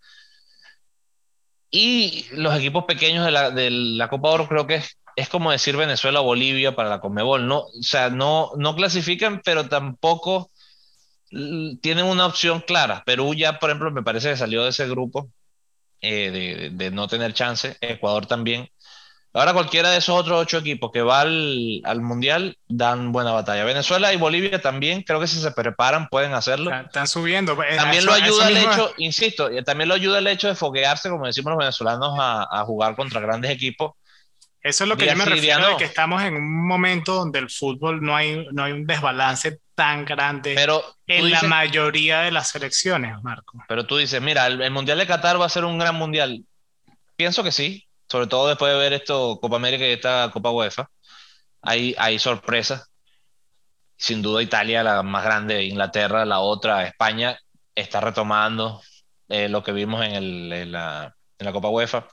Y 1.71 2.27
los 2.33 2.57
equipos 2.57 2.85
pequeños 2.85 3.25
de 3.25 3.31
la, 3.33 3.51
de 3.51 3.71
la 3.71 4.09
Copa 4.09 4.31
Oro 4.31 4.49
creo 4.49 4.67
que 4.67 4.77
es, 4.77 4.99
es, 5.17 5.29
como 5.29 5.51
decir 5.51 5.77
Venezuela 5.77 6.21
o 6.21 6.25
Bolivia 6.25 6.77
para 6.77 6.91
la 6.91 7.01
Conmebol. 7.01 7.47
No, 7.49 7.61
o 7.61 7.83
sea, 7.83 8.11
no, 8.11 8.53
no 8.57 8.77
clasifican, 8.77 9.41
pero 9.45 9.69
tampoco 9.69 10.51
tienen 11.31 12.05
una 12.07 12.27
opción 12.27 12.61
clara. 12.61 13.03
Perú 13.05 13.35
ya, 13.35 13.59
por 13.59 13.71
ejemplo, 13.71 13.91
me 13.91 14.03
parece 14.03 14.31
que 14.31 14.37
salió 14.37 14.65
de 14.65 14.71
ese 14.71 14.89
grupo 14.89 15.31
eh, 16.01 16.71
de, 16.73 16.91
no 16.91 17.09
tener 17.09 17.35
chance, 17.35 17.77
Ecuador 17.81 18.27
también. 18.27 18.69
Ahora 19.33 19.53
cualquiera 19.53 19.91
de 19.91 19.99
esos 19.99 20.19
otros 20.19 20.41
ocho 20.41 20.59
equipos 20.59 20.91
que 20.93 21.03
va 21.03 21.21
al, 21.21 21.81
al, 21.85 22.01
Mundial 22.01 22.59
dan 22.67 23.13
buena 23.13 23.31
batalla. 23.31 23.63
Venezuela 23.65 24.13
y 24.13 24.17
Bolivia 24.17 24.61
también, 24.61 25.03
creo 25.03 25.21
que 25.21 25.29
si 25.29 25.41
se 25.41 25.53
preparan 25.53 26.09
pueden 26.09 26.33
hacerlo. 26.33 26.75
Están 26.75 27.07
subiendo. 27.07 27.53
Eh, 27.63 27.77
también 27.77 28.07
lo 28.07 28.13
ayuda 28.13 28.49
el 28.49 28.57
hecho, 28.57 28.93
insisto, 28.97 29.49
también 29.65 29.89
lo 29.89 29.95
ayuda 29.95 30.19
el 30.19 30.27
hecho 30.27 30.49
de 30.49 30.57
foguearse, 30.57 31.11
como 31.11 31.27
decimos 31.27 31.51
los 31.51 31.59
venezolanos, 31.59 32.17
a, 32.19 32.49
a 32.51 32.65
jugar 32.65 32.97
contra 32.97 33.21
grandes 33.21 33.53
equipos 33.53 33.93
eso 34.63 34.85
es 34.85 34.89
lo 34.89 34.97
que 34.97 35.07
yo 35.07 35.17
me 35.17 35.25
refiero, 35.25 35.69
de 35.69 35.77
que 35.77 35.85
estamos 35.85 36.23
en 36.23 36.35
un 36.35 36.67
momento 36.67 37.15
donde 37.15 37.39
el 37.39 37.49
fútbol 37.49 38.03
no 38.03 38.15
hay, 38.15 38.47
no 38.53 38.65
hay 38.65 38.73
un 38.73 38.87
desbalance 38.87 39.59
tan 39.81 40.05
grande 40.05 40.53
pero 40.55 40.85
en 41.07 41.31
la 41.31 41.41
mayoría 41.41 42.21
de 42.21 42.31
las 42.31 42.51
selecciones, 42.51 43.17
Marco. 43.23 43.59
Pero 43.67 43.87
tú 43.87 43.97
dices, 43.97 44.21
mira, 44.21 44.47
el, 44.47 44.71
Mundial 44.71 44.99
de 44.99 45.07
Qatar 45.07 45.41
va 45.41 45.47
a 45.47 45.49
ser 45.49 45.65
un 45.65 45.79
gran 45.79 45.95
Mundial. 45.95 46.45
Pienso 47.17 47.43
que 47.43 47.51
sí, 47.51 47.89
sobre 48.07 48.27
todo 48.27 48.49
después 48.49 48.71
de 48.71 48.79
ver 48.79 48.93
esto, 48.93 49.39
Copa 49.41 49.57
América 49.57 49.87
y 49.87 49.93
esta 49.93 50.31
Copa 50.35 50.51
UEFA. 50.51 50.91
Hay, 51.63 51.95
hay 51.97 52.19
sorpresas. 52.19 52.91
Sin 53.97 54.21
duda 54.21 54.43
Italia, 54.43 54.83
la 54.83 55.03
más 55.03 55.25
grande, 55.25 55.65
Inglaterra, 55.65 56.27
la 56.27 56.41
otra, 56.41 56.87
España, 56.87 57.39
está 57.75 58.03
retomando 58.03 58.83
eh, 59.31 59.49
lo 59.49 59.63
que 59.63 59.73
vimos 59.73 60.05
en, 60.05 60.13
el, 60.13 60.53
en, 60.53 60.73
la, 60.73 61.17
en 61.39 61.47
la 61.47 61.53
Copa 61.53 61.71
UEFA. 61.71 62.07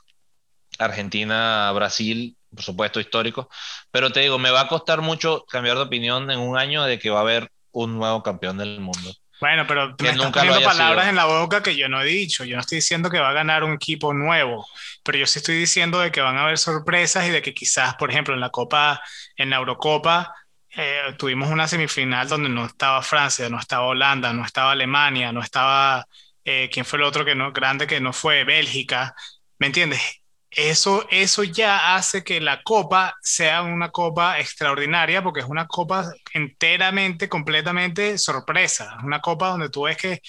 Argentina, 0.78 1.70
Brasil, 1.72 2.34
por 2.48 2.62
supuesto, 2.62 2.98
histórico. 2.98 3.50
Pero 3.90 4.10
te 4.10 4.20
digo, 4.20 4.38
me 4.38 4.50
va 4.50 4.62
a 4.62 4.68
costar 4.68 5.02
mucho 5.02 5.44
cambiar 5.50 5.76
de 5.76 5.82
opinión 5.82 6.30
en 6.30 6.38
un 6.38 6.56
año 6.56 6.84
de 6.84 6.98
que 6.98 7.10
va 7.10 7.18
a 7.18 7.22
haber 7.22 7.50
un 7.84 7.96
nuevo 7.96 8.22
campeón 8.22 8.58
del 8.58 8.80
mundo. 8.80 9.14
Bueno, 9.40 9.66
pero 9.68 9.94
me 10.00 10.10
estás 10.10 10.32
poniendo 10.32 10.62
palabras 10.62 11.08
en 11.08 11.14
la 11.14 11.26
boca 11.26 11.62
que 11.62 11.76
yo 11.76 11.88
no 11.88 12.00
he 12.02 12.06
dicho. 12.06 12.44
Yo 12.44 12.56
no 12.56 12.60
estoy 12.60 12.76
diciendo 12.76 13.08
que 13.08 13.20
va 13.20 13.30
a 13.30 13.34
ganar 13.34 13.62
un 13.62 13.74
equipo 13.74 14.12
nuevo, 14.12 14.66
pero 15.04 15.18
yo 15.18 15.26
sí 15.26 15.38
estoy 15.38 15.56
diciendo 15.56 16.00
de 16.00 16.10
que 16.10 16.20
van 16.20 16.36
a 16.36 16.42
haber 16.42 16.58
sorpresas 16.58 17.26
y 17.26 17.30
de 17.30 17.40
que 17.40 17.54
quizás, 17.54 17.94
por 17.94 18.10
ejemplo, 18.10 18.34
en 18.34 18.40
la 18.40 18.50
Copa, 18.50 19.00
en 19.36 19.50
la 19.50 19.56
Eurocopa, 19.56 20.34
eh, 20.76 21.14
tuvimos 21.16 21.50
una 21.50 21.68
semifinal 21.68 22.28
donde 22.28 22.48
no 22.48 22.66
estaba 22.66 23.00
Francia, 23.02 23.48
no 23.48 23.60
estaba 23.60 23.86
Holanda, 23.86 24.32
no 24.32 24.44
estaba 24.44 24.72
Alemania, 24.72 25.32
no 25.32 25.40
estaba, 25.40 26.06
eh, 26.44 26.68
¿quién 26.72 26.84
fue 26.84 26.98
el 26.98 27.04
otro 27.04 27.24
que 27.24 27.36
no, 27.36 27.52
grande 27.52 27.86
que 27.86 28.00
no 28.00 28.12
fue? 28.12 28.44
Bélgica. 28.44 29.14
¿Me 29.58 29.68
entiendes? 29.68 30.17
Eso, 30.50 31.06
eso 31.10 31.44
ya 31.44 31.94
hace 31.94 32.24
que 32.24 32.40
la 32.40 32.62
copa 32.62 33.16
sea 33.22 33.62
una 33.62 33.90
copa 33.90 34.38
extraordinaria 34.40 35.22
porque 35.22 35.40
es 35.40 35.46
una 35.46 35.66
copa 35.66 36.12
enteramente, 36.32 37.28
completamente 37.28 38.18
sorpresa. 38.18 38.98
Una 39.04 39.20
copa 39.20 39.50
donde 39.50 39.68
tú 39.70 39.82
ves 39.82 39.96
que 39.96 40.20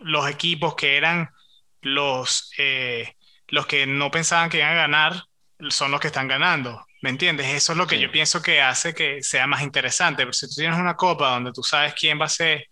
los 0.00 0.28
equipos 0.28 0.74
que 0.74 0.96
eran 0.96 1.28
los, 1.82 2.52
eh, 2.58 3.14
los 3.48 3.66
que 3.66 3.86
no 3.86 4.10
pensaban 4.10 4.50
que 4.50 4.58
iban 4.58 4.72
a 4.72 4.74
ganar 4.74 5.22
son 5.68 5.90
los 5.90 6.00
que 6.00 6.08
están 6.08 6.28
ganando. 6.28 6.84
¿Me 7.02 7.10
entiendes? 7.10 7.46
Eso 7.48 7.72
es 7.72 7.78
lo 7.78 7.86
que 7.86 8.00
yo 8.00 8.10
pienso 8.10 8.42
que 8.42 8.60
hace 8.60 8.94
que 8.94 9.22
sea 9.22 9.46
más 9.46 9.62
interesante. 9.62 10.22
Pero 10.22 10.32
si 10.32 10.48
tú 10.48 10.54
tienes 10.56 10.78
una 10.78 10.96
copa 10.96 11.30
donde 11.30 11.52
tú 11.52 11.62
sabes 11.62 11.94
quién 11.94 12.20
va 12.20 12.24
a 12.26 12.28
ser 12.28 12.66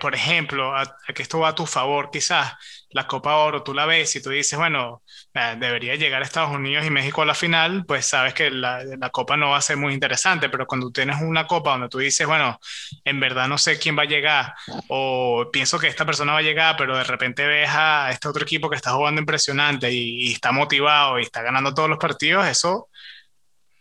por 0.00 0.14
ejemplo, 0.14 0.76
a, 0.76 0.96
que 1.14 1.22
esto 1.22 1.40
va 1.40 1.48
a 1.48 1.54
tu 1.54 1.66
favor, 1.66 2.10
quizás 2.10 2.52
la 2.90 3.06
Copa 3.06 3.36
Oro, 3.36 3.62
tú 3.62 3.74
la 3.74 3.86
ves 3.86 4.14
y 4.16 4.22
tú 4.22 4.30
dices, 4.30 4.58
bueno, 4.58 5.02
debería 5.34 5.96
llegar 5.96 6.22
a 6.22 6.24
Estados 6.24 6.54
Unidos 6.54 6.86
y 6.86 6.90
México 6.90 7.22
a 7.22 7.26
la 7.26 7.34
final, 7.34 7.84
pues 7.86 8.06
sabes 8.06 8.34
que 8.34 8.50
la, 8.50 8.84
Copa 9.10 9.36
no 9.36 9.50
va 9.50 9.56
a 9.56 9.62
ser 9.62 9.76
muy 9.76 9.92
interesante, 9.92 10.48
pero 10.48 10.66
cuando 10.66 10.92
tienes 10.92 11.20
una 11.20 11.46
Copa 11.46 11.72
donde 11.72 11.88
tú 11.88 11.98
dices, 11.98 12.24
bueno, 12.26 12.60
en 13.04 13.18
verdad 13.18 13.48
no 13.48 13.58
sé 13.58 13.78
quién 13.78 13.98
va 13.98 14.02
a 14.02 14.06
llegar, 14.06 14.54
o 14.88 15.48
pienso 15.52 15.78
que 15.78 15.88
esta 15.88 16.06
persona 16.06 16.32
va 16.32 16.38
a 16.38 16.42
llegar, 16.42 16.76
pero 16.78 16.96
de 16.96 17.02
repente 17.02 17.46
ves 17.46 17.68
a 17.72 18.10
este 18.12 18.28
otro 18.28 18.44
equipo 18.44 18.70
que 18.70 18.76
está 18.76 18.92
jugando 18.92 19.20
impresionante 19.20 19.90
y, 19.92 20.32
está 20.32 20.52
motivado 20.52 21.18
y 21.18 21.22
está 21.22 21.42
ganando 21.42 21.74
todos 21.74 21.88
los 21.88 21.98
partidos, 21.98 22.46
eso 22.46 22.88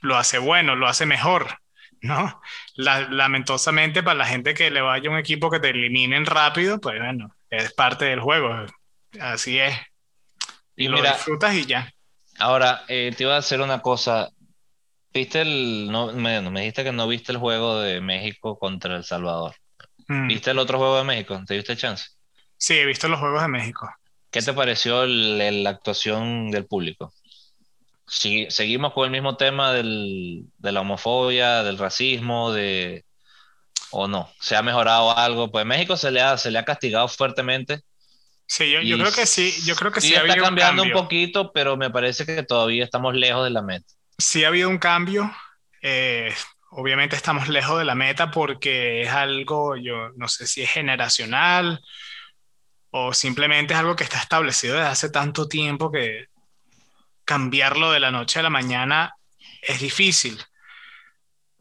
lo 0.02 0.18
hace 0.18 0.40
bueno, 0.40 0.76
lo 0.76 0.88
hace 0.88 1.06
mejor. 1.06 1.60
¿no? 2.02 2.42
lamentosamente 2.76 4.04
para 4.04 4.18
la 4.18 4.26
gente 4.26 4.54
que 4.54 4.70
le 4.70 4.82
vaya 4.82 5.10
un 5.10 5.18
equipo 5.18 5.50
que 5.50 5.62
te 5.62 5.70
eliminen 5.70 6.26
rápido, 6.26 6.82
pues 6.82 7.00
bueno, 7.00 7.34
es 7.50 7.72
parte 7.74 8.04
del 8.04 8.20
juego, 8.20 8.66
así 9.22 9.58
es. 9.58 9.93
Y, 10.76 10.88
lo 10.88 11.02
disfrutas 11.02 11.54
y 11.56 11.66
ya. 11.66 11.92
Ahora, 12.40 12.84
eh, 12.88 13.14
te 13.16 13.24
iba 13.24 13.36
a 13.36 13.40
hacer 13.40 13.62
una 13.62 13.82
cosa. 13.82 14.30
¿Viste 15.14 15.42
el. 15.42 15.92
No, 15.92 16.12
me, 16.14 16.42
me 16.42 16.62
dijiste 16.62 16.84
que 16.84 16.92
no 16.92 17.08
viste 17.08 17.32
el 17.32 17.38
juego 17.38 17.80
de 17.80 18.02
México 18.02 18.58
contra 18.58 18.96
El 18.96 19.04
Salvador. 19.04 19.56
Mm. 20.08 20.28
¿Viste 20.28 20.52
el 20.52 20.60
otro 20.60 20.78
juego 20.78 20.98
de 20.98 21.04
México? 21.04 21.42
¿Te 21.46 21.54
diste 21.54 21.78
chance? 21.78 22.06
Sí, 22.58 22.74
he 22.74 22.86
visto 22.86 23.08
los 23.08 23.20
juegos 23.20 23.42
de 23.42 23.48
México. 23.48 23.90
¿Qué 24.32 24.42
te 24.42 24.54
pareció 24.54 25.06
la 25.06 25.70
actuación 25.70 26.50
del 26.50 26.66
público? 26.66 27.14
Si, 28.08 28.48
seguimos 28.50 28.94
con 28.94 29.06
el 29.06 29.12
mismo 29.12 29.38
tema 29.38 29.72
del, 29.72 30.46
de 30.58 30.72
la 30.72 30.82
homofobia, 30.82 31.64
del 31.64 31.78
racismo, 31.78 32.52
de 32.52 33.06
o 33.96 34.08
no, 34.08 34.28
se 34.40 34.56
ha 34.56 34.64
mejorado 34.64 35.16
algo, 35.16 35.52
pues 35.52 35.68
México 35.68 35.96
se 35.98 36.10
le 36.10 36.20
ha, 36.20 36.36
se 36.38 36.50
le 36.50 36.58
ha 36.58 36.66
castigado 36.66 37.08
fuertemente. 37.08 37.82
Sí, 38.46 38.72
yo, 38.72 38.82
yo 38.82 38.98
creo 38.98 39.12
que 39.12 39.26
sí, 39.26 39.54
yo 39.66 39.76
creo 39.76 39.92
que 39.92 40.02
sí, 40.02 40.16
ha 40.16 40.22
está 40.22 40.36
cambiando 40.36 40.84
un, 40.84 40.92
poquito, 40.92 41.52
pero 41.54 41.78
me 41.78 41.90
parece 41.90 42.26
que 42.26 42.44
todavía 42.44 42.84
estamos 42.84 43.16
lejos 43.16 43.44
de 43.44 43.50
la 43.50 43.62
meta. 43.62 43.86
Sí 44.18 44.44
ha 44.44 44.50
habido 44.50 44.70
un 44.70 44.78
cambio, 44.78 45.34
eh, 45.82 46.34
obviamente 46.70 47.16
estamos 47.16 47.48
lejos 47.48 47.80
de 47.80 47.86
la 47.86 47.96
meta 47.96 48.32
porque 48.32 49.02
es 49.02 49.10
algo, 49.10 49.76
yo 49.76 50.10
no 50.16 50.28
sé 50.28 50.46
si 50.46 50.62
es 50.62 50.70
generacional 50.70 51.82
o 52.92 53.14
simplemente 53.14 53.74
es 53.74 53.80
algo 53.80 53.96
que 53.96 54.04
está 54.04 54.20
establecido 54.20 54.76
desde 54.76 54.90
hace 54.90 55.10
tanto 55.10 55.48
tiempo 55.48 55.92
que 55.92 56.28
cambiarlo 57.26 57.92
de 57.92 58.00
la 58.00 58.12
noche 58.12 58.40
a 58.40 58.44
la 58.44 58.50
mañana 58.50 59.16
es 59.62 59.80
difícil. 59.80 60.40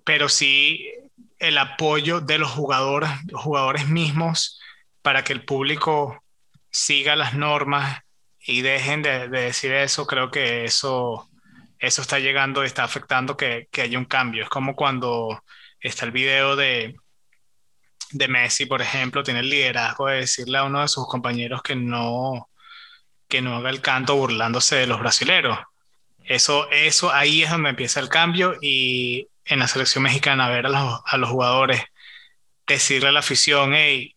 Pero 0.05 0.29
sí 0.29 0.89
el 1.39 1.59
apoyo 1.59 2.21
de 2.21 2.39
los 2.39 2.51
jugadores, 2.51 3.11
jugadores 3.33 3.89
mismos 3.89 4.61
para 5.03 5.25
que 5.25 5.33
el 5.33 5.45
público 5.45 6.22
siga 6.73 7.15
las 7.15 7.35
normas 7.35 8.01
y 8.41 8.63
dejen 8.63 9.03
de, 9.03 9.29
decir 9.29 9.73
eso, 9.73 10.07
creo 10.07 10.31
que 10.31 10.65
eso, 10.65 11.29
eso 11.79 12.03
está 12.03 12.19
llegando 12.19 12.65
y 12.65 12.67
está 12.67 12.85
afectando 12.85 13.37
que, 13.37 13.69
que 13.71 13.83
haya 13.83 13.99
un 13.99 14.07
cambio. 14.07 14.43
Es 14.43 14.49
como 14.49 14.75
cuando 14.75 15.43
está 15.81 16.05
el 16.07 16.13
video 16.13 16.57
de, 16.57 16.97
de 18.11 18.29
Messi, 18.29 18.67
por 18.67 18.83
ejemplo, 18.83 19.23
tiene 19.23 19.41
el 19.41 19.51
liderazgo 19.51 20.07
de 20.09 20.21
decirle 20.21 20.59
a 20.59 20.65
uno 20.65 20.81
de 20.81 20.89
sus 20.89 21.07
compañeros 21.07 21.63
que 21.63 21.77
no, 21.77 22.49
que 23.29 23.43
no 23.43 23.57
haga 23.57 23.71
el 23.71 23.81
canto 23.81 24.17
burlándose 24.17 24.77
de 24.77 24.87
los 24.87 25.01
brasileros. 25.01 25.59
Eso, 26.25 26.71
eso 26.71 27.13
ahí 27.13 27.43
es 27.43 27.51
donde 27.51 27.71
empieza 27.71 28.01
el 28.01 28.09
cambio 28.09 28.55
y 28.61 29.29
en 29.45 29.59
la 29.59 29.69
selección 29.69 30.05
mexicana, 30.05 30.49
ver 30.49 30.67
a 30.67 30.69
los, 30.69 31.01
a 31.05 31.17
los 31.17 31.31
jugadores, 31.31 31.83
decirle 32.67 33.09
a 33.09 33.13
la 33.13 33.21
afición, 33.21 33.73
hey, 33.75 34.15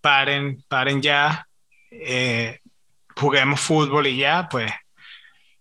paren, 0.00 0.64
paren 0.68 1.02
ya, 1.02 1.48
eh, 1.90 2.60
juguemos 3.16 3.60
fútbol 3.60 4.06
y 4.06 4.16
ya, 4.16 4.48
pues 4.50 4.72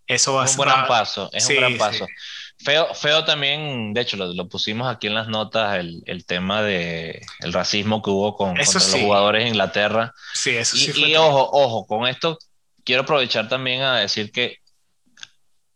eso 0.07 0.35
va 0.35 0.43
a 0.43 0.47
ser... 0.47 0.59
Un 0.59 0.65
gran 0.65 0.87
paso, 0.87 1.29
es 1.33 1.47
un 1.47 1.55
gran 1.55 1.77
paso. 1.77 2.07
Feo, 2.57 2.93
feo 2.93 3.23
también, 3.23 3.93
de 3.93 4.01
hecho, 4.01 4.17
lo, 4.17 4.49
pusimos 4.49 4.93
aquí 4.93 5.07
en 5.07 5.13
las 5.13 5.27
notas, 5.29 5.77
el, 5.77 6.03
el 6.05 6.25
tema 6.25 6.61
de 6.61 7.21
el 7.39 7.53
racismo 7.53 8.01
que 8.01 8.09
hubo 8.09 8.35
con, 8.35 8.55
contra 8.55 8.73
los 8.73 8.95
jugadores 8.95 9.43
de 9.43 9.49
Inglaterra. 9.49 10.13
Sí, 10.33 10.51
eso 10.51 10.75
y, 10.75 10.79
sí. 10.79 11.05
y 11.05 11.15
ojo, 11.15 11.49
ojo, 11.53 11.85
con 11.85 12.07
esto 12.07 12.37
quiero 12.83 13.03
aprovechar 13.03 13.47
también 13.47 13.81
a 13.81 13.99
decir 13.99 14.31
que 14.31 14.57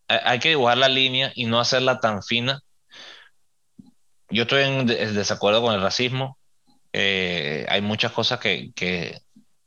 hay 0.08 0.40
que 0.40 0.50
dibujar 0.50 0.78
la 0.78 0.90
línea 0.90 1.32
y 1.36 1.46
no 1.46 1.60
hacerla 1.60 2.00
tan 2.02 2.22
fina 2.22 2.62
yo 4.34 4.44
estoy 4.44 4.64
en 4.64 4.88
desacuerdo 4.88 5.62
con 5.62 5.76
el 5.76 5.82
racismo. 5.82 6.38
Eh, 6.92 7.66
hay 7.70 7.82
muchas 7.82 8.12
cosas 8.12 8.40
que, 8.40 8.72
que, 8.74 9.20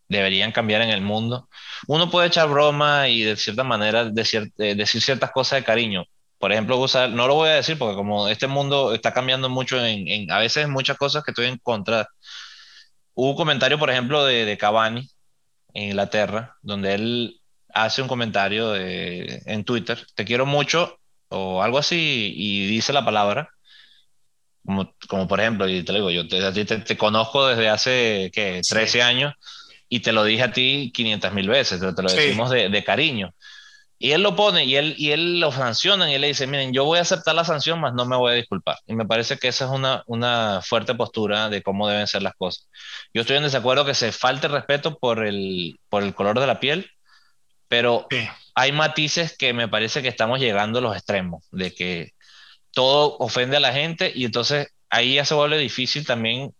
deberían 0.08 0.52
cambiar 0.52 0.82
en 0.82 0.90
el 0.90 1.00
mundo. 1.00 1.48
Uno 1.86 2.10
puede 2.10 2.28
echar 2.28 2.48
broma 2.48 3.08
y 3.08 3.22
de 3.22 3.36
cierta 3.36 3.64
manera 3.64 4.04
decir, 4.04 4.52
eh, 4.58 4.74
decir 4.74 5.02
ciertas 5.02 5.30
cosas 5.32 5.60
de 5.60 5.64
cariño. 5.64 6.04
Por 6.38 6.52
ejemplo, 6.52 6.78
usar, 6.78 7.10
no 7.10 7.26
lo 7.26 7.34
voy 7.34 7.48
a 7.48 7.54
decir 7.54 7.78
porque 7.78 7.96
como 7.96 8.28
este 8.28 8.46
mundo 8.46 8.94
está 8.94 9.12
cambiando 9.12 9.48
mucho 9.48 9.84
en, 9.84 10.06
en 10.08 10.30
a 10.30 10.38
veces 10.38 10.68
muchas 10.68 10.96
cosas 10.98 11.24
que 11.24 11.30
estoy 11.30 11.46
en 11.46 11.58
contra. 11.58 12.08
Hubo 13.14 13.30
un 13.30 13.36
comentario, 13.36 13.78
por 13.78 13.90
ejemplo, 13.90 14.24
de, 14.24 14.44
de 14.44 14.58
Cavani 14.58 15.08
en 15.74 15.84
Inglaterra, 15.84 16.56
donde 16.62 16.94
él 16.94 17.40
hace 17.72 18.02
un 18.02 18.08
comentario 18.08 18.70
de, 18.70 19.42
en 19.46 19.64
Twitter, 19.64 20.06
te 20.14 20.24
quiero 20.24 20.46
mucho 20.46 20.98
o 21.28 21.62
algo 21.62 21.78
así, 21.78 22.32
y 22.36 22.66
dice 22.66 22.92
la 22.92 23.04
palabra, 23.04 23.50
como, 24.64 24.94
como 25.08 25.28
por 25.28 25.40
ejemplo, 25.40 25.68
y 25.68 25.82
te 25.82 25.92
digo, 25.92 26.10
yo 26.10 26.26
te, 26.28 26.64
te, 26.64 26.96
conozco 26.96 27.46
desde 27.46 27.68
hace, 27.68 28.30
¿qué? 28.32 28.60
13 28.68 29.02
años 29.02 29.34
y 29.88 30.00
te 30.00 30.12
lo 30.12 30.24
dije 30.24 30.42
a 30.42 30.52
ti 30.52 30.90
500 30.94 31.32
mil 31.32 31.48
veces, 31.48 31.80
te, 31.80 32.02
lo 32.02 32.08
decimos 32.08 32.50
de, 32.50 32.68
de, 32.68 32.84
cariño. 32.84 33.34
Y 33.98 34.12
él 34.12 34.22
lo 34.22 34.36
pone 34.36 34.64
y 34.64 34.76
él, 34.76 34.94
y 34.98 35.12
él 35.12 35.40
lo 35.40 35.52
sanciona 35.52 36.10
y 36.10 36.14
él 36.14 36.20
le 36.20 36.26
dice, 36.28 36.46
miren, 36.46 36.72
yo 36.74 36.84
voy 36.84 36.98
a 36.98 37.02
aceptar 37.02 37.34
la 37.34 37.44
sanción, 37.44 37.80
mas 37.80 37.94
no 37.94 38.04
me 38.04 38.16
voy 38.16 38.32
a 38.32 38.34
disculpar. 38.34 38.76
Y 38.86 38.94
me 38.94 39.06
parece 39.06 39.38
que 39.38 39.48
esa 39.48 39.64
es 39.64 39.70
una, 39.70 40.02
una 40.06 40.60
fuerte 40.62 40.94
postura 40.94 41.48
de 41.48 41.62
cómo 41.62 41.88
deben 41.88 42.06
ser 42.06 42.22
las 42.22 42.34
cosas. 42.34 42.68
Yo 43.14 43.22
estoy 43.22 43.36
en 43.36 43.44
desacuerdo 43.44 43.86
que 43.86 43.94
se 43.94 44.12
falte 44.12 44.48
respeto 44.48 44.98
por 44.98 45.26
el, 45.26 45.80
por 45.88 46.02
el 46.02 46.14
color 46.14 46.38
de 46.38 46.46
la 46.46 46.60
piel, 46.60 46.90
pero 47.68 48.06
hay 48.54 48.72
matices 48.72 49.36
que 49.36 49.54
me 49.54 49.68
parece 49.68 50.02
que 50.02 50.08
estamos 50.08 50.40
llegando 50.40 50.78
a 50.80 50.82
los 50.82 50.94
extremos, 50.96 51.46
de 51.50 51.74
que 51.74 52.12
todo 52.72 53.16
ofende 53.18 53.56
a 53.56 53.60
la 53.60 53.72
gente 53.72 54.12
y 54.14 54.26
entonces 54.26 54.68
ahí 54.90 55.14
ya 55.14 55.24
se 55.24 55.34
vuelve 55.34 55.58
difícil 55.58 56.06
también 56.06 56.54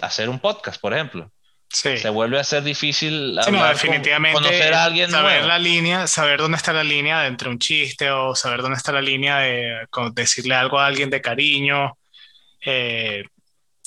hacer 0.00 0.28
un 0.28 0.38
podcast, 0.38 0.80
por 0.80 0.94
ejemplo. 0.94 1.32
Sí. 1.70 1.98
Se 1.98 2.08
vuelve 2.08 2.38
a 2.38 2.44
ser 2.44 2.62
difícil 2.62 3.36
definitivamente 3.36 4.40
conocer 4.40 4.72
a 4.72 4.84
alguien 4.84 5.10
saber 5.10 5.44
la 5.44 5.58
línea, 5.58 6.06
saber 6.06 6.40
dónde 6.40 6.56
está 6.56 6.72
la 6.72 6.82
línea 6.82 7.20
de 7.20 7.28
entre 7.28 7.50
un 7.50 7.58
chiste 7.58 8.10
o 8.10 8.34
saber 8.34 8.62
dónde 8.62 8.78
está 8.78 8.90
la 8.90 9.02
línea 9.02 9.38
de 9.38 9.86
decirle 10.12 10.54
algo 10.54 10.78
a 10.78 10.86
alguien 10.86 11.10
de 11.10 11.20
cariño. 11.20 11.98
Eh, 12.64 13.24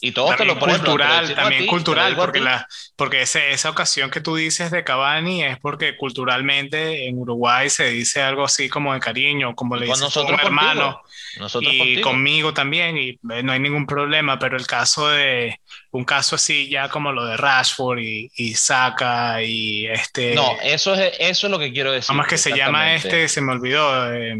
y 0.03 0.11
todo 0.11 0.29
también 0.29 0.47
lo 0.47 0.59
cultural, 0.59 1.35
también 1.35 1.67
cultural, 1.67 2.15
porque, 2.15 2.39
la, 2.39 2.67
porque 2.95 3.21
ese, 3.21 3.51
esa 3.51 3.69
ocasión 3.69 4.09
que 4.09 4.19
tú 4.19 4.35
dices 4.35 4.71
de 4.71 4.83
Cavani 4.83 5.43
es 5.43 5.59
porque 5.59 5.95
culturalmente 5.95 7.07
en 7.07 7.19
Uruguay 7.19 7.69
se 7.69 7.91
dice 7.91 8.21
algo 8.21 8.43
así 8.43 8.67
como 8.67 8.95
de 8.95 8.99
cariño, 8.99 9.53
como 9.53 9.77
le 9.77 9.85
dices 9.85 10.17
a 10.17 10.21
un 10.21 10.39
hermano, 10.39 11.01
nosotros 11.37 11.71
y 11.71 12.01
conmigo 12.01 12.51
también, 12.51 12.97
y 12.97 13.09
eh, 13.31 13.43
no 13.43 13.51
hay 13.51 13.59
ningún 13.59 13.85
problema, 13.85 14.39
pero 14.39 14.57
el 14.57 14.65
caso 14.65 15.07
de, 15.07 15.59
un 15.91 16.03
caso 16.03 16.35
así 16.35 16.67
ya 16.67 16.89
como 16.89 17.11
lo 17.11 17.25
de 17.25 17.37
Rashford 17.37 17.99
y, 17.99 18.31
y 18.35 18.55
Saka 18.55 19.43
y 19.43 19.85
este... 19.85 20.33
No, 20.33 20.57
eso 20.63 20.95
es, 20.95 21.13
eso 21.19 21.47
es 21.47 21.51
lo 21.51 21.59
que 21.59 21.71
quiero 21.71 21.91
decir. 21.91 22.07
¿Cómo 22.07 22.23
es 22.23 22.27
que 22.27 22.37
se 22.37 22.55
llama 22.55 22.95
este? 22.95 23.27
Se 23.27 23.41
me 23.41 23.51
olvidó. 23.51 24.13
Eh, 24.13 24.35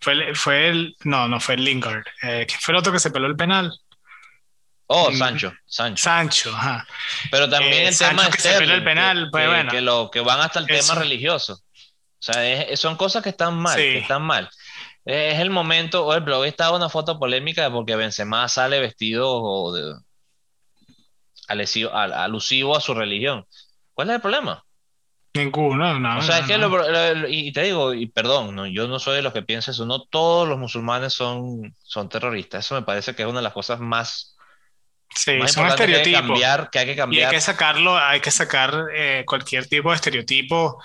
fue, 0.00 0.34
fue 0.34 0.68
el... 0.68 0.96
No, 1.04 1.28
no 1.28 1.40
fue 1.40 1.54
el 1.54 1.64
Lingard. 1.64 2.04
Eh, 2.22 2.46
fue 2.60 2.72
el 2.72 2.78
otro 2.78 2.92
que 2.92 3.00
se 3.00 3.10
peló 3.10 3.26
el 3.26 3.36
penal? 3.36 3.72
Oh, 4.92 5.12
Sancho, 5.12 5.52
Sancho. 5.66 6.02
Sancho, 6.02 6.50
ajá. 6.50 6.84
Pero 7.30 7.48
también 7.48 7.86
el 7.86 7.96
tema 7.96 8.28
que 8.28 8.40
se 8.40 8.56
el 8.56 8.82
penal, 8.82 9.26
que, 9.26 9.30
pues 9.30 9.46
bueno. 9.46 9.70
Que, 9.70 9.80
lo, 9.80 10.10
que 10.10 10.18
van 10.18 10.40
hasta 10.40 10.58
el 10.58 10.66
tema 10.66 10.96
religioso. 10.96 11.52
O 11.52 12.18
sea, 12.18 12.76
son 12.76 12.96
cosas 12.96 13.22
que 13.22 13.28
están 13.28 13.56
mal, 13.56 13.76
que 13.76 13.98
están 13.98 14.22
mal. 14.22 14.50
Es 15.04 15.38
el 15.38 15.50
momento, 15.50 16.04
por 16.04 16.14
ejemplo, 16.14 16.40
hoy 16.40 16.48
estaba 16.48 16.76
una 16.76 16.88
foto 16.88 17.20
polémica 17.20 17.70
porque 17.70 17.94
Benzema 17.94 18.48
sale 18.48 18.80
vestido 18.80 19.72
de, 19.72 19.94
alusivo, 21.46 21.94
alusivo 21.94 22.76
a 22.76 22.80
su 22.80 22.92
religión. 22.92 23.46
¿Cuál 23.94 24.10
es 24.10 24.16
el 24.16 24.20
problema? 24.20 24.64
Ninguno, 25.34 26.00
no. 26.00 26.18
O 26.18 26.22
sea, 26.22 26.40
es 26.40 26.46
que 26.46 27.28
y 27.28 27.52
te 27.52 27.62
digo, 27.62 27.94
y 27.94 28.06
perdón, 28.06 28.56
no, 28.56 28.66
yo 28.66 28.88
no 28.88 28.98
soy 28.98 29.14
de 29.14 29.22
los 29.22 29.32
que 29.32 29.42
piensan 29.42 29.72
eso, 29.72 29.86
no 29.86 30.02
todos 30.02 30.48
los 30.48 30.58
musulmanes 30.58 31.12
son, 31.12 31.76
son 31.78 32.08
terroristas. 32.08 32.66
Eso 32.66 32.74
me 32.74 32.82
parece 32.82 33.14
que 33.14 33.22
es 33.22 33.28
una 33.28 33.38
de 33.38 33.44
las 33.44 33.52
cosas 33.52 33.78
más 33.78 34.36
Sí, 35.14 35.38
son 35.48 35.66
estereotipos. 35.66 35.76
Que 35.76 35.88
hay 35.88 36.02
que 36.02 36.28
cambiar, 36.28 36.70
que 36.70 36.78
hay 36.78 36.86
que 36.86 36.96
cambiar. 36.96 37.22
Y 37.22 37.24
hay 37.24 37.30
que 37.30 37.40
sacarlo, 37.40 37.98
hay 37.98 38.20
que 38.20 38.30
sacar 38.30 38.86
eh, 38.94 39.24
cualquier 39.26 39.66
tipo 39.66 39.90
de 39.90 39.96
estereotipo 39.96 40.82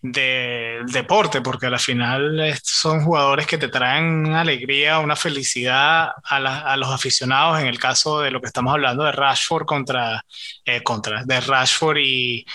del 0.00 0.86
deporte, 0.86 1.40
porque 1.40 1.66
al 1.66 1.78
final 1.78 2.56
son 2.62 3.02
jugadores 3.02 3.46
que 3.46 3.58
te 3.58 3.68
traen 3.68 4.26
una 4.26 4.42
alegría, 4.42 5.00
una 5.00 5.16
felicidad 5.16 6.10
a, 6.24 6.36
a, 6.36 6.76
los 6.76 6.90
aficionados. 6.90 7.60
En 7.60 7.66
el 7.66 7.78
caso 7.78 8.20
de 8.20 8.30
lo 8.30 8.40
que 8.40 8.46
estamos 8.46 8.72
hablando 8.72 9.04
de 9.04 9.12
Rashford 9.12 9.64
contra, 9.64 10.24
eh, 10.64 10.82
contra 10.82 11.24
de 11.24 11.40
Rashford 11.40 11.98
y, 11.98 12.46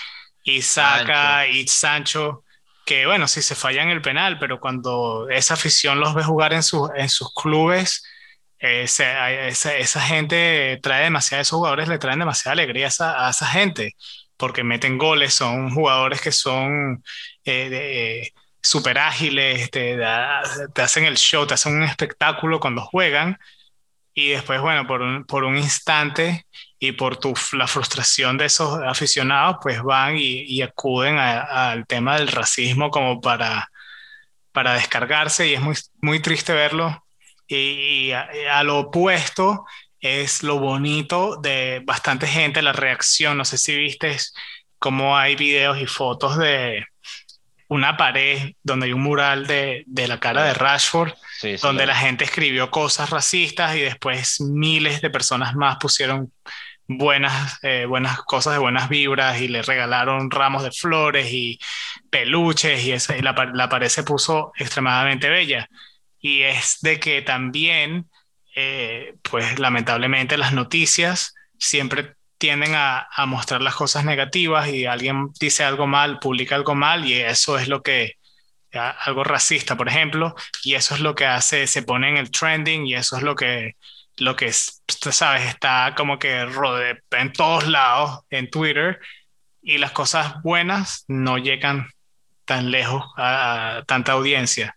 y 0.43 0.61
Saka 0.61 1.47
y 1.47 1.67
Sancho, 1.67 2.43
que 2.85 3.05
bueno, 3.05 3.27
sí 3.27 3.41
se 3.41 3.55
fallan 3.55 3.89
el 3.89 4.01
penal, 4.01 4.39
pero 4.39 4.59
cuando 4.59 5.27
esa 5.29 5.53
afición 5.53 5.99
los 5.99 6.13
ve 6.13 6.23
jugar 6.23 6.53
en, 6.53 6.63
sus 6.63 6.89
en 6.95 7.09
sus 7.09 7.33
clubes 7.33 8.03
esa, 8.63 9.29
esa, 9.29 10.01
gente 10.01 10.79
trae 10.81 11.03
demasiado, 11.03 11.41
esos 11.41 11.57
jugadores 11.57 11.89
le 11.89 11.99
traen 11.99 12.19
demasiada 12.19 12.53
alegría 12.53 12.85
a 12.85 12.87
esa, 12.87 13.27
a 13.27 13.29
esa 13.31 13.47
gente, 13.47 13.95
porque 14.37 14.63
meten 14.63 14.97
goles, 14.97 15.33
son 15.33 15.71
jugadores 15.71 16.21
que 16.21 16.31
son 16.31 17.03
eh, 17.45 18.31
súper 18.61 18.99
ágiles, 18.99 19.69
te, 19.69 19.97
te, 20.73 20.81
hacen 20.81 21.05
el 21.05 21.17
show, 21.17 21.45
te 21.45 21.55
hacen 21.55 21.75
un 21.75 21.83
espectáculo 21.83 22.59
cuando 22.59 22.81
juegan, 22.81 23.37
y 24.13 24.29
después, 24.29 24.61
bueno, 24.61 24.87
por 24.87 25.01
un, 25.01 25.25
por 25.25 25.43
un 25.43 25.57
instante, 25.57 26.45
y 26.79 26.91
por 26.93 27.17
tu, 27.17 27.33
la 27.53 27.67
frustración 27.67 28.37
de 28.37 28.45
esos 28.45 28.79
aficionados, 28.83 29.57
pues 29.61 29.81
van 29.81 30.15
y, 30.17 30.61
acuden 30.61 31.17
al 31.17 31.87
tema 31.87 32.17
del 32.17 32.27
racismo 32.27 32.91
como 32.91 33.21
para, 33.21 33.69
para 34.51 34.73
descargarse 34.73 35.47
y 35.47 35.53
es 35.55 35.61
muy, 35.61 35.75
muy 36.01 36.19
triste 36.21 36.53
verlo. 36.53 37.02
Y, 37.57 38.11
a, 38.11 38.63
lo 38.63 38.79
opuesto 38.79 39.65
es 39.99 40.43
lo 40.43 40.59
bonito 40.59 41.37
de 41.41 41.81
bastante 41.85 42.27
gente, 42.27 42.61
la 42.61 42.73
reacción, 42.73 43.37
no 43.37 43.45
sé 43.45 43.57
si 43.57 43.75
viste 43.75 44.17
cómo 44.79 45.17
hay 45.17 45.35
videos 45.35 45.79
y 45.79 45.85
fotos 45.85 46.37
de 46.37 46.85
una 47.69 47.97
pared 47.97 48.53
donde 48.61 48.87
hay 48.87 48.93
un 48.93 49.01
mural 49.01 49.47
de, 49.47 49.83
de 49.87 50.07
la 50.07 50.19
cara 50.19 50.43
de 50.43 50.53
Rashford, 50.53 51.13
donde 51.61 51.85
la 51.85 51.95
gente 51.95 52.23
escribió 52.23 52.69
cosas 52.69 53.09
racistas 53.09 53.75
y 53.75 53.81
después 53.81 54.41
miles 54.41 55.01
de 55.01 55.09
personas 55.09 55.55
más 55.55 55.77
pusieron 55.77 56.31
buenas, 56.87 57.59
eh, 57.63 57.85
buenas 57.87 58.19
cosas 58.23 58.53
de 58.53 58.59
buenas 58.59 58.89
vibras 58.89 59.41
y 59.41 59.47
le 59.47 59.61
regalaron 59.61 60.29
ramos 60.29 60.63
de 60.63 60.71
flores 60.71 61.31
y 61.31 61.59
peluches 62.09 62.83
y, 62.83 62.91
esa, 62.91 63.17
y 63.17 63.21
la, 63.21 63.33
la, 63.53 63.69
pared 63.69 63.87
se 63.87 64.03
puso 64.03 64.51
extremadamente 64.57 65.29
bella. 65.29 65.67
Y 66.23 66.41
es 66.41 66.79
de 66.81 66.99
que 66.99 67.21
también, 67.21 68.09
eh, 68.55 69.13
pues 69.21 69.59
lamentablemente 69.59 70.37
las 70.37 70.53
noticias 70.53 71.35
siempre 71.59 72.15
tienden 72.39 72.73
a, 72.75 73.07
mostrar 73.27 73.61
las 73.61 73.75
cosas 73.75 74.05
negativas 74.05 74.67
y 74.69 74.85
alguien 74.85 75.31
dice 75.39 75.63
algo 75.63 75.85
mal, 75.85 76.17
publica 76.17 76.55
algo 76.55 76.73
mal 76.73 77.05
y 77.05 77.13
eso 77.13 77.59
es 77.59 77.67
lo 77.67 77.83
que, 77.83 78.13
algo 78.71 79.23
racista, 79.23 79.77
por 79.77 79.87
ejemplo, 79.87 80.35
y 80.63 80.73
eso 80.73 80.95
es 80.95 81.01
lo 81.01 81.13
que 81.13 81.27
hace, 81.27 81.67
se 81.67 81.83
pone 81.83 82.09
en 82.09 82.17
el 82.17 82.31
trending 82.31 82.87
y 82.87 82.95
eso 82.95 83.17
es 83.17 83.23
lo 83.23 83.35
que 83.35 83.75
lo 84.17 84.35
que 84.35 84.51
sabes, 84.53 85.43
está 85.47 85.93
como 85.95 86.19
que 86.19 86.45
rode 86.45 87.01
en 87.11 87.33
todos 87.33 87.67
lados 87.67 88.21
en 88.29 88.49
Twitter 88.49 88.99
y 89.61 89.77
las 89.77 89.91
cosas 89.91 90.41
buenas 90.43 91.05
no 91.07 91.37
llegan 91.37 91.87
tan 92.45 92.71
lejos 92.71 93.05
a, 93.17 93.83
tanta 93.87 94.11
audiencia. 94.11 94.75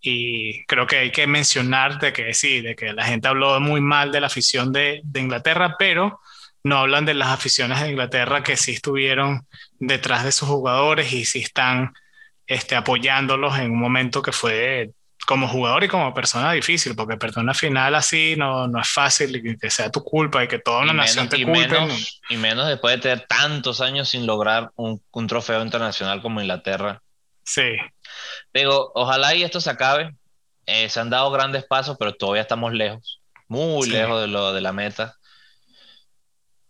Y 0.00 0.64
creo 0.64 0.86
que 0.86 0.98
hay 0.98 1.10
que 1.10 1.26
mencionar 1.26 1.98
de 1.98 2.12
que 2.12 2.32
sí, 2.32 2.60
de 2.60 2.74
que 2.74 2.92
la 2.92 3.04
gente 3.04 3.28
habló 3.28 3.60
muy 3.60 3.80
mal 3.80 4.12
de 4.12 4.20
la 4.20 4.28
afición 4.28 4.72
de, 4.72 5.00
de 5.04 5.20
Inglaterra, 5.20 5.76
pero 5.78 6.20
no 6.62 6.78
hablan 6.78 7.04
de 7.04 7.14
las 7.14 7.28
aficiones 7.28 7.80
de 7.80 7.90
Inglaterra 7.90 8.42
que 8.42 8.56
sí 8.56 8.72
estuvieron 8.72 9.46
detrás 9.78 10.24
de 10.24 10.32
sus 10.32 10.48
jugadores 10.48 11.12
y 11.12 11.24
sí 11.24 11.40
están 11.40 11.92
este, 12.46 12.76
apoyándolos 12.76 13.58
en 13.58 13.70
un 13.70 13.80
momento 13.80 14.22
que 14.22 14.32
fue 14.32 14.90
como 15.26 15.46
jugador 15.46 15.84
y 15.84 15.88
como 15.88 16.12
persona 16.12 16.52
difícil, 16.52 16.96
porque 16.96 17.16
perder 17.16 17.44
una 17.44 17.54
final 17.54 17.94
así 17.94 18.34
no, 18.36 18.66
no 18.66 18.80
es 18.80 18.88
fácil 18.88 19.36
y 19.36 19.56
que 19.56 19.70
sea 19.70 19.90
tu 19.90 20.02
culpa 20.02 20.42
y 20.42 20.48
que 20.48 20.58
toda 20.58 20.82
una 20.82 20.92
nación 20.92 21.28
te 21.28 21.36
culpe. 21.44 21.68
Menos, 21.68 22.20
y 22.28 22.36
menos 22.36 22.66
después 22.66 22.96
de 22.96 23.02
tener 23.02 23.26
tantos 23.28 23.80
años 23.80 24.08
sin 24.08 24.26
lograr 24.26 24.72
un, 24.74 25.00
un 25.12 25.26
trofeo 25.26 25.62
internacional 25.62 26.20
como 26.20 26.40
Inglaterra. 26.40 27.00
Sí. 27.44 27.76
Digo, 28.52 28.92
ojalá 28.94 29.34
y 29.34 29.42
esto 29.42 29.60
se 29.60 29.70
acabe. 29.70 30.14
Eh, 30.66 30.88
se 30.88 31.00
han 31.00 31.10
dado 31.10 31.30
grandes 31.30 31.64
pasos, 31.64 31.96
pero 31.98 32.14
todavía 32.14 32.42
estamos 32.42 32.72
lejos, 32.72 33.20
muy 33.48 33.88
lejos 33.88 34.20
de, 34.20 34.28
lo, 34.28 34.52
de 34.52 34.60
la 34.60 34.72
meta. 34.72 35.16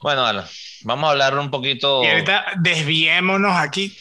Bueno, 0.00 0.24
Alan, 0.24 0.46
vamos 0.82 1.08
a 1.08 1.10
hablar 1.10 1.38
un 1.38 1.50
poquito. 1.50 2.02
Y 2.02 2.06
ahorita 2.06 2.46
desviémonos 2.56 3.54
aquí. 3.54 3.94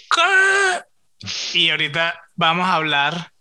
Y 1.54 1.70
ahorita 1.70 2.18
vamos 2.36 2.70
a 2.70 2.76
hablar 2.76 3.32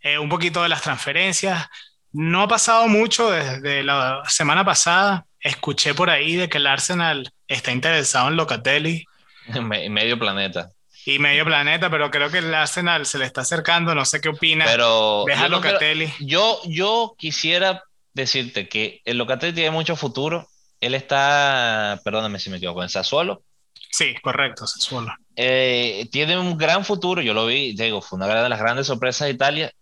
eh, 0.00 0.18
un 0.18 0.28
poquito 0.28 0.62
de 0.64 0.68
las 0.68 0.82
transferencias. 0.82 1.68
No 2.10 2.42
ha 2.42 2.48
pasado 2.48 2.88
mucho 2.88 3.30
desde 3.30 3.84
la 3.84 4.22
semana 4.26 4.64
pasada. 4.64 5.24
Escuché 5.38 5.94
por 5.94 6.10
ahí 6.10 6.34
de 6.34 6.48
que 6.48 6.58
el 6.58 6.66
Arsenal 6.66 7.32
está 7.46 7.70
interesado 7.70 8.28
en 8.28 8.36
Locatelli. 8.36 9.04
Medio 9.88 10.18
planeta. 10.18 10.70
Y 11.04 11.18
medio 11.18 11.44
planeta, 11.44 11.90
pero 11.90 12.10
creo 12.10 12.30
que 12.30 12.38
el 12.38 12.54
Arsenal 12.54 13.06
se 13.06 13.18
le 13.18 13.24
está 13.24 13.40
acercando. 13.40 13.94
No 13.94 14.04
sé 14.04 14.20
qué 14.20 14.28
opina. 14.28 14.64
Pero 14.66 15.24
Deja 15.26 15.48
Locatelli. 15.48 16.12
yo, 16.20 16.60
yo 16.66 17.14
quisiera 17.18 17.82
decirte 18.14 18.68
que 18.68 19.00
el 19.04 19.18
Locatelli 19.18 19.52
tiene 19.52 19.70
mucho 19.70 19.96
futuro. 19.96 20.46
Él 20.80 20.94
está, 20.94 22.00
perdóname 22.04 22.38
si 22.38 22.50
me 22.50 22.56
equivoco, 22.56 22.82
en 22.82 22.88
Sassuolo. 22.88 23.42
Sí, 23.90 24.14
correcto, 24.22 24.66
Sassuolo. 24.66 25.12
Eh, 25.36 26.08
tiene 26.10 26.38
un 26.38 26.56
gran 26.56 26.84
futuro, 26.84 27.20
yo 27.20 27.34
lo 27.34 27.46
vi, 27.46 27.74
digo, 27.74 28.00
fue 28.00 28.16
una 28.16 28.26
de 28.42 28.48
las 28.48 28.58
grandes 28.58 28.86
sorpresas 28.86 29.26
de 29.26 29.34
Italia 29.34 29.72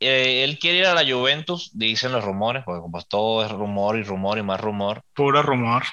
eh, 0.00 0.44
él 0.44 0.58
quiere 0.58 0.78
ir 0.78 0.86
a 0.86 0.94
la 0.94 1.10
Juventus, 1.10 1.70
dicen 1.74 2.12
los 2.12 2.24
rumores, 2.24 2.62
porque 2.64 2.80
como 2.80 3.02
todo 3.02 3.44
es 3.44 3.50
rumor 3.50 3.98
y 3.98 4.04
rumor 4.04 4.38
y 4.38 4.42
más 4.42 4.60
rumor. 4.60 5.02
Puro 5.14 5.42
rumor. 5.42 5.84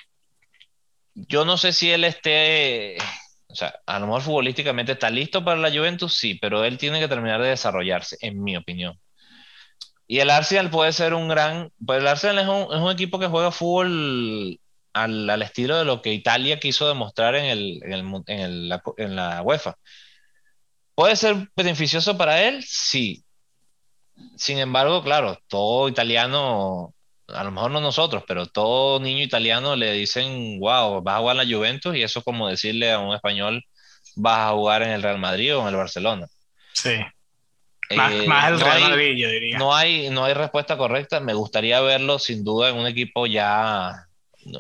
Yo 1.16 1.46
no 1.46 1.58
sé 1.58 1.74
si 1.74 1.92
él 1.92 2.04
esté, 2.04 2.98
o 3.56 3.58
sea, 3.58 3.80
a 3.86 4.00
lo 4.00 4.08
mejor 4.08 4.22
futbolísticamente 4.22 4.92
está 4.92 5.10
listo 5.10 5.46
para 5.46 5.62
la 5.62 5.72
Juventus, 5.72 6.18
sí, 6.18 6.36
pero 6.36 6.66
él 6.66 6.78
tiene 6.78 7.00
que 7.00 7.08
terminar 7.08 7.42
de 7.42 7.48
desarrollarse, 7.48 8.18
en 8.20 8.44
mi 8.44 8.58
opinión. 8.58 9.00
Y 10.08 10.20
el 10.20 10.30
Arsenal 10.30 10.70
puede 10.70 10.92
ser 10.92 11.14
un 11.14 11.30
gran, 11.30 11.72
pues 11.86 12.00
el 12.02 12.08
Arsenal 12.08 12.40
es 12.40 12.48
un, 12.48 12.76
es 12.76 12.82
un 12.82 12.92
equipo 12.92 13.18
que 13.18 13.28
juega 13.28 13.52
fútbol 13.52 14.60
al, 14.92 15.30
al, 15.30 15.42
estilo 15.42 15.78
de 15.78 15.86
lo 15.86 16.02
que 16.02 16.14
Italia 16.14 16.60
quiso 16.60 16.88
demostrar 16.90 17.36
en, 17.36 17.46
el, 17.46 17.80
en, 17.84 17.94
el, 17.94 18.24
en, 18.28 18.72
en 18.98 19.16
la 19.16 19.42
UEFA. 19.42 19.78
¿Puede 20.96 21.16
ser 21.16 21.50
beneficioso 21.56 22.18
para 22.18 22.44
él? 22.44 22.62
Sí, 22.68 23.26
sin 24.38 24.58
embargo, 24.58 25.04
claro, 25.04 25.38
todo 25.48 25.90
italiano, 25.90 26.95
a 27.28 27.44
lo 27.44 27.52
mejor 27.52 27.72
no 27.72 27.82
nosotros, 27.82 28.24
pero 28.28 28.46
todo 28.46 29.00
niño 29.00 29.24
italiano 29.24 29.76
le 29.76 29.94
dicen, 29.94 30.60
wow, 30.60 31.02
vas 31.02 31.16
a 31.16 31.20
jugar 31.20 31.38
en 31.38 31.50
la 31.50 31.56
Juventus 31.56 31.96
y 31.96 32.04
eso 32.04 32.20
es 32.20 32.26
como 32.26 32.48
decirle 32.48 32.92
a 32.92 33.00
un 33.00 33.16
español, 33.16 33.64
vas 34.16 34.50
a 34.50 34.54
jugar 34.54 34.84
en 34.84 34.90
el 34.90 35.02
Real 35.02 35.18
Madrid 35.18 35.56
o 35.56 35.62
en 35.62 35.70
el 35.70 35.76
Barcelona. 35.76 36.28
Sí. 36.74 36.98
Más, 37.96 38.12
eh, 38.12 38.26
el 38.26 38.60
Real 38.60 38.82
Madrid, 38.82 39.16
yo 39.18 39.30
diría. 39.30 39.58
No 39.58 39.76
hay, 39.76 40.10
no 40.10 40.26
hay 40.26 40.34
respuesta 40.34 40.78
correcta. 40.78 41.20
Me 41.20 41.34
gustaría 41.34 41.80
verlo 41.82 42.18
sin 42.18 42.44
duda 42.44 42.70
en 42.70 42.78
un 42.78 42.88
equipo 42.88 43.28
ya, 43.28 44.08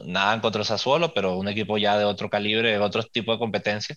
nada 0.05 0.33
en 0.33 0.41
contra 0.41 0.59
de 0.59 0.65
Sassuolo, 0.65 1.13
pero 1.13 1.37
un 1.37 1.47
equipo 1.47 1.77
ya 1.77 1.97
de 1.97 2.05
otro 2.05 2.29
calibre, 2.29 2.71
de 2.71 2.79
otro 2.79 3.03
tipo 3.03 3.31
de 3.31 3.39
competencia. 3.39 3.95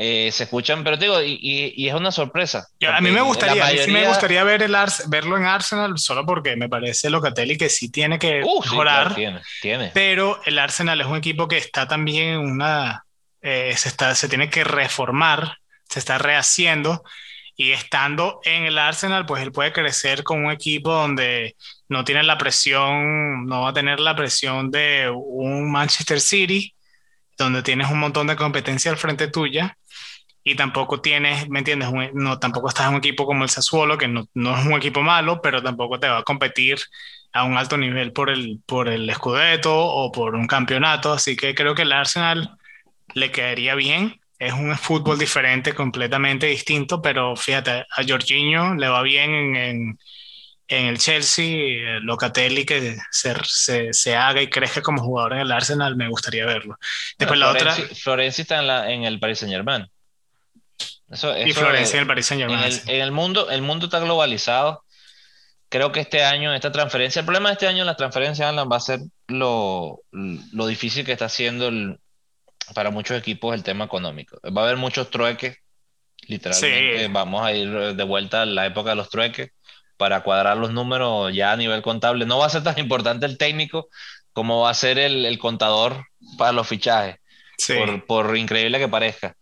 Eh, 0.00 0.30
se 0.30 0.44
escuchan, 0.44 0.84
pero 0.84 0.96
digo, 0.96 1.20
y, 1.20 1.40
y, 1.74 1.88
es 1.88 1.94
una 1.94 2.12
sorpresa. 2.12 2.68
a 2.86 3.00
mí 3.00 3.10
me 3.10 3.20
gustaría, 3.20 3.66
me 3.88 4.06
gustaría 4.06 4.44
ver 4.44 4.62
el 4.62 4.76
verlo 5.08 5.36
en 5.36 5.44
Arsenal 5.44 5.98
solo 5.98 6.24
porque 6.24 6.54
me 6.54 6.68
parece 6.68 7.10
Locatelli 7.10 7.58
que 7.58 7.68
sí 7.68 7.90
tiene 7.90 8.16
que 8.16 8.42
uh, 8.44 8.60
mejorar. 8.60 9.16
tiene, 9.60 9.90
Pero 9.94 10.40
el 10.44 10.60
Arsenal 10.60 11.00
es 11.00 11.06
un 11.08 11.16
equipo 11.16 11.48
que 11.48 11.56
está 11.56 11.88
también 11.88 12.34
en 12.34 12.38
una. 12.38 13.06
Eh, 13.42 13.74
se, 13.76 13.88
está, 13.88 14.14
se 14.14 14.28
tiene 14.28 14.48
que 14.50 14.62
reformar, 14.62 15.56
se 15.88 15.98
está 15.98 16.16
rehaciendo. 16.16 17.02
Y 17.56 17.72
estando 17.72 18.38
en 18.44 18.66
el 18.66 18.78
Arsenal, 18.78 19.26
pues 19.26 19.42
él 19.42 19.50
puede 19.50 19.72
crecer 19.72 20.22
con 20.22 20.44
un 20.44 20.52
equipo 20.52 20.92
donde 20.92 21.56
no 21.88 22.04
tiene 22.04 22.22
la 22.22 22.38
presión, 22.38 23.46
no 23.46 23.62
va 23.62 23.70
a 23.70 23.74
tener 23.74 23.98
la 23.98 24.14
presión 24.14 24.70
de 24.70 25.10
un 25.12 25.72
Manchester 25.72 26.20
City, 26.20 26.72
donde 27.36 27.64
tienes 27.64 27.90
un 27.90 27.98
montón 27.98 28.28
de 28.28 28.36
competencia 28.36 28.92
al 28.92 28.96
frente 28.96 29.26
tuya 29.26 29.76
y 30.48 30.54
tampoco 30.54 31.00
tienes, 31.00 31.48
¿me 31.48 31.58
entiendes? 31.58 31.90
no, 32.14 32.38
tampoco 32.38 32.68
estás 32.68 32.86
en 32.86 32.92
un 32.94 32.98
equipo 32.98 33.26
como 33.26 33.44
el 33.44 33.50
Sassuolo, 33.50 33.98
que 33.98 34.08
no, 34.08 34.28
no, 34.34 34.58
es 34.58 34.66
un 34.66 34.72
equipo 34.72 35.02
malo, 35.02 35.40
pero 35.42 35.62
tampoco 35.62 36.00
te 36.00 36.08
va 36.08 36.18
a 36.18 36.22
competir 36.22 36.78
a 37.32 37.44
un 37.44 37.58
alto 37.58 37.76
nivel 37.76 38.12
por 38.12 38.30
el, 38.30 38.60
por 38.66 38.88
el 38.88 39.12
Scudetto 39.12 39.74
o 39.76 40.10
por 40.10 40.34
un 40.34 40.46
campeonato, 40.46 41.12
así 41.12 41.36
que 41.36 41.54
creo 41.54 41.74
que 41.74 41.82
el 41.82 41.92
Arsenal 41.92 42.56
le 43.14 43.30
quedaría 43.30 43.74
bien. 43.74 44.20
Es 44.38 44.52
un 44.54 44.76
fútbol 44.78 45.18
diferente, 45.18 45.74
completamente 45.74 46.46
distinto, 46.46 47.02
pero 47.02 47.36
fíjate, 47.36 47.70
a 47.90 48.04
Jorginho 48.06 48.74
le 48.76 48.88
va 48.88 49.02
bien 49.02 49.34
en, 49.34 49.56
en 49.56 49.98
en 50.68 50.84
el 50.84 50.98
Chelsea, 50.98 51.44
eh, 51.46 52.00
Locatelli 52.00 52.64
que 52.64 52.98
se, 53.10 53.92
se, 53.92 54.16
haga 54.16 54.42
y 54.42 54.50
crezca 54.50 54.82
como 54.82 55.02
jugador 55.02 55.32
en 55.32 55.40
el 55.40 55.52
Arsenal, 55.52 55.96
me 55.96 56.08
gustaría 56.08 56.44
verlo. 56.44 56.78
Después 57.18 57.40
la 57.40 57.50
otra. 57.50 57.72
Florencia 57.72 58.42
está 58.42 58.58
en, 58.60 58.66
la, 58.66 58.92
en 58.92 59.04
el 59.04 59.18
Paris 59.18 59.42
Y 61.10 61.52
Florencia 61.52 61.96
en 61.96 62.02
el 62.02 62.06
Paris 62.06 62.26
Saint 62.26 62.42
Germain. 62.42 62.80
En 62.86 63.00
el, 63.00 63.12
mundo, 63.12 63.50
el 63.50 63.62
mundo 63.62 63.86
está 63.86 63.98
globalizado. 64.00 64.84
Creo 65.68 65.92
que 65.92 66.00
este 66.00 66.24
año, 66.24 66.54
esta 66.54 66.72
transferencia, 66.72 67.20
el 67.20 67.26
problema 67.26 67.50
de 67.50 67.54
este 67.54 67.66
año 67.66 67.80
en 67.80 67.86
las 67.86 67.96
transferencias, 67.96 68.48
Alan, 68.48 68.68
va 68.70 68.76
a 68.76 68.80
ser 68.80 69.00
lo, 69.26 70.00
lo 70.10 70.66
difícil 70.66 71.04
que 71.04 71.12
está 71.12 71.26
haciendo 71.26 71.70
para 72.74 72.90
muchos 72.90 73.18
equipos 73.18 73.54
el 73.54 73.62
tema 73.62 73.84
económico. 73.84 74.38
Va 74.44 74.62
a 74.62 74.64
haber 74.64 74.76
muchos 74.76 75.10
trueques, 75.10 75.58
literalmente. 76.26 77.08
Vamos 77.08 77.42
a 77.42 77.52
ir 77.52 77.94
de 77.94 78.04
vuelta 78.04 78.42
a 78.42 78.46
la 78.46 78.66
época 78.66 78.90
de 78.90 78.96
los 78.96 79.10
trueques 79.10 79.50
para 79.96 80.22
cuadrar 80.22 80.56
los 80.56 80.72
números 80.72 81.34
ya 81.34 81.52
a 81.52 81.56
nivel 81.56 81.82
contable. 81.82 82.24
No 82.24 82.38
va 82.38 82.46
a 82.46 82.50
ser 82.50 82.62
tan 82.62 82.78
importante 82.78 83.26
el 83.26 83.36
técnico 83.36 83.88
como 84.32 84.60
va 84.60 84.70
a 84.70 84.74
ser 84.74 84.98
el, 84.98 85.38
contador 85.38 86.06
para 86.36 86.52
los 86.52 86.68
fichajes, 86.68 87.16
por, 88.06 88.36
increíble 88.36 88.78
que 88.78 88.86
parezca. 88.86 89.36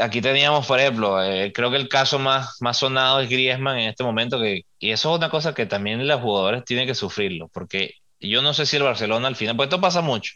Aquí 0.00 0.22
teníamos, 0.22 0.66
por 0.66 0.80
ejemplo, 0.80 1.22
eh, 1.22 1.52
creo 1.52 1.70
que 1.70 1.76
el 1.76 1.88
caso 1.88 2.18
más, 2.18 2.56
más 2.60 2.78
sonado 2.78 3.20
es 3.20 3.28
Griezmann 3.28 3.78
en 3.78 3.90
este 3.90 4.04
momento, 4.04 4.40
que, 4.40 4.62
y 4.78 4.90
eso 4.90 5.12
es 5.12 5.18
una 5.18 5.28
cosa 5.30 5.54
que 5.54 5.66
también 5.66 6.06
los 6.06 6.20
jugadores 6.20 6.64
tienen 6.64 6.86
que 6.86 6.94
sufrirlo, 6.94 7.48
porque 7.48 7.96
yo 8.18 8.40
no 8.40 8.54
sé 8.54 8.64
si 8.66 8.76
el 8.76 8.84
Barcelona 8.84 9.28
al 9.28 9.36
final, 9.36 9.56
pues 9.56 9.66
esto 9.66 9.80
pasa 9.80 10.00
mucho. 10.00 10.32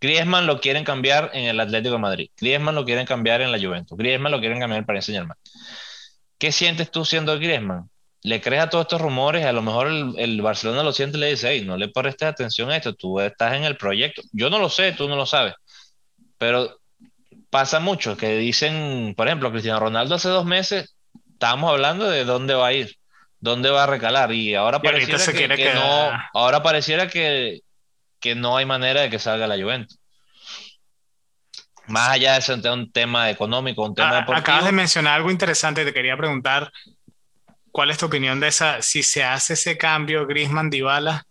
Griezmann 0.00 0.46
lo 0.46 0.60
quieren 0.60 0.84
cambiar 0.84 1.30
en 1.32 1.44
el 1.44 1.60
Atlético 1.60 1.94
de 1.94 2.00
Madrid. 2.00 2.30
Griezmann 2.36 2.74
lo 2.74 2.84
quieren 2.84 3.06
cambiar 3.06 3.40
en 3.40 3.52
la 3.52 3.58
Juventus. 3.58 3.96
Griezmann 3.96 4.32
lo 4.32 4.40
quieren 4.40 4.58
cambiar 4.58 4.78
en 4.78 4.82
el 4.82 4.86
Paris 4.86 5.06
Saint-Germain. 5.06 5.38
¿Qué 6.38 6.52
sientes 6.52 6.90
tú 6.90 7.04
siendo 7.04 7.38
Griezmann? 7.38 7.88
Le 8.22 8.40
crees 8.40 8.62
a 8.64 8.68
todos 8.68 8.84
estos 8.84 9.00
rumores, 9.00 9.44
a 9.46 9.52
lo 9.52 9.62
mejor 9.62 9.88
el, 9.88 10.42
Barcelona 10.42 10.82
lo 10.82 10.92
siente 10.92 11.16
y 11.16 11.20
le 11.20 11.30
dice, 11.30 11.48
hey, 11.50 11.62
no 11.64 11.76
le 11.76 11.88
prestes 11.88 12.28
atención 12.28 12.70
a 12.70 12.76
esto, 12.76 12.94
tú 12.94 13.20
estás 13.20 13.54
en 13.54 13.64
el 13.64 13.76
proyecto. 13.76 14.22
Yo 14.32 14.50
no 14.50 14.58
lo 14.58 14.68
sé, 14.68 14.92
tú 14.92 15.08
no 15.08 15.16
lo 15.16 15.26
sabes, 15.26 15.54
pero 16.36 16.78
pasa 17.50 17.80
mucho 17.80 18.16
que 18.16 18.36
dicen, 18.36 19.14
por 19.16 19.26
ejemplo, 19.26 19.50
Cristiano 19.50 19.80
Ronaldo 19.80 20.14
hace 20.16 20.28
dos 20.28 20.44
meses, 20.44 20.94
estábamos 21.32 21.70
hablando 21.70 22.08
de 22.08 22.24
dónde 22.24 22.54
va 22.54 22.68
a 22.68 22.72
ir, 22.72 22.96
dónde 23.40 23.70
va 23.70 23.84
a 23.84 23.86
recalar, 23.86 24.32
y 24.32 24.54
ahora 24.54 24.80
pareciera 24.80 25.56
que, 25.56 25.74
no, 25.74 26.10
ahora 26.34 26.62
pareciera 26.62 27.08
que, 27.08 27.60
que 28.20 28.34
no 28.34 28.56
hay 28.56 28.66
manera 28.66 29.02
de 29.02 29.10
que 29.10 29.18
salga 29.18 29.46
la 29.46 29.56
Juventus 29.56 29.98
más 31.88 32.10
allá 32.10 32.34
de 32.34 32.42
ser 32.42 32.60
un 32.70 32.90
tema 32.90 33.30
económico, 33.30 33.84
un 33.84 33.94
tema 33.94 34.16
deportivo. 34.16 34.38
Acabas 34.38 34.64
de 34.64 34.72
mencionar 34.72 35.14
algo 35.14 35.30
interesante, 35.30 35.84
te 35.84 35.92
quería 35.92 36.16
preguntar, 36.16 36.72
¿cuál 37.70 37.90
es 37.90 37.98
tu 37.98 38.06
opinión 38.06 38.40
de 38.40 38.48
esa, 38.48 38.82
si 38.82 39.02
se 39.02 39.24
hace 39.24 39.54
ese 39.54 39.78
cambio 39.78 40.26
Grisman 40.26 40.70
Dybala, 40.70 41.24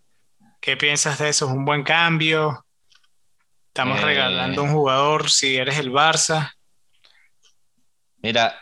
¿qué 0.61 0.77
piensas 0.77 1.19
de 1.19 1.29
eso? 1.29 1.45
¿Es 1.45 1.51
un 1.51 1.65
buen 1.65 1.83
cambio? 1.83 2.64
Estamos 3.75 3.99
eh, 3.99 4.05
regalando 4.05 4.63
un 4.63 4.71
jugador 4.71 5.29
si 5.29 5.57
eres 5.57 5.77
el 5.79 5.91
Barça. 5.91 6.53
Mira, 8.19 8.55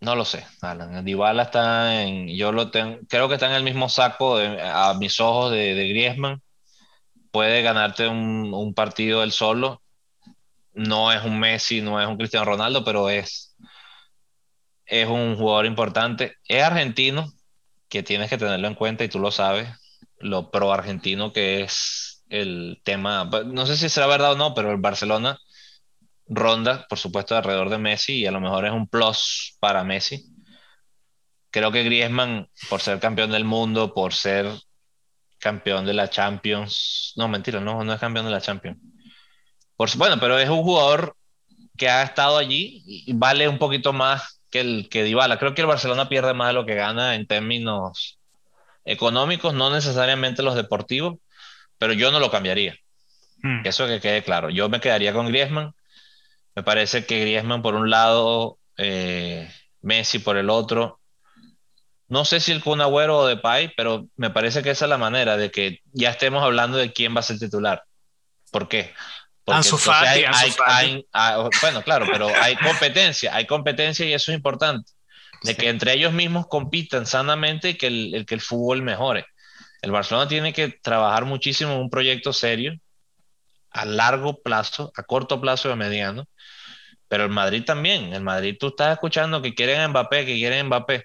no 0.00 0.16
lo 0.16 0.24
sé, 0.24 0.46
Alan. 0.62 1.04
Dybala 1.04 1.42
está 1.42 2.02
en, 2.04 2.28
yo 2.34 2.52
lo 2.52 2.70
tengo, 2.70 3.00
creo 3.10 3.28
que 3.28 3.34
está 3.34 3.48
en 3.48 3.52
el 3.52 3.64
mismo 3.64 3.90
saco 3.90 4.38
a 4.38 4.94
mis 4.94 5.20
ojos 5.20 5.52
de, 5.52 5.74
de 5.74 5.88
Griezmann 5.90 6.42
puede 7.30 7.60
ganarte 7.60 8.08
un, 8.08 8.54
un, 8.54 8.72
partido 8.72 9.22
él 9.22 9.32
solo 9.32 9.82
no 10.72 11.12
es 11.12 11.22
un 11.22 11.38
Messi, 11.38 11.82
no 11.82 12.00
es 12.00 12.08
un 12.08 12.16
Cristiano 12.16 12.46
Ronaldo, 12.46 12.82
pero 12.82 13.10
es, 13.10 13.54
es 14.86 15.06
un 15.06 15.36
jugador 15.36 15.66
importante. 15.66 16.36
Es 16.48 16.62
argentino, 16.62 17.30
que 17.90 18.02
tienes 18.02 18.30
que 18.30 18.38
tenerlo 18.38 18.68
en 18.68 18.74
cuenta 18.74 19.04
y 19.04 19.10
tú 19.10 19.18
lo 19.18 19.30
sabes, 19.30 19.68
lo 20.16 20.50
pro 20.50 20.72
argentino 20.72 21.30
que 21.30 21.60
es 21.60 22.11
el 22.32 22.80
tema, 22.84 23.28
no 23.46 23.66
sé 23.66 23.76
si 23.76 23.88
será 23.88 24.06
verdad 24.06 24.32
o 24.32 24.36
no, 24.36 24.54
pero 24.54 24.70
el 24.70 24.78
Barcelona 24.78 25.38
ronda, 26.26 26.86
por 26.88 26.98
supuesto, 26.98 27.36
alrededor 27.36 27.68
de 27.70 27.78
Messi 27.78 28.20
y 28.20 28.26
a 28.26 28.32
lo 28.32 28.40
mejor 28.40 28.66
es 28.66 28.72
un 28.72 28.88
plus 28.88 29.56
para 29.60 29.84
Messi. 29.84 30.24
Creo 31.50 31.70
que 31.70 31.84
Griezmann, 31.84 32.48
por 32.70 32.80
ser 32.80 32.98
campeón 32.98 33.30
del 33.30 33.44
mundo, 33.44 33.92
por 33.94 34.14
ser 34.14 34.46
campeón 35.38 35.84
de 35.84 35.94
la 35.94 36.08
Champions, 36.08 37.12
no, 37.16 37.28
mentira, 37.28 37.60
no, 37.60 37.84
no 37.84 37.92
es 37.92 38.00
campeón 38.00 38.26
de 38.26 38.32
la 38.32 38.40
Champions 38.40 38.78
bueno, 39.96 40.16
pero 40.20 40.38
es 40.38 40.48
un 40.48 40.62
jugador 40.62 41.16
que 41.76 41.88
ha 41.88 42.02
estado 42.02 42.38
allí 42.38 42.82
y 42.86 43.12
vale 43.14 43.48
un 43.48 43.58
poquito 43.58 43.92
más 43.92 44.40
que 44.50 44.60
el 44.60 44.88
que 44.88 45.02
Dybala. 45.02 45.38
Creo 45.38 45.54
que 45.54 45.62
el 45.62 45.66
Barcelona 45.66 46.08
pierde 46.08 46.34
más 46.34 46.48
de 46.48 46.54
lo 46.54 46.66
que 46.66 46.74
gana 46.74 47.14
en 47.14 47.26
términos 47.26 48.20
económicos, 48.84 49.54
no 49.54 49.70
necesariamente 49.70 50.42
los 50.42 50.54
deportivos, 50.54 51.18
pero 51.82 51.94
yo 51.94 52.12
no 52.12 52.20
lo 52.20 52.30
cambiaría. 52.30 52.78
Hmm. 53.42 53.62
Eso 53.64 53.88
que 53.88 53.98
quede 53.98 54.22
claro. 54.22 54.50
Yo 54.50 54.68
me 54.68 54.78
quedaría 54.78 55.12
con 55.12 55.26
Griezmann. 55.26 55.74
Me 56.54 56.62
parece 56.62 57.06
que 57.06 57.18
Griezmann 57.18 57.60
por 57.60 57.74
un 57.74 57.90
lado, 57.90 58.60
eh, 58.76 59.50
Messi 59.80 60.20
por 60.20 60.36
el 60.36 60.48
otro. 60.48 61.00
No 62.06 62.24
sé 62.24 62.38
si 62.38 62.52
el 62.52 62.62
Kun 62.62 62.80
Agüero 62.80 63.18
o 63.18 63.26
Depay, 63.26 63.72
pero 63.76 64.06
me 64.14 64.30
parece 64.30 64.62
que 64.62 64.70
esa 64.70 64.84
es 64.84 64.90
la 64.90 64.96
manera 64.96 65.36
de 65.36 65.50
que 65.50 65.80
ya 65.92 66.10
estemos 66.10 66.44
hablando 66.44 66.78
de 66.78 66.92
quién 66.92 67.16
va 67.16 67.18
a 67.18 67.24
ser 67.24 67.40
titular. 67.40 67.82
¿Por 68.52 68.68
qué? 68.68 68.94
bueno, 71.60 71.82
claro, 71.82 72.06
pero 72.12 72.28
hay 72.40 72.54
competencia, 72.54 73.34
hay 73.34 73.46
competencia 73.48 74.06
y 74.06 74.12
eso 74.12 74.30
es 74.30 74.36
importante. 74.36 74.92
De 75.42 75.56
que 75.56 75.68
entre 75.68 75.94
ellos 75.94 76.12
mismos 76.12 76.46
compitan 76.46 77.06
sanamente 77.06 77.70
y 77.70 77.74
que 77.74 77.88
el, 77.88 78.24
que 78.24 78.36
el 78.36 78.40
fútbol 78.40 78.82
mejore. 78.82 79.26
El 79.82 79.90
Barcelona 79.90 80.28
tiene 80.28 80.52
que 80.52 80.68
trabajar 80.68 81.24
muchísimo 81.24 81.72
en 81.72 81.80
un 81.80 81.90
proyecto 81.90 82.32
serio, 82.32 82.78
a 83.70 83.84
largo 83.84 84.40
plazo, 84.40 84.92
a 84.96 85.02
corto 85.02 85.40
plazo 85.40 85.68
y 85.68 85.72
a 85.72 85.76
mediano. 85.76 86.28
Pero 87.08 87.24
el 87.24 87.30
Madrid 87.30 87.64
también. 87.64 88.14
El 88.14 88.22
Madrid, 88.22 88.56
tú 88.58 88.68
estás 88.68 88.92
escuchando 88.92 89.42
que 89.42 89.54
quieren 89.54 89.90
Mbappé, 89.90 90.24
que 90.24 90.34
quieren 90.34 90.66
Mbappé. 90.66 91.04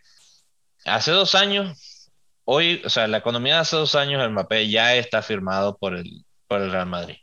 Hace 0.85 1.11
dos 1.11 1.33
años, 1.33 2.09
hoy, 2.45 2.81
o 2.85 2.89
sea, 2.89 3.07
la 3.07 3.17
economía 3.17 3.55
de 3.55 3.59
hace 3.61 3.75
dos 3.75 3.95
años, 3.95 4.23
el 4.23 4.29
Mbappé 4.29 4.69
ya 4.69 4.95
está 4.95 5.21
firmado 5.23 5.75
por 5.77 5.95
el, 5.95 6.23
por 6.47 6.61
el 6.61 6.71
Real 6.71 6.85
Madrid. 6.85 7.17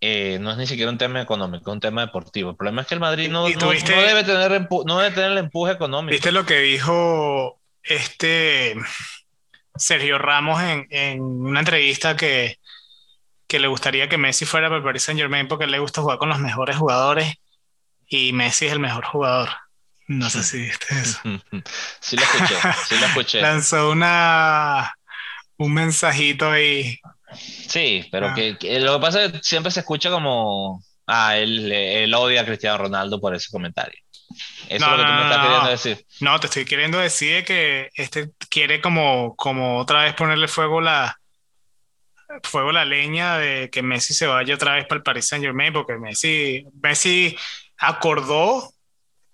Eh, 0.00 0.38
no 0.40 0.52
es 0.52 0.56
ni 0.56 0.66
siquiera 0.66 0.90
un 0.90 0.98
tema 0.98 1.20
económico, 1.20 1.70
es 1.70 1.74
un 1.74 1.80
tema 1.80 2.06
deportivo. 2.06 2.50
El 2.50 2.56
problema 2.56 2.82
es 2.82 2.88
que 2.88 2.94
el 2.94 3.00
Madrid 3.00 3.28
no, 3.28 3.48
no, 3.48 3.70
debe, 3.70 4.24
tener 4.24 4.68
no 4.84 4.98
debe 4.98 5.14
tener 5.14 5.32
el 5.32 5.38
empuje 5.38 5.72
económico. 5.72 6.12
¿Viste 6.12 6.32
lo 6.32 6.46
que 6.46 6.58
dijo 6.60 7.60
este 7.82 8.74
Sergio 9.76 10.18
Ramos 10.18 10.62
en, 10.62 10.86
en 10.90 11.22
una 11.22 11.60
entrevista 11.60 12.16
que, 12.16 12.58
que, 13.46 13.58
le 13.58 13.68
gustaría 13.68 14.08
que 14.08 14.18
Messi 14.18 14.44
fuera 14.44 14.68
para 14.68 14.78
el 14.78 14.84
Paris 14.84 15.02
Saint 15.02 15.20
Germain 15.20 15.48
porque 15.48 15.66
le 15.66 15.78
gusta 15.78 16.02
jugar 16.02 16.18
con 16.18 16.28
los 16.28 16.38
mejores 16.38 16.76
jugadores 16.76 17.34
y 18.06 18.32
Messi 18.32 18.66
es 18.66 18.72
el 18.72 18.80
mejor 18.80 19.04
jugador? 19.04 19.48
No 20.08 20.28
sé 20.28 20.42
si 20.42 20.60
viste 20.60 20.86
eso. 20.98 21.20
sí 22.00 22.16
lo 22.16 22.22
escuché, 22.22 22.54
sí 22.86 22.98
lo 22.98 23.06
escuché. 23.06 23.40
Lanzó 23.42 23.90
una, 23.90 24.92
un 25.56 25.72
mensajito 25.72 26.50
ahí 26.50 27.00
Sí, 27.34 28.06
pero 28.10 28.28
ah. 28.28 28.34
que, 28.34 28.80
lo 28.80 28.94
que 28.94 29.00
pasa 29.00 29.24
es 29.24 29.32
que 29.32 29.40
siempre 29.42 29.70
se 29.70 29.80
escucha 29.80 30.10
como, 30.10 30.82
ah, 31.06 31.36
él, 31.36 32.12
odia 32.14 32.42
a 32.42 32.44
Cristiano 32.44 32.78
Ronaldo 32.78 33.20
por 33.20 33.34
ese 33.34 33.50
comentario. 33.50 33.98
Eso 34.68 34.84
es 34.84 34.90
lo 34.90 34.96
que 34.96 35.02
tú 35.02 35.12
me 35.12 35.22
estás 35.22 35.42
queriendo 35.42 35.68
decir. 35.68 36.06
No, 36.20 36.40
te 36.40 36.46
estoy 36.46 36.64
queriendo 36.64 36.98
decir 36.98 37.44
que 37.44 37.90
este 37.94 38.30
quiere 38.50 38.80
como, 38.80 39.34
como 39.36 39.78
otra 39.78 40.04
vez 40.04 40.14
ponerle 40.14 40.48
fuego 40.48 40.80
la 40.80 41.18
fuego 42.42 42.72
la 42.72 42.84
leña 42.84 43.36
de 43.36 43.68
que 43.70 43.82
Messi 43.82 44.14
se 44.14 44.26
vaya 44.26 44.54
otra 44.54 44.74
vez 44.74 44.86
para 44.86 44.98
el 44.98 45.02
Paris 45.02 45.28
Saint 45.28 45.44
Germain, 45.44 45.72
porque 45.72 45.98
Messi, 45.98 46.64
Messi 46.82 47.36
acordó 47.78 48.70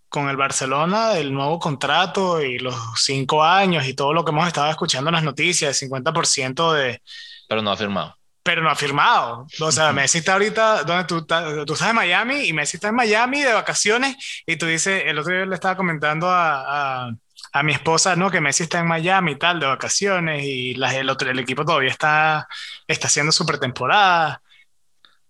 con 0.08 0.28
el 0.28 0.36
Barcelona 0.36 1.16
el 1.16 1.32
nuevo 1.32 1.58
contrato 1.58 2.42
y 2.42 2.58
los 2.58 2.74
cinco 2.96 3.44
años 3.44 3.86
y 3.86 3.94
todo 3.94 4.12
lo 4.12 4.24
que 4.24 4.30
hemos 4.32 4.48
estado 4.48 4.70
escuchando 4.70 5.10
en 5.10 5.14
las 5.14 5.22
noticias, 5.22 5.80
el 5.82 5.90
50% 5.90 6.72
de, 6.72 7.00
pero 7.48 7.62
no 7.62 7.72
ha 7.72 7.76
firmado. 7.76 8.16
Pero 8.48 8.62
no 8.62 8.70
ha 8.70 8.74
firmado. 8.74 9.46
O 9.60 9.70
sea, 9.70 9.92
Messi 9.92 10.18
está 10.18 10.32
ahorita, 10.32 10.82
donde 10.84 11.04
tú, 11.04 11.20
tú 11.66 11.74
estás 11.74 11.90
en 11.90 11.96
Miami 11.96 12.46
y 12.46 12.54
Messi 12.54 12.78
está 12.78 12.88
en 12.88 12.94
Miami 12.94 13.42
de 13.42 13.52
vacaciones 13.52 14.16
y 14.46 14.56
tú 14.56 14.64
dices, 14.64 15.02
el 15.04 15.18
otro 15.18 15.34
día 15.34 15.44
le 15.44 15.54
estaba 15.54 15.76
comentando 15.76 16.30
a, 16.30 17.08
a, 17.08 17.10
a 17.52 17.62
mi 17.62 17.72
esposa, 17.72 18.16
¿no? 18.16 18.30
Que 18.30 18.40
Messi 18.40 18.62
está 18.62 18.78
en 18.78 18.86
Miami 18.86 19.32
y 19.32 19.38
tal, 19.38 19.60
de 19.60 19.66
vacaciones 19.66 20.44
y 20.44 20.72
el, 20.82 21.10
otro, 21.10 21.30
el 21.30 21.38
equipo 21.38 21.62
todavía 21.62 21.90
está, 21.90 22.48
está 22.86 23.08
haciendo 23.08 23.32
su 23.32 23.44
pretemporada. 23.44 24.40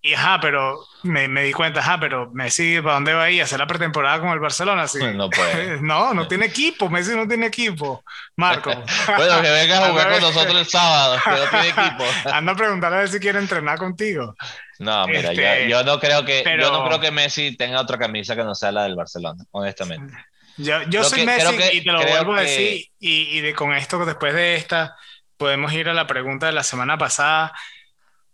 Y 0.00 0.14
ajá, 0.14 0.38
pero 0.40 0.78
me, 1.02 1.26
me, 1.26 1.42
di 1.42 1.52
cuenta, 1.52 1.80
ajá, 1.80 1.98
pero 1.98 2.30
Messi, 2.32 2.80
¿para 2.80 2.94
dónde 2.94 3.14
va 3.14 3.24
a 3.24 3.30
ir? 3.30 3.40
¿A 3.40 3.44
hacer 3.44 3.58
la 3.58 3.66
pretemporada 3.66 4.20
con 4.20 4.28
el 4.30 4.38
Barcelona? 4.38 4.86
Sí. 4.86 5.00
No 5.14 5.28
puede. 5.28 5.80
no, 5.82 6.14
no 6.14 6.28
tiene 6.28 6.46
equipo, 6.46 6.88
Messi 6.88 7.16
no 7.16 7.26
tiene 7.26 7.46
equipo. 7.46 8.04
Marco. 8.36 8.70
bueno, 9.16 9.42
que 9.42 9.50
venga 9.50 9.84
a 9.84 9.90
jugar 9.90 10.12
con 10.12 10.20
nosotros 10.20 10.56
el 10.56 10.66
sábado, 10.66 11.18
que 11.24 11.30
no 11.30 11.50
tiene 11.50 11.68
equipo. 11.68 12.04
Anda 12.32 12.52
a 12.52 12.56
preguntarle 12.56 12.96
a 12.96 13.00
ver 13.00 13.08
si 13.08 13.18
quiere 13.18 13.40
entrenar 13.40 13.76
contigo. 13.78 14.36
No, 14.78 15.04
mira, 15.08 15.32
yo, 15.32 15.42
este, 15.42 15.68
yo, 15.68 15.82
no 15.82 15.98
creo 15.98 16.24
que, 16.24 16.44
yo 16.44 16.70
no 16.70 16.86
creo 16.86 17.00
que 17.00 17.10
Messi 17.10 17.56
tenga 17.56 17.80
otra 17.80 17.98
camisa 17.98 18.36
que 18.36 18.44
no 18.44 18.54
sea 18.54 18.70
la 18.70 18.84
del 18.84 18.94
Barcelona, 18.94 19.42
honestamente. 19.50 20.14
Yo, 20.56 20.82
yo 20.84 21.02
soy 21.02 21.26
Messi 21.26 21.56
y 21.72 21.82
te 21.82 21.90
lo 21.90 22.06
vuelvo 22.06 22.34
a 22.34 22.42
decir, 22.42 22.86
y, 23.00 23.36
y 23.36 23.40
de, 23.40 23.52
con 23.52 23.74
esto, 23.74 24.04
después 24.04 24.32
de 24.32 24.54
esta, 24.54 24.96
podemos 25.36 25.72
ir 25.72 25.88
a 25.88 25.94
la 25.94 26.06
pregunta 26.06 26.46
de 26.46 26.52
la 26.52 26.62
semana 26.62 26.96
pasada 26.96 27.52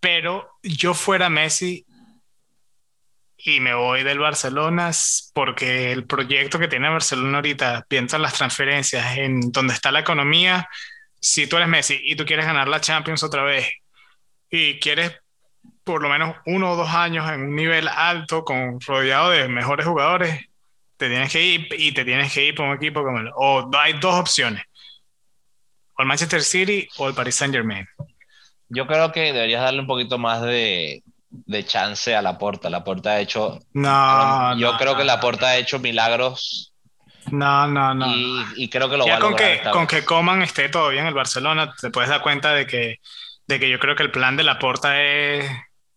pero 0.05 0.59
yo 0.63 0.93
fuera 0.93 1.31
Messi 1.31 1.87
y 3.39 3.59
me 3.61 3.73
voy 3.73 4.03
del 4.03 4.19
Barcelona 4.19 4.91
porque 5.33 5.93
el 5.93 6.05
proyecto 6.05 6.59
que 6.59 6.69
tiene 6.69 6.91
Barcelona 6.91 7.39
ahorita, 7.39 7.87
piensa 7.89 8.17
en 8.17 8.23
las 8.23 8.35
transferencias, 8.35 9.17
en 9.17 9.51
donde 9.51 9.73
está 9.73 9.91
la 9.91 10.01
economía, 10.01 10.69
si 11.19 11.47
tú 11.47 11.57
eres 11.57 11.71
Messi 11.71 11.99
y 12.05 12.17
tú 12.17 12.27
quieres 12.27 12.45
ganar 12.45 12.69
la 12.69 12.83
Champions 12.83 13.23
otra 13.23 13.45
vez 13.45 13.67
y 14.51 14.79
quieres 14.79 15.11
por 15.85 16.03
lo 16.03 16.11
menos 16.11 16.37
uno 16.45 16.73
o 16.73 16.77
dos 16.77 16.91
años 16.91 17.27
en 17.31 17.41
un 17.41 17.57
nivel 17.57 17.89
alto, 17.89 18.45
con 18.45 18.79
rodeado 18.83 19.31
de 19.31 19.49
mejores 19.49 19.87
jugadores, 19.87 20.39
te 20.99 21.09
tienes 21.09 21.33
que 21.33 21.43
ir 21.43 21.67
y 21.79 21.93
te 21.93 22.05
tienes 22.05 22.31
que 22.31 22.45
ir 22.45 22.55
por 22.55 22.67
un 22.67 22.77
equipo 22.77 23.03
como 23.03 23.21
el... 23.21 23.31
O 23.37 23.71
hay 23.79 23.95
dos 23.95 24.17
opciones, 24.17 24.65
el 25.97 26.05
Manchester 26.05 26.43
City 26.43 26.87
o 26.99 27.09
el 27.09 27.15
Paris 27.15 27.37
Saint 27.37 27.55
Germain 27.55 27.89
yo 28.69 28.87
creo 28.87 29.13
que 29.13 29.33
deberías 29.33 29.63
darle 29.63 29.81
un 29.81 29.87
poquito 29.87 30.19
más 30.19 30.43
de, 30.43 31.03
chance 31.67 32.15
a 32.15 32.23
la 32.23 32.39
porta. 32.39 32.71
La 32.71 32.85
porta 32.85 33.13
ha 33.13 33.21
hecho. 33.21 33.59
No. 33.73 34.57
Yo 34.59 34.77
creo 34.77 34.97
que 34.97 35.05
la 35.05 35.21
porta 35.21 35.49
ha 35.49 35.57
hecho 35.57 35.79
milagros 35.79 36.73
No, 37.31 37.67
no, 37.67 37.95
no. 37.95 38.07
Y, 38.57 38.69
creo 38.69 38.89
que 38.89 38.97
lo 38.97 39.07
ya 39.07 39.19
con 39.19 39.35
que, 39.35 39.61
con 39.73 39.87
que 39.87 40.05
Coman 40.05 40.43
esté 40.43 40.69
todavía 40.69 41.01
en 41.01 41.07
el 41.07 41.15
Barcelona, 41.15 41.75
te 41.81 41.91
puedes 41.91 42.11
dar 42.11 42.23
cuenta 42.23 42.53
de 42.53 42.67
que, 42.67 42.97
de 43.47 43.61
que 43.61 43.69
yo 43.69 43.79
creo 43.79 43.97
que 43.97 44.03
el 44.03 44.11
plan 44.11 44.37
de 44.37 44.45
la 44.45 44.59
porta 44.59 45.03
es 45.03 45.51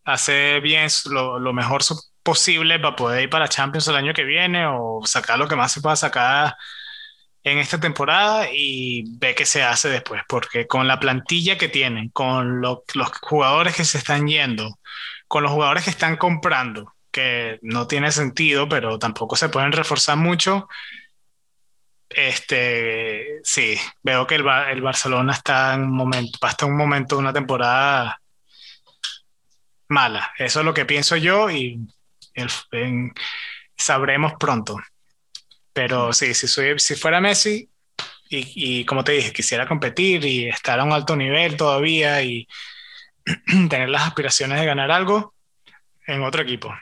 hacer 0.05 0.61
bien 0.61 0.87
lo, 1.09 1.37
lo 1.39 1.53
mejor 1.53 1.81
posible 2.23 2.79
para 2.79 2.95
poder 2.95 3.23
ir 3.23 3.29
para 3.29 3.47
Champions 3.47 3.87
el 3.87 3.95
año 3.95 4.13
que 4.13 4.23
viene 4.23 4.65
o 4.67 5.01
sacar 5.05 5.37
lo 5.39 5.47
que 5.47 5.55
más 5.55 5.71
se 5.71 5.81
pueda 5.81 5.95
sacar 5.95 6.55
en 7.43 7.59
esta 7.59 7.79
temporada 7.79 8.47
y 8.51 9.03
ve 9.17 9.35
qué 9.35 9.45
se 9.45 9.63
hace 9.63 9.89
después, 9.89 10.21
porque 10.27 10.67
con 10.67 10.87
la 10.87 10.99
plantilla 10.99 11.57
que 11.57 11.69
tienen, 11.69 12.09
con 12.09 12.61
los 12.61 12.79
jugadores 13.21 13.75
que 13.75 13.85
se 13.85 13.97
están 13.97 14.27
yendo, 14.27 14.79
con 15.27 15.43
los 15.43 15.51
jugadores 15.51 15.83
que 15.83 15.89
están 15.89 16.17
comprando, 16.17 16.93
que 17.11 17.59
no 17.61 17.87
tiene 17.87 18.11
sentido, 18.11 18.67
pero 18.67 18.99
tampoco 18.99 19.35
se 19.35 19.49
pueden 19.49 19.71
reforzar 19.71 20.17
mucho. 20.17 20.67
Este, 22.09 23.39
sí, 23.43 23.77
veo 24.03 24.27
que 24.27 24.35
el, 24.35 24.45
el 24.69 24.81
Barcelona 24.81 25.33
está 25.33 25.73
en 25.73 25.83
un 25.83 25.95
momento, 25.95 26.39
hasta 26.41 26.65
un 26.65 26.77
momento 26.77 27.17
una 27.17 27.33
temporada 27.33 28.21
mala. 29.89 30.31
Eso 30.37 30.59
es 30.59 30.65
lo 30.65 30.73
que 30.73 30.85
pienso 30.85 31.15
yo 31.15 31.49
y 31.49 31.79
sabremos 33.77 34.33
pronto. 34.39 34.77
Pero 35.77 36.11
sí, 36.11 36.33
si, 36.33 36.47
soy, 36.47 36.79
si 36.79 36.95
fuera 36.95 37.21
Messi 37.21 37.69
y, 38.29 38.79
y, 38.79 38.85
como 38.85 39.03
te 39.03 39.11
dije, 39.11 39.31
quisiera 39.31 39.67
competir 39.67 40.25
y 40.25 40.49
estar 40.49 40.79
a 40.79 40.83
un 40.83 40.91
alto 40.91 41.15
nivel 41.15 41.55
todavía 41.55 42.23
y 42.23 42.47
tener 43.69 43.87
las 43.87 44.07
aspiraciones 44.07 44.59
de 44.59 44.65
ganar 44.65 44.89
algo 44.89 45.35
en 46.07 46.23
otro 46.23 46.41
equipo. 46.41 46.73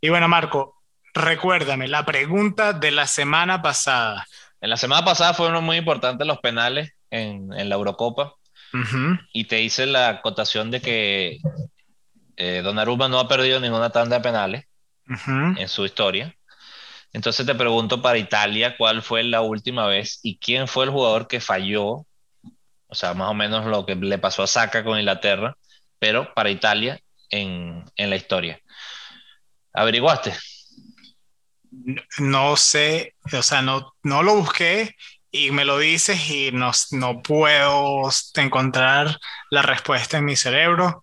Y 0.00 0.08
bueno, 0.08 0.26
Marco, 0.26 0.82
recuérdame 1.14 1.86
la 1.86 2.04
pregunta 2.04 2.72
de 2.72 2.90
la 2.90 3.06
semana 3.06 3.62
pasada. 3.62 4.26
En 4.60 4.70
la 4.70 4.76
semana 4.76 5.04
pasada 5.04 5.32
fueron 5.32 5.62
muy 5.62 5.76
importantes 5.76 6.26
los 6.26 6.38
penales 6.38 6.94
en, 7.10 7.52
en 7.52 7.68
la 7.68 7.76
Eurocopa. 7.76 8.34
Y 9.32 9.44
te 9.44 9.62
hice 9.62 9.86
la 9.86 10.08
acotación 10.08 10.72
de 10.72 10.80
que 10.80 11.38
eh, 12.36 12.60
Donnarumma 12.64 13.08
no 13.08 13.20
ha 13.20 13.28
perdido 13.28 13.60
ninguna 13.60 13.90
tanda 13.90 14.16
de 14.16 14.22
penales 14.24 14.64
en 15.06 15.68
su 15.68 15.84
historia. 15.84 16.36
Entonces 17.16 17.46
te 17.46 17.54
pregunto 17.54 18.02
para 18.02 18.18
Italia, 18.18 18.76
¿cuál 18.76 19.00
fue 19.00 19.24
la 19.24 19.40
última 19.40 19.86
vez 19.86 20.20
y 20.22 20.36
quién 20.36 20.68
fue 20.68 20.84
el 20.84 20.90
jugador 20.90 21.26
que 21.26 21.40
falló? 21.40 22.04
O 22.88 22.94
sea, 22.94 23.14
más 23.14 23.30
o 23.30 23.32
menos 23.32 23.64
lo 23.64 23.86
que 23.86 23.94
le 23.94 24.18
pasó 24.18 24.42
a 24.42 24.46
Saka 24.46 24.84
con 24.84 24.98
Inglaterra, 24.98 25.56
pero 25.98 26.34
para 26.34 26.50
Italia 26.50 27.00
en, 27.30 27.86
la 27.96 28.16
historia. 28.16 28.60
¿Averiguaste? 29.72 30.34
No 32.18 32.54
sé, 32.58 33.14
o 33.32 33.42
sea, 33.42 33.62
no, 33.62 33.94
no 34.02 34.22
lo 34.22 34.34
busqué 34.34 34.94
y 35.30 35.52
me 35.52 35.64
lo 35.64 35.78
dices 35.78 36.28
y 36.28 36.52
no, 36.52 36.70
no 36.90 37.22
puedo 37.22 38.10
encontrar 38.34 39.16
la 39.48 39.62
respuesta 39.62 40.18
en 40.18 40.26
mi 40.26 40.36
cerebro. 40.36 41.02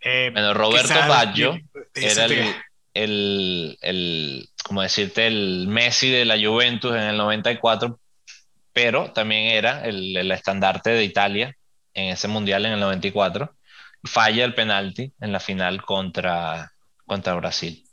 Eh, 0.00 0.30
bueno, 0.32 0.54
Roberto 0.54 0.94
Baggio 1.06 1.60
era 1.92 2.24
el, 2.24 2.54
el, 2.94 3.78
el, 3.80 4.48
como 4.64 4.82
decirte, 4.82 5.26
el 5.26 5.66
Messi 5.68 6.10
de 6.10 6.24
la 6.24 6.38
Juventus 6.38 6.92
en 6.92 7.02
el 7.02 7.16
94, 7.16 8.00
pero 8.72 9.12
también 9.12 9.46
era 9.46 9.84
el, 9.84 10.16
el 10.16 10.30
estandarte 10.32 10.90
de 10.90 11.04
Italia 11.04 11.56
en 11.94 12.10
ese 12.10 12.28
mundial 12.28 12.66
en 12.66 12.72
el 12.72 12.80
94. 12.80 13.54
Falla 14.04 14.44
el 14.44 14.54
penalti 14.54 15.12
en 15.20 15.32
la 15.32 15.40
final 15.40 15.82
contra, 15.82 16.72
contra 17.06 17.34
Brasil. 17.34 17.84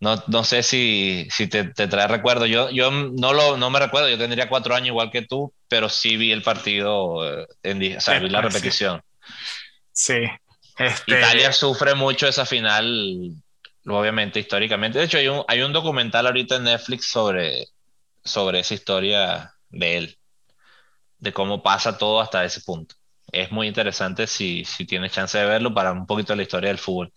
No, 0.00 0.22
no 0.28 0.44
sé 0.44 0.62
si, 0.62 1.26
si 1.30 1.48
te, 1.48 1.64
te, 1.64 1.88
trae 1.88 2.06
recuerdo. 2.06 2.46
Yo, 2.46 2.70
yo 2.70 2.90
no, 2.90 3.32
lo, 3.32 3.56
no 3.56 3.68
me 3.70 3.80
recuerdo, 3.80 4.08
yo 4.08 4.18
tendría 4.18 4.48
cuatro 4.48 4.74
años 4.74 4.88
igual 4.88 5.10
que 5.10 5.22
tú, 5.22 5.52
pero 5.68 5.88
sí 5.88 6.16
vi 6.16 6.30
el 6.30 6.42
partido, 6.42 7.42
eh, 7.42 7.46
en, 7.64 7.96
o 7.96 8.00
sea, 8.00 8.20
vi 8.20 8.28
la 8.28 8.40
repetición. 8.42 9.02
Sí, 9.92 10.20
este, 10.78 11.18
Italia 11.18 11.52
sufre 11.52 11.94
mucho 11.94 12.28
esa 12.28 12.46
final, 12.46 13.32
obviamente, 13.86 14.38
históricamente. 14.38 14.98
De 14.98 15.04
hecho, 15.04 15.18
hay 15.18 15.28
un, 15.28 15.44
hay 15.48 15.62
un 15.62 15.72
documental 15.72 16.26
ahorita 16.26 16.56
en 16.56 16.64
Netflix 16.64 17.10
sobre, 17.10 17.68
sobre 18.24 18.60
esa 18.60 18.74
historia 18.74 19.54
de 19.70 19.96
él, 19.96 20.18
de 21.18 21.32
cómo 21.32 21.62
pasa 21.62 21.98
todo 21.98 22.20
hasta 22.20 22.44
ese 22.44 22.60
punto. 22.60 22.94
Es 23.30 23.50
muy 23.50 23.66
interesante 23.66 24.26
si, 24.26 24.64
si 24.64 24.86
tienes 24.86 25.12
chance 25.12 25.36
de 25.36 25.44
verlo 25.44 25.74
para 25.74 25.92
un 25.92 26.06
poquito 26.06 26.32
de 26.32 26.38
la 26.38 26.42
historia 26.42 26.68
del 26.68 26.78
fútbol. 26.78 27.12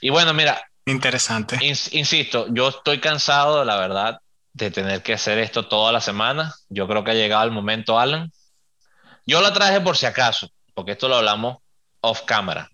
Y 0.00 0.10
bueno, 0.10 0.34
mira. 0.34 0.62
Interesante. 0.84 1.58
insisto, 1.62 2.46
yo 2.50 2.68
estoy 2.68 3.00
cansado, 3.00 3.64
la 3.64 3.76
verdad, 3.76 4.18
de 4.52 4.70
tener 4.70 5.02
que 5.02 5.14
hacer 5.14 5.38
esto 5.38 5.66
toda 5.66 5.92
la 5.92 6.00
semana. 6.00 6.54
Yo 6.68 6.86
creo 6.86 7.04
que 7.04 7.12
ha 7.12 7.14
llegado 7.14 7.44
el 7.44 7.52
momento, 7.52 7.98
Alan. 7.98 8.32
Yo 9.24 9.40
la 9.40 9.52
traje 9.52 9.80
por 9.80 9.96
si 9.96 10.06
acaso, 10.06 10.50
porque 10.74 10.92
esto 10.92 11.08
lo 11.08 11.16
hablamos 11.16 11.58
off 12.00 12.22
camera 12.22 12.68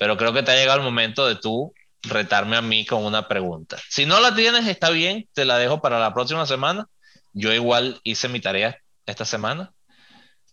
pero 0.00 0.16
creo 0.16 0.32
que 0.32 0.42
te 0.42 0.50
ha 0.50 0.56
llegado 0.56 0.78
el 0.78 0.84
momento 0.84 1.28
de 1.28 1.36
tú 1.36 1.74
retarme 2.04 2.56
a 2.56 2.62
mí 2.62 2.86
con 2.86 3.04
una 3.04 3.28
pregunta. 3.28 3.76
Si 3.90 4.06
no 4.06 4.18
la 4.18 4.34
tienes, 4.34 4.66
está 4.66 4.88
bien, 4.88 5.28
te 5.34 5.44
la 5.44 5.58
dejo 5.58 5.82
para 5.82 6.00
la 6.00 6.14
próxima 6.14 6.46
semana. 6.46 6.86
Yo 7.34 7.52
igual 7.52 8.00
hice 8.02 8.30
mi 8.30 8.40
tarea 8.40 8.78
esta 9.04 9.26
semana. 9.26 9.72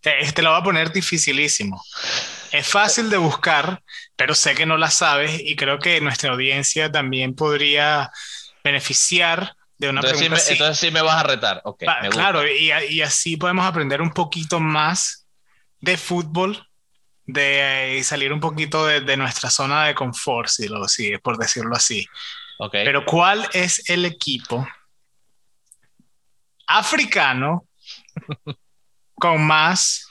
Este 0.02 0.42
lo 0.42 0.52
va 0.52 0.58
a 0.58 0.64
poner 0.64 0.92
dificilísimo. 0.92 1.82
Es 2.52 2.68
fácil 2.68 3.10
de 3.10 3.16
buscar, 3.16 3.82
pero 4.18 4.36
sé 4.36 4.54
que 4.54 4.66
no 4.66 4.76
la 4.76 4.92
sabes 4.92 5.40
y 5.42 5.56
creo 5.56 5.80
que 5.80 6.02
nuestra 6.02 6.32
audiencia 6.34 6.92
también 6.92 7.34
podría 7.34 8.12
beneficiar 8.66 9.56
de 9.78 9.88
una 9.88 10.02
entonces 10.02 10.18
pregunta 10.20 10.42
sí 10.42 10.50
me, 10.50 10.54
Entonces 10.56 10.78
sí 10.78 10.92
me 10.92 11.02
vas 11.02 11.24
a 11.24 11.24
retar. 11.24 11.62
Okay, 11.64 11.88
claro, 12.10 12.46
y, 12.46 12.70
y, 12.90 13.02
así 13.02 13.38
podemos 13.38 13.66
aprender 13.66 14.02
un 14.02 14.12
poquito 14.12 14.60
más 14.60 15.26
de 15.80 15.96
fútbol 15.96 16.67
de 17.28 18.02
salir 18.04 18.32
un 18.32 18.40
poquito 18.40 18.86
de, 18.86 19.18
nuestra 19.18 19.50
zona 19.50 19.86
de 19.86 19.94
confort, 19.94 20.48
si, 20.48 20.68
lo, 20.68 20.88
si 20.88 21.18
por 21.18 21.38
decirlo 21.38 21.76
así. 21.76 22.08
Okay. 22.58 22.84
Pero 22.84 23.06
¿cuál 23.06 23.48
es 23.54 23.88
el 23.90 24.06
equipo 24.06 24.68
africano 26.66 27.68
con 29.16 29.46
más 29.46 30.10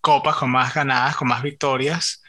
copas, 0.00 0.36
con 0.36 0.50
más 0.50 0.72
ganadas, 0.74 1.16
con 1.16 1.26
más 1.26 1.42
victorias 1.42 2.22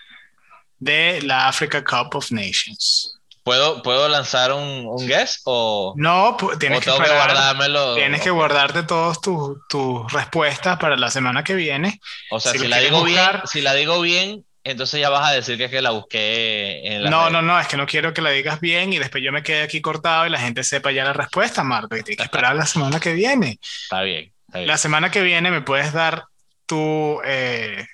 de 0.80 1.22
la 1.22 1.50
Africa 1.50 1.84
Cup 1.84 2.16
of 2.16 2.32
Nations? 2.32 3.21
¿Puedo, 3.44 3.82
¿Puedo 3.82 4.08
lanzar 4.08 4.54
un, 4.54 4.86
un 4.86 5.08
guess 5.08 5.42
o 5.46 5.94
no? 5.98 6.38
Tienes 6.60 6.82
que, 6.82 6.92
guardármelo. 6.92 7.96
Tienes 7.96 8.22
que 8.22 8.30
guardarte 8.30 8.84
todas 8.84 9.20
tus 9.20 10.12
respuestas 10.12 10.78
para 10.78 10.96
la 10.96 11.10
semana 11.10 11.44
que 11.44 11.56
viene. 11.56 12.00
O 12.30 12.40
sea, 12.40 12.52
si, 12.52 12.68
la 12.68 12.78
digo 12.78 13.04
bien, 13.04 13.26
si 13.46 13.62
la 13.62 13.74
digo 13.74 14.00
bien, 14.02 14.46
entonces 14.64 15.00
ya 15.00 15.10
vas 15.10 15.28
a 15.28 15.34
decir 15.34 15.58
que 15.58 15.66
es 15.66 15.72
que 15.72 15.82
la 15.82 15.90
busqué 15.90 16.82
en 16.84 17.04
la 17.04 17.10
No, 17.10 17.30
no, 17.32 17.42
no, 17.42 17.60
es 17.60 17.68
que 17.68 17.78
no 17.78 17.88
quiero 17.88 18.14
que 18.14 18.22
la 18.22 18.30
digas 18.30 18.60
bien 18.60 18.94
y 18.94 19.00
después 19.00 19.24
yo 19.24 19.32
me 19.32 19.42
quede 19.42 19.64
aquí 19.64 19.82
cortado 19.82 20.28
y 20.28 20.30
la 20.30 20.40
gente 20.40 20.64
sepa 20.64 20.92
ya 20.92 21.04
la 21.04 21.14
respuesta, 21.14 21.64
Marco, 21.64 21.96
y 21.96 22.04
tienes 22.04 22.18
que 22.18 22.24
esperar 22.24 22.56
la 22.56 22.68
semana 22.68 23.00
que 23.00 23.14
viene. 23.14 23.60
Está 23.62 24.04
bien, 24.04 24.32
La 24.54 24.78
semana 24.78 25.10
que 25.10 25.22
viene 25.22 25.50
me 25.50 25.62
puedes 25.62 25.94
dar 25.94 26.26
tu, 26.68 27.20
eh, 27.26 27.88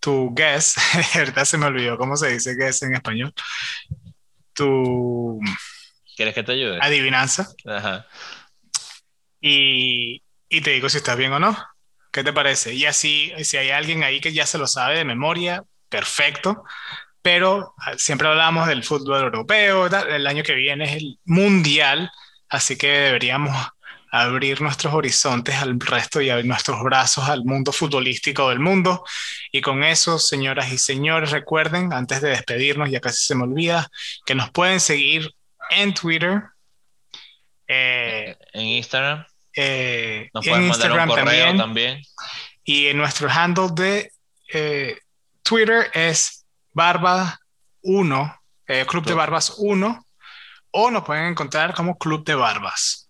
tu 0.00 0.34
guess, 0.34 0.76
ahorita 1.16 1.44
se 1.44 1.58
me 1.58 1.66
olvidó 1.66 1.98
cómo 1.98 2.16
se 2.16 2.28
dice 2.30 2.54
guess 2.56 2.82
en 2.82 2.94
español, 2.94 3.34
tu... 4.56 5.38
¿Quieres 6.16 6.34
que 6.34 6.42
te 6.42 6.52
ayude? 6.52 6.78
Adivinanza. 6.80 7.48
Ajá. 7.66 8.06
Y, 9.40 10.22
y 10.48 10.60
te 10.62 10.70
digo 10.70 10.88
si 10.88 10.96
estás 10.96 11.16
bien 11.16 11.32
o 11.32 11.38
no. 11.38 11.56
¿Qué 12.10 12.24
te 12.24 12.32
parece? 12.32 12.74
Y 12.74 12.86
así, 12.86 13.32
si 13.42 13.58
hay 13.58 13.70
alguien 13.70 14.02
ahí 14.02 14.20
que 14.20 14.32
ya 14.32 14.46
se 14.46 14.58
lo 14.58 14.66
sabe 14.66 14.96
de 14.96 15.04
memoria, 15.04 15.64
perfecto. 15.88 16.64
Pero 17.20 17.74
ah, 17.78 17.94
siempre 17.98 18.28
hablamos 18.28 18.66
del 18.66 18.84
fútbol 18.84 19.22
europeo, 19.22 19.86
el 19.86 20.26
año 20.26 20.42
que 20.42 20.54
viene 20.54 20.84
es 20.84 20.96
el 20.96 21.18
mundial, 21.24 22.10
así 22.48 22.78
que 22.78 22.86
deberíamos 22.86 23.54
abrir 24.10 24.60
nuestros 24.60 24.94
horizontes 24.94 25.56
al 25.56 25.78
resto 25.80 26.20
y 26.20 26.30
abrir 26.30 26.46
nuestros 26.46 26.82
brazos 26.82 27.28
al 27.28 27.44
mundo 27.44 27.72
futbolístico 27.72 28.48
del 28.48 28.60
mundo. 28.60 29.04
Y 29.52 29.60
con 29.60 29.84
eso, 29.84 30.18
señoras 30.18 30.72
y 30.72 30.78
señores, 30.78 31.30
recuerden, 31.30 31.92
antes 31.92 32.20
de 32.20 32.30
despedirnos, 32.30 32.90
ya 32.90 33.00
casi 33.00 33.24
se 33.24 33.34
me 33.34 33.44
olvida, 33.44 33.90
que 34.24 34.34
nos 34.34 34.50
pueden 34.50 34.80
seguir 34.80 35.34
en 35.70 35.94
Twitter. 35.94 36.42
Eh, 37.66 38.36
en 38.52 38.62
Instagram. 38.62 39.24
Eh, 39.54 40.30
nos 40.32 40.46
pueden 40.46 40.68
mandar 40.68 40.92
un 40.92 41.08
correo 41.08 41.56
también, 41.56 42.02
Y 42.64 42.88
en 42.88 42.98
nuestro 42.98 43.30
handle 43.30 43.68
de 43.72 44.12
eh, 44.52 44.98
Twitter 45.42 45.90
es 45.94 46.44
Barba1, 46.74 48.38
Club 48.86 49.04
de 49.04 49.14
Barbas 49.14 49.54
1, 49.58 50.06
o 50.72 50.90
nos 50.90 51.04
pueden 51.04 51.24
encontrar 51.24 51.74
como 51.74 51.96
Club 51.96 52.24
de 52.24 52.34
Barbas. 52.34 53.05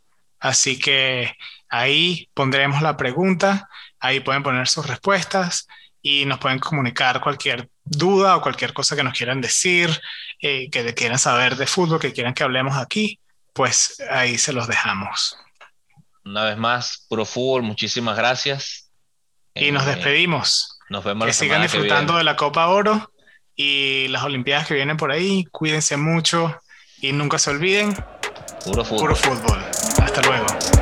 Así 0.47 0.79
que 0.79 1.35
ahí 1.69 2.29
pondremos 2.35 2.81
la 2.83 2.97
pregunta, 2.97 3.69
ahí 3.99 4.21
pueden 4.21 4.43
poner 4.43 4.69
sus 4.69 4.87
respuestas 4.87 5.67
y 6.03 6.25
nos 6.25 6.39
pueden 6.39 6.61
comunicar 6.61 7.21
cualquier 7.21 7.69
duda 7.85 8.37
o 8.37 8.41
cualquier 8.41 8.73
cosa 8.73 8.95
que 8.95 9.03
nos 9.03 9.17
quieran 9.17 9.41
decir, 9.41 9.89
eh, 10.41 10.71
que 10.71 10.95
quieran 10.95 11.19
saber 11.19 11.57
de 11.57 11.67
fútbol, 11.67 11.99
que 11.99 12.13
quieran 12.13 12.33
que 12.35 12.45
hablemos 12.45 12.77
aquí, 12.77 13.19
pues 13.53 14.01
ahí 14.11 14.39
se 14.39 14.53
los 14.53 14.69
dejamos. 14.69 15.37
una 16.25 16.45
vez 16.45 16.57
más, 16.57 17.07
puro 17.09 17.25
fútbol, 17.25 17.63
muchísimas 17.63 18.17
gracias. 18.17 18.91
Y 19.55 19.71
nos 19.73 19.87
Eh, 19.87 20.27
Nos 20.29 20.79
nos 20.91 21.05
vemos 21.05 21.27
que 21.27 21.33
sigan 21.33 21.59
que 21.63 21.69
disfrutando 21.69 22.13
viene. 22.13 22.19
de 22.19 22.25
la 22.25 22.37
Copa 22.37 22.67
Oro 22.69 23.13
y 23.57 24.07
las 24.09 24.23
Olimpiadas 24.25 24.67
que 24.67 24.75
vienen 24.75 24.97
por 24.97 25.11
ahí. 25.11 25.45
Cuídense 25.51 25.97
mucho 25.97 26.61
y 27.01 27.13
nunca 27.13 27.39
se 27.39 27.51
olviden, 27.51 27.95
Puro 28.65 28.85
fútbol. 28.85 29.01
puro 29.01 29.17
fútbol. 29.17 29.86
Hasta 30.17 30.31
luego. 30.31 30.76